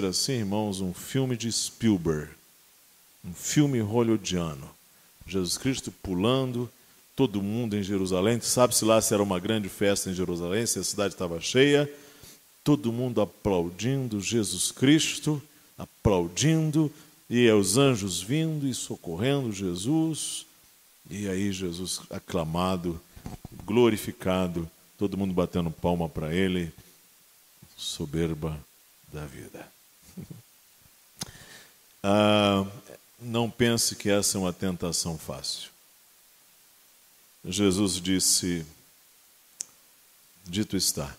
assim, 0.09 0.33
irmãos, 0.33 0.81
um 0.81 0.93
filme 0.93 1.37
de 1.37 1.51
Spielberg, 1.51 2.29
um 3.23 3.33
filme 3.33 3.79
hollywoodiano. 3.79 4.69
Jesus 5.27 5.57
Cristo 5.57 5.91
pulando, 5.91 6.69
todo 7.15 7.41
mundo 7.41 7.77
em 7.77 7.83
Jerusalém, 7.83 8.41
sabe-se 8.41 8.83
lá 8.83 8.99
se 9.01 9.13
era 9.13 9.21
uma 9.21 9.39
grande 9.39 9.69
festa 9.69 10.09
em 10.09 10.13
Jerusalém, 10.15 10.65
se 10.65 10.79
a 10.79 10.83
cidade 10.83 11.13
estava 11.13 11.39
cheia, 11.39 11.91
todo 12.63 12.91
mundo 12.91 13.21
aplaudindo 13.21 14.19
Jesus 14.19 14.71
Cristo, 14.71 15.41
aplaudindo, 15.77 16.91
e 17.35 17.51
os 17.51 17.77
anjos 17.79 18.21
vindo 18.21 18.67
e 18.67 18.75
socorrendo 18.75 19.51
Jesus, 19.51 20.45
e 21.09 21.27
aí 21.27 21.51
Jesus 21.51 21.99
aclamado, 22.11 23.01
glorificado, 23.65 24.69
todo 24.99 25.17
mundo 25.17 25.33
batendo 25.33 25.71
palma 25.71 26.07
para 26.07 26.31
ele, 26.31 26.71
soberba 27.75 28.63
da 29.11 29.25
vida. 29.25 29.67
ah, 32.03 32.67
não 33.19 33.49
pense 33.49 33.95
que 33.95 34.11
essa 34.11 34.37
é 34.37 34.39
uma 34.39 34.53
tentação 34.53 35.17
fácil. 35.17 35.71
Jesus 37.43 37.99
disse: 37.99 38.63
Dito 40.45 40.77
está, 40.77 41.17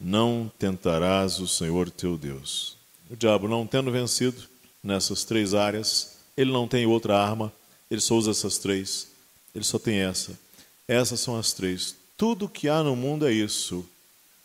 não 0.00 0.50
tentarás 0.58 1.40
o 1.40 1.46
Senhor 1.46 1.90
teu 1.90 2.16
Deus. 2.16 2.74
O 3.10 3.14
diabo, 3.14 3.46
não 3.46 3.66
tendo 3.66 3.92
vencido 3.92 4.48
nessas 4.82 5.24
três 5.24 5.54
áreas, 5.54 6.16
ele 6.36 6.52
não 6.52 6.68
tem 6.68 6.86
outra 6.86 7.18
arma, 7.18 7.52
ele 7.90 8.00
só 8.00 8.14
usa 8.14 8.30
essas 8.30 8.58
três, 8.58 9.08
ele 9.54 9.64
só 9.64 9.78
tem 9.78 9.98
essa. 9.98 10.38
Essas 10.86 11.20
são 11.20 11.38
as 11.38 11.52
três. 11.52 11.94
Tudo 12.16 12.48
que 12.48 12.68
há 12.68 12.82
no 12.82 12.96
mundo 12.96 13.26
é 13.26 13.32
isso. 13.32 13.84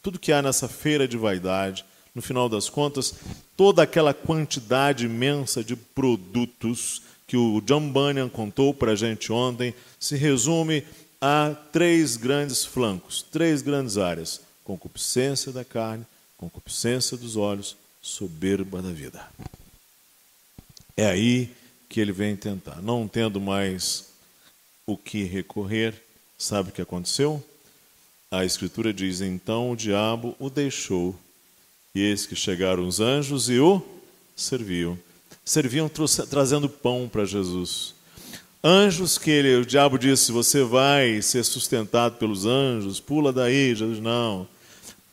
Tudo 0.01 0.19
que 0.19 0.31
há 0.31 0.41
nessa 0.41 0.67
feira 0.67 1.07
de 1.07 1.17
vaidade, 1.17 1.85
no 2.13 2.21
final 2.21 2.47
das 2.47 2.69
contas, 2.69 3.13
toda 3.55 3.81
aquela 3.81 4.13
quantidade 4.13 5.05
imensa 5.05 5.63
de 5.63 5.75
produtos 5.75 7.01
que 7.25 7.37
o 7.37 7.61
John 7.61 7.89
Bunyan 7.89 8.29
contou 8.29 8.73
para 8.73 8.91
a 8.91 8.95
gente 8.95 9.31
ontem 9.31 9.73
se 9.99 10.15
resume 10.15 10.83
a 11.19 11.55
três 11.71 12.17
grandes 12.17 12.65
flancos, 12.65 13.21
três 13.23 13.61
grandes 13.61 13.97
áreas: 13.97 14.41
concupiscência 14.63 15.51
da 15.51 15.63
carne, 15.63 16.05
concupiscência 16.37 17.17
dos 17.17 17.37
olhos, 17.37 17.77
soberba 18.01 18.81
da 18.81 18.91
vida. 18.91 19.25
É 20.95 21.05
aí 21.05 21.51
que 21.89 21.99
ele 21.99 22.11
vem 22.11 22.35
tentar. 22.35 22.81
Não 22.81 23.07
tendo 23.07 23.39
mais 23.39 24.09
o 24.85 24.97
que 24.97 25.23
recorrer, 25.23 25.93
sabe 26.37 26.69
o 26.69 26.71
que 26.71 26.81
aconteceu? 26.81 27.43
A 28.31 28.43
Escritura 28.43 28.93
diz: 28.93 29.21
então 29.21 29.71
o 29.71 29.75
diabo 29.75 30.35
o 30.39 30.49
deixou 30.49 31.15
e 31.95 32.01
eis 32.01 32.25
que 32.25 32.35
chegaram 32.35 32.87
os 32.87 32.99
anjos 32.99 33.49
e 33.49 33.59
o 33.59 33.79
serviam. 34.35 34.97
Serviam 35.45 35.89
trazendo 36.29 36.67
pão 36.67 37.07
para 37.11 37.25
Jesus. 37.25 37.93
Anjos 38.63 39.17
que 39.17 39.29
ele, 39.29 39.57
o 39.57 39.65
diabo 39.65 39.99
disse: 39.99 40.31
Você 40.31 40.63
vai 40.63 41.21
ser 41.21 41.43
sustentado 41.43 42.15
pelos 42.15 42.45
anjos, 42.45 42.99
pula 42.99 43.31
daí. 43.31 43.75
Jesus, 43.75 43.99
não. 43.99 44.47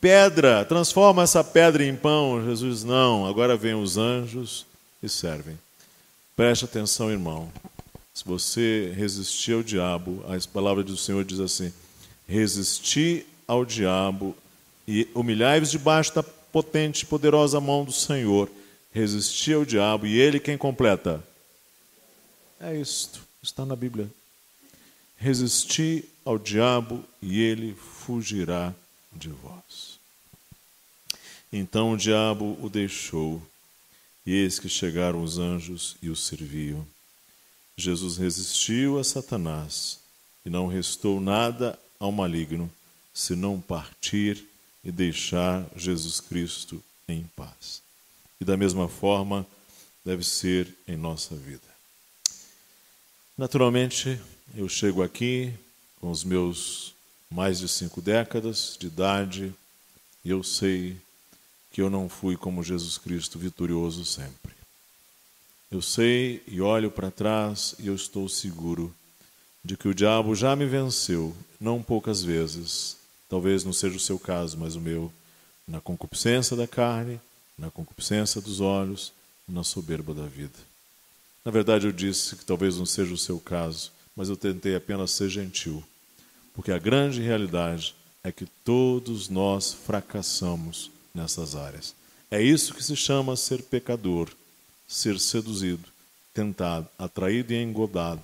Pedra, 0.00 0.64
transforma 0.64 1.24
essa 1.24 1.44
pedra 1.44 1.84
em 1.84 1.94
pão. 1.94 2.42
Jesus, 2.46 2.84
não. 2.84 3.26
Agora 3.26 3.56
vem 3.56 3.74
os 3.74 3.98
anjos 3.98 4.64
e 5.02 5.08
servem. 5.08 5.58
Preste 6.40 6.64
atenção, 6.64 7.10
irmão. 7.10 7.52
Se 8.14 8.24
você 8.24 8.94
resistir 8.96 9.52
ao 9.52 9.62
diabo, 9.62 10.24
a 10.26 10.48
palavra 10.48 10.82
do 10.82 10.96
Senhor 10.96 11.22
diz 11.22 11.38
assim: 11.38 11.70
Resisti 12.26 13.26
ao 13.46 13.62
diabo 13.62 14.34
e 14.88 15.06
humilhai-vos 15.14 15.70
debaixo 15.70 16.14
da 16.14 16.22
potente 16.22 17.02
e 17.02 17.06
poderosa 17.06 17.60
mão 17.60 17.84
do 17.84 17.92
Senhor, 17.92 18.50
resistir 18.90 19.52
ao 19.52 19.66
diabo 19.66 20.06
e 20.06 20.18
ele 20.18 20.40
quem 20.40 20.56
completa. 20.56 21.22
É 22.58 22.74
isto, 22.74 23.20
está 23.42 23.66
na 23.66 23.76
Bíblia. 23.76 24.10
Resistir 25.18 26.06
ao 26.24 26.38
diabo 26.38 27.04
e 27.20 27.38
ele 27.38 27.74
fugirá 27.74 28.72
de 29.12 29.28
vós. 29.28 30.00
Então 31.52 31.92
o 31.92 31.98
diabo 31.98 32.56
o 32.62 32.70
deixou, 32.70 33.42
e 34.24 34.32
eis 34.32 34.58
que 34.58 34.68
chegaram 34.68 35.22
os 35.22 35.38
anjos 35.38 35.96
e 36.02 36.08
o 36.08 36.16
serviam. 36.16 36.86
Jesus 37.76 38.16
resistiu 38.16 38.98
a 38.98 39.04
Satanás 39.04 39.98
e 40.44 40.50
não 40.50 40.66
restou 40.66 41.20
nada 41.20 41.78
ao 41.98 42.12
maligno, 42.12 42.70
senão 43.12 43.60
partir 43.60 44.44
e 44.84 44.90
deixar 44.90 45.66
Jesus 45.76 46.20
Cristo 46.20 46.82
em 47.08 47.24
paz. 47.36 47.82
E 48.40 48.44
da 48.44 48.56
mesma 48.56 48.88
forma 48.88 49.46
deve 50.04 50.24
ser 50.24 50.74
em 50.86 50.96
nossa 50.96 51.34
vida. 51.34 51.68
Naturalmente, 53.36 54.20
eu 54.54 54.68
chego 54.68 55.02
aqui 55.02 55.52
com 56.00 56.10
os 56.10 56.24
meus 56.24 56.94
mais 57.30 57.58
de 57.58 57.68
cinco 57.68 58.00
décadas 58.00 58.76
de 58.78 58.86
idade 58.86 59.54
e 60.24 60.30
eu 60.30 60.42
sei 60.42 60.96
que 61.70 61.80
eu 61.80 61.88
não 61.88 62.08
fui 62.08 62.36
como 62.36 62.62
Jesus 62.62 62.98
Cristo 62.98 63.38
vitorioso 63.38 64.04
sempre. 64.04 64.52
Eu 65.70 65.80
sei 65.80 66.42
e 66.48 66.60
olho 66.60 66.90
para 66.90 67.10
trás 67.10 67.76
e 67.78 67.86
eu 67.86 67.94
estou 67.94 68.28
seguro 68.28 68.92
de 69.64 69.76
que 69.76 69.86
o 69.86 69.94
diabo 69.94 70.34
já 70.34 70.56
me 70.56 70.66
venceu, 70.66 71.34
não 71.60 71.82
poucas 71.82 72.22
vezes, 72.22 72.96
talvez 73.28 73.62
não 73.62 73.72
seja 73.72 73.96
o 73.96 74.00
seu 74.00 74.18
caso, 74.18 74.58
mas 74.58 74.74
o 74.74 74.80
meu, 74.80 75.12
na 75.68 75.80
concupiscência 75.80 76.56
da 76.56 76.66
carne, 76.66 77.20
na 77.56 77.70
concupiscência 77.70 78.40
dos 78.40 78.60
olhos, 78.60 79.12
na 79.46 79.62
soberba 79.62 80.12
da 80.12 80.26
vida. 80.26 80.58
Na 81.44 81.52
verdade, 81.52 81.86
eu 81.86 81.92
disse 81.92 82.36
que 82.36 82.44
talvez 82.44 82.76
não 82.76 82.86
seja 82.86 83.14
o 83.14 83.18
seu 83.18 83.38
caso, 83.38 83.92
mas 84.16 84.28
eu 84.28 84.36
tentei 84.36 84.74
apenas 84.74 85.12
ser 85.12 85.28
gentil, 85.28 85.84
porque 86.54 86.72
a 86.72 86.78
grande 86.78 87.20
realidade 87.20 87.94
é 88.24 88.32
que 88.32 88.46
todos 88.64 89.28
nós 89.28 89.72
fracassamos 89.72 90.90
nessas 91.14 91.54
áreas. 91.54 91.94
É 92.30 92.40
isso 92.40 92.74
que 92.74 92.84
se 92.84 92.94
chama 92.94 93.36
ser 93.36 93.62
pecador, 93.62 94.30
ser 94.86 95.18
seduzido, 95.18 95.88
tentado, 96.32 96.88
atraído 96.98 97.52
e 97.52 97.62
engodado 97.62 98.22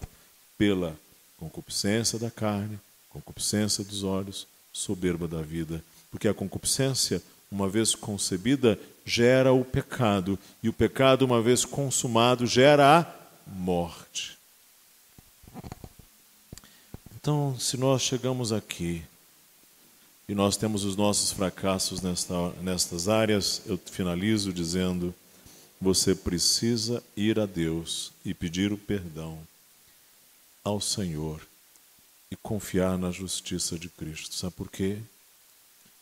pela 0.57 0.97
concupiscência 1.37 2.19
da 2.19 2.31
carne, 2.31 2.79
concupiscência 3.11 3.85
dos 3.85 4.05
olhos, 4.05 4.47
soberba 4.73 5.27
da 5.27 5.43
vida. 5.43 5.83
Porque 6.11 6.29
a 6.29 6.35
concupiscência, 6.35 7.23
uma 7.51 7.69
vez 7.69 7.95
concebida, 7.95 8.79
gera 9.05 9.53
o 9.53 9.65
pecado, 9.65 10.39
e 10.63 10.69
o 10.69 10.73
pecado, 10.73 11.25
uma 11.25 11.43
vez 11.43 11.65
consumado, 11.65 12.47
gera 12.47 13.01
a 13.01 13.51
morte. 13.51 14.37
Então, 17.15 17.59
se 17.59 17.77
nós 17.77 18.03
chegamos 18.03 18.53
aqui 18.53 19.03
e 20.29 20.35
nós 20.35 20.57
temos 20.57 20.85
os 20.85 20.97
nossos 20.97 21.31
fracassos 21.31 22.01
nesta, 22.01 22.51
nestas 22.63 23.09
áreas, 23.09 23.63
eu 23.67 23.79
finalizo 23.79 24.53
dizendo: 24.53 25.15
você 25.81 26.15
precisa 26.15 27.03
ir 27.17 27.39
a 27.39 27.47
Deus 27.47 28.13
e 28.25 28.35
pedir 28.35 28.73
o 28.73 28.79
perdão 28.79 29.39
ao 30.65 30.81
Senhor 30.81 31.41
e 32.31 32.37
confiar 32.37 32.99
na 32.99 33.13
justiça 33.13 33.79
de 33.79 33.89
Cristo. 33.89 34.35
Sabe 34.35 34.55
por 34.55 34.71
quê? 34.71 34.99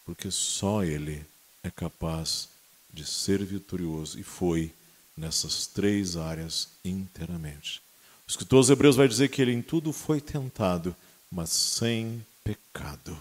Porque 0.07 0.31
só 0.31 0.83
Ele 0.83 1.25
é 1.62 1.70
capaz 1.70 2.49
de 2.93 3.05
ser 3.05 3.45
vitorioso 3.45 4.18
e 4.18 4.22
foi 4.22 4.72
nessas 5.16 5.66
três 5.66 6.16
áreas 6.16 6.68
inteiramente. 6.85 7.83
O 8.27 8.31
escritor 8.31 8.59
aos 8.59 8.70
Hebreus 8.70 8.97
vai 8.97 9.07
dizer 9.07 9.29
que 9.29 9.43
ele 9.43 9.53
em 9.53 9.61
tudo 9.61 9.93
foi 9.93 10.20
tentado, 10.20 10.97
mas 11.31 11.51
sem 11.51 12.25
pecado. 12.43 13.16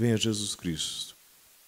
Venha 0.00 0.16
Jesus 0.16 0.54
Cristo 0.54 1.14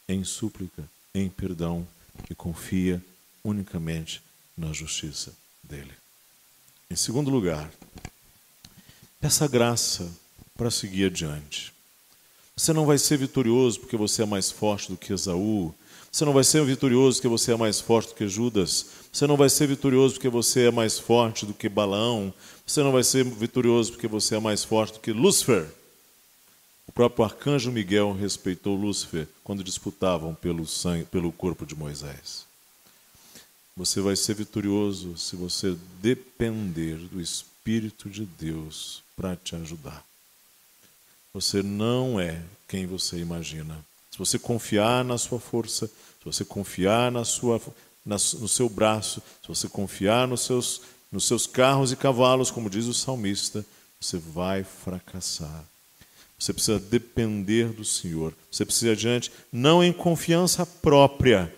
em 0.08 0.24
súplica, 0.24 0.82
em 1.14 1.28
perdão, 1.28 1.86
que 2.24 2.34
confia 2.34 3.04
unicamente 3.44 4.22
na 4.56 4.72
justiça 4.72 5.34
dele. 5.62 5.92
Em 6.90 6.96
segundo 6.96 7.30
lugar, 7.30 7.70
Peça 9.20 9.46
graça 9.46 10.10
para 10.56 10.70
seguir 10.70 11.04
adiante. 11.04 11.74
Você 12.56 12.72
não 12.72 12.86
vai 12.86 12.96
ser 12.96 13.18
vitorioso 13.18 13.78
porque 13.78 13.98
você 13.98 14.22
é 14.22 14.26
mais 14.26 14.50
forte 14.50 14.90
do 14.90 14.96
que 14.96 15.12
Esaú. 15.12 15.72
Você 16.10 16.24
não 16.24 16.32
vai 16.32 16.42
ser 16.42 16.64
vitorioso 16.64 17.18
porque 17.18 17.28
você 17.28 17.52
é 17.52 17.56
mais 17.56 17.80
forte 17.80 18.08
do 18.08 18.14
que 18.14 18.26
Judas. 18.26 18.86
Você 19.12 19.26
não 19.26 19.36
vai 19.36 19.50
ser 19.50 19.68
vitorioso 19.68 20.14
porque 20.14 20.30
você 20.30 20.68
é 20.68 20.70
mais 20.72 20.98
forte 20.98 21.44
do 21.44 21.52
que 21.52 21.68
Balaão. 21.68 22.32
Você 22.66 22.82
não 22.82 22.92
vai 22.92 23.04
ser 23.04 23.24
vitorioso 23.24 23.92
porque 23.92 24.08
você 24.08 24.36
é 24.36 24.40
mais 24.40 24.64
forte 24.64 24.94
do 24.94 25.00
que 25.00 25.12
Lúcifer. 25.12 25.68
O 26.86 26.92
próprio 26.92 27.24
arcanjo 27.24 27.70
Miguel 27.70 28.12
respeitou 28.12 28.76
Lúcifer 28.76 29.28
quando 29.44 29.64
disputavam 29.64 30.34
pelo, 30.34 30.66
sangue, 30.66 31.04
pelo 31.04 31.32
corpo 31.32 31.64
de 31.64 31.74
Moisés. 31.74 32.44
Você 33.76 34.00
vai 34.00 34.16
ser 34.16 34.34
vitorioso 34.34 35.16
se 35.16 35.34
você 35.34 35.76
depender 36.00 36.96
do 36.96 37.20
Espírito 37.20 38.10
de 38.10 38.26
Deus 38.26 39.02
para 39.16 39.36
te 39.36 39.56
ajudar. 39.56 40.04
Você 41.32 41.62
não 41.62 42.20
é 42.20 42.42
quem 42.68 42.86
você 42.86 43.18
imagina. 43.18 43.82
Se 44.10 44.18
você 44.18 44.38
confiar 44.38 45.02
na 45.02 45.16
sua 45.16 45.40
força, 45.40 45.86
se 45.86 46.24
você 46.24 46.44
confiar 46.44 47.10
na 47.10 47.24
sua, 47.24 47.58
na, 48.04 48.16
no 48.16 48.48
seu 48.48 48.68
braço, 48.68 49.22
se 49.40 49.48
você 49.48 49.68
confiar 49.68 50.28
nos 50.28 50.42
seus, 50.42 50.82
nos 51.10 51.24
seus 51.24 51.46
carros 51.46 51.92
e 51.92 51.96
cavalos, 51.96 52.50
como 52.50 52.68
diz 52.68 52.84
o 52.84 52.92
salmista, 52.92 53.64
você 53.98 54.18
vai 54.18 54.64
fracassar. 54.64 55.64
Você 56.42 56.52
precisa 56.52 56.78
depender 56.78 57.68
do 57.68 57.84
Senhor. 57.84 58.32
Você 58.50 58.64
precisa 58.64 58.88
ir 58.88 58.92
adiante, 58.92 59.32
não 59.52 59.84
em 59.84 59.92
confiança 59.92 60.66
própria, 60.66 61.54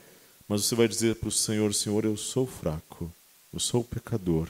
mas 0.48 0.64
você 0.64 0.74
vai 0.74 0.88
dizer 0.88 1.14
para 1.16 1.28
o 1.28 1.32
Senhor: 1.32 1.72
Senhor, 1.72 2.04
eu 2.04 2.16
sou 2.16 2.46
fraco, 2.46 3.10
eu 3.52 3.60
sou 3.60 3.82
pecador 3.82 4.48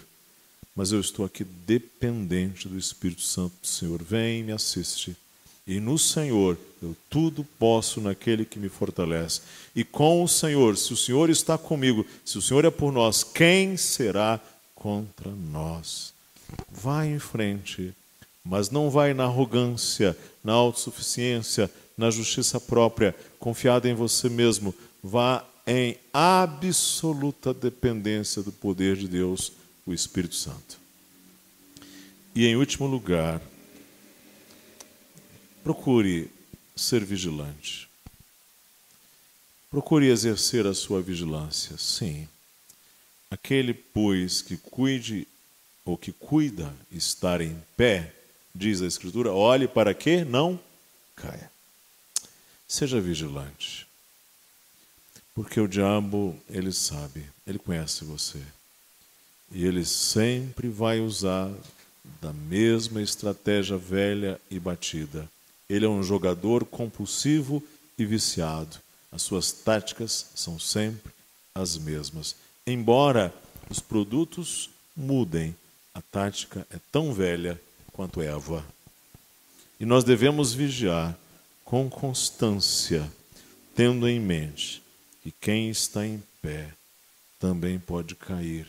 mas 0.74 0.90
eu 0.90 1.00
estou 1.00 1.24
aqui 1.24 1.44
dependente 1.44 2.68
do 2.68 2.76
Espírito 2.76 3.22
Santo 3.22 3.54
do 3.62 3.66
Senhor. 3.66 4.02
Vem 4.02 4.40
e 4.40 4.42
me 4.42 4.52
assiste. 4.52 5.16
E 5.66 5.80
no 5.80 5.98
Senhor 5.98 6.58
eu 6.82 6.96
tudo 7.08 7.44
posso 7.58 8.00
naquele 8.00 8.44
que 8.44 8.58
me 8.58 8.68
fortalece. 8.68 9.40
E 9.74 9.84
com 9.84 10.22
o 10.22 10.28
Senhor, 10.28 10.76
se 10.76 10.92
o 10.92 10.96
Senhor 10.96 11.30
está 11.30 11.56
comigo, 11.56 12.04
se 12.24 12.36
o 12.36 12.42
Senhor 12.42 12.64
é 12.64 12.70
por 12.70 12.92
nós, 12.92 13.22
quem 13.22 13.76
será 13.76 14.40
contra 14.74 15.30
nós? 15.30 16.12
Vai 16.70 17.08
em 17.08 17.18
frente, 17.18 17.94
mas 18.44 18.70
não 18.70 18.90
vai 18.90 19.14
na 19.14 19.24
arrogância, 19.24 20.16
na 20.42 20.52
autossuficiência, 20.52 21.70
na 21.96 22.10
justiça 22.10 22.60
própria, 22.60 23.14
confiado 23.38 23.88
em 23.88 23.94
você 23.94 24.28
mesmo. 24.28 24.74
Vá 25.02 25.44
em 25.66 25.96
absoluta 26.12 27.54
dependência 27.54 28.42
do 28.42 28.52
poder 28.52 28.96
de 28.96 29.08
Deus 29.08 29.52
o 29.86 29.94
Espírito 29.94 30.34
Santo. 30.34 30.78
E 32.34 32.46
em 32.46 32.56
último 32.56 32.86
lugar, 32.86 33.40
procure 35.62 36.30
ser 36.76 37.04
vigilante. 37.04 37.88
Procure 39.70 40.08
exercer 40.08 40.66
a 40.66 40.74
sua 40.74 41.00
vigilância, 41.00 41.76
sim. 41.78 42.28
Aquele, 43.30 43.72
pois, 43.72 44.42
que 44.42 44.56
cuide 44.56 45.26
ou 45.84 45.96
que 45.96 46.12
cuida 46.12 46.74
estar 46.90 47.40
em 47.40 47.56
pé, 47.76 48.12
diz 48.54 48.80
a 48.80 48.86
Escritura, 48.86 49.32
olhe 49.32 49.66
para 49.66 49.92
que 49.92 50.24
não 50.24 50.58
caia. 51.16 51.50
Seja 52.68 53.00
vigilante. 53.00 53.86
Porque 55.34 55.60
o 55.60 55.66
diabo, 55.66 56.38
ele 56.48 56.72
sabe, 56.72 57.26
ele 57.46 57.58
conhece 57.58 58.04
você. 58.04 58.40
E 59.50 59.64
ele 59.64 59.84
sempre 59.84 60.68
vai 60.68 61.00
usar 61.00 61.50
da 62.20 62.32
mesma 62.32 63.02
estratégia 63.02 63.76
velha 63.76 64.40
e 64.50 64.60
batida. 64.60 65.28
Ele 65.68 65.84
é 65.84 65.88
um 65.88 66.02
jogador 66.02 66.64
compulsivo 66.64 67.62
e 67.98 68.04
viciado. 68.04 68.76
As 69.10 69.22
suas 69.22 69.50
táticas 69.52 70.26
são 70.34 70.58
sempre 70.58 71.12
as 71.54 71.76
mesmas. 71.78 72.36
Embora 72.66 73.34
os 73.68 73.80
produtos 73.80 74.70
mudem, 74.96 75.54
a 75.92 76.02
tática 76.02 76.66
é 76.70 76.78
tão 76.90 77.12
velha 77.12 77.60
quanto 77.94 78.20
Eva. 78.20 78.64
E 79.80 79.86
nós 79.86 80.04
devemos 80.04 80.52
vigiar 80.52 81.16
com 81.64 81.88
constância, 81.88 83.10
tendo 83.74 84.06
em 84.06 84.20
mente 84.20 84.82
que 85.22 85.30
quem 85.30 85.70
está 85.70 86.06
em 86.06 86.22
pé 86.42 86.68
também 87.38 87.78
pode 87.78 88.14
cair. 88.14 88.66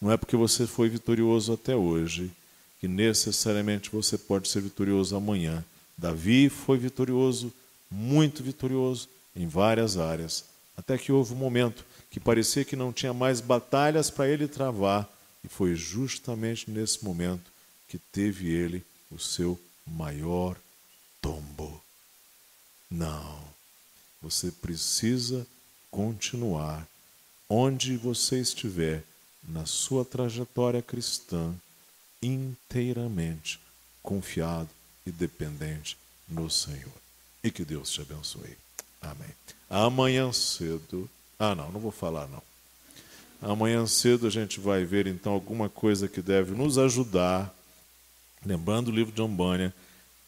Não 0.00 0.10
é 0.10 0.16
porque 0.16 0.36
você 0.36 0.66
foi 0.66 0.88
vitorioso 0.88 1.52
até 1.52 1.76
hoje 1.76 2.30
que 2.80 2.88
necessariamente 2.88 3.90
você 3.90 4.16
pode 4.16 4.48
ser 4.48 4.62
vitorioso 4.62 5.14
amanhã. 5.14 5.64
Davi 5.98 6.48
foi 6.48 6.78
vitorioso, 6.78 7.52
muito 7.90 8.42
vitorioso, 8.42 9.08
em 9.34 9.46
várias 9.46 9.96
áreas, 9.96 10.44
até 10.76 10.98
que 10.98 11.12
houve 11.12 11.32
um 11.32 11.36
momento 11.36 11.84
que 12.10 12.20
parecia 12.20 12.64
que 12.64 12.76
não 12.76 12.92
tinha 12.92 13.14
mais 13.14 13.40
batalhas 13.40 14.10
para 14.10 14.28
ele 14.28 14.48
travar, 14.48 15.08
e 15.44 15.48
foi 15.48 15.74
justamente 15.74 16.70
nesse 16.70 17.04
momento 17.04 17.51
que 17.92 17.98
teve 17.98 18.50
ele 18.50 18.82
o 19.10 19.18
seu 19.18 19.60
maior 19.86 20.56
tombo. 21.20 21.78
Não, 22.90 23.38
você 24.22 24.50
precisa 24.50 25.46
continuar 25.90 26.88
onde 27.50 27.98
você 27.98 28.40
estiver 28.40 29.04
na 29.46 29.66
sua 29.66 30.06
trajetória 30.06 30.80
cristã 30.80 31.54
inteiramente 32.22 33.60
confiado 34.02 34.70
e 35.04 35.12
dependente 35.12 35.98
no 36.26 36.48
Senhor. 36.48 36.94
E 37.44 37.50
que 37.50 37.62
Deus 37.62 37.90
te 37.90 38.00
abençoe. 38.00 38.56
Amém. 39.02 39.34
Amanhã 39.68 40.32
cedo. 40.32 41.10
Ah, 41.38 41.54
não, 41.54 41.70
não 41.70 41.78
vou 41.78 41.92
falar 41.92 42.26
não. 42.28 42.42
Amanhã 43.42 43.86
cedo 43.86 44.26
a 44.26 44.30
gente 44.30 44.60
vai 44.60 44.82
ver 44.82 45.06
então 45.06 45.34
alguma 45.34 45.68
coisa 45.68 46.08
que 46.08 46.22
deve 46.22 46.52
nos 46.52 46.78
ajudar, 46.78 47.54
lembrando 48.44 48.88
o 48.88 48.92
livro 48.92 49.12
de 49.12 49.22
Ambânia, 49.22 49.72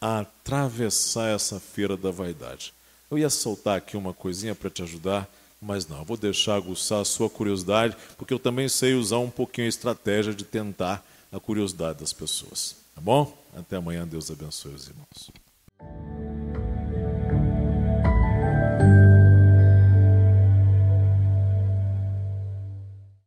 a 0.00 0.20
atravessar 0.20 1.34
essa 1.34 1.58
feira 1.58 1.96
da 1.96 2.10
vaidade. 2.10 2.72
Eu 3.10 3.18
ia 3.18 3.30
soltar 3.30 3.78
aqui 3.78 3.96
uma 3.96 4.12
coisinha 4.12 4.54
para 4.54 4.70
te 4.70 4.82
ajudar, 4.82 5.28
mas 5.60 5.86
não, 5.86 5.98
eu 5.98 6.04
vou 6.04 6.16
deixar 6.16 6.56
aguçar 6.56 7.00
a 7.00 7.04
sua 7.04 7.30
curiosidade, 7.30 7.96
porque 8.18 8.34
eu 8.34 8.38
também 8.38 8.68
sei 8.68 8.94
usar 8.94 9.18
um 9.18 9.30
pouquinho 9.30 9.66
a 9.66 9.68
estratégia 9.68 10.34
de 10.34 10.44
tentar 10.44 11.04
a 11.32 11.40
curiosidade 11.40 12.00
das 12.00 12.12
pessoas. 12.12 12.76
Tá 12.94 13.00
bom? 13.00 13.36
Até 13.56 13.76
amanhã, 13.76 14.06
Deus 14.06 14.30
abençoe 14.30 14.74
os 14.74 14.88
irmãos. 14.88 16.23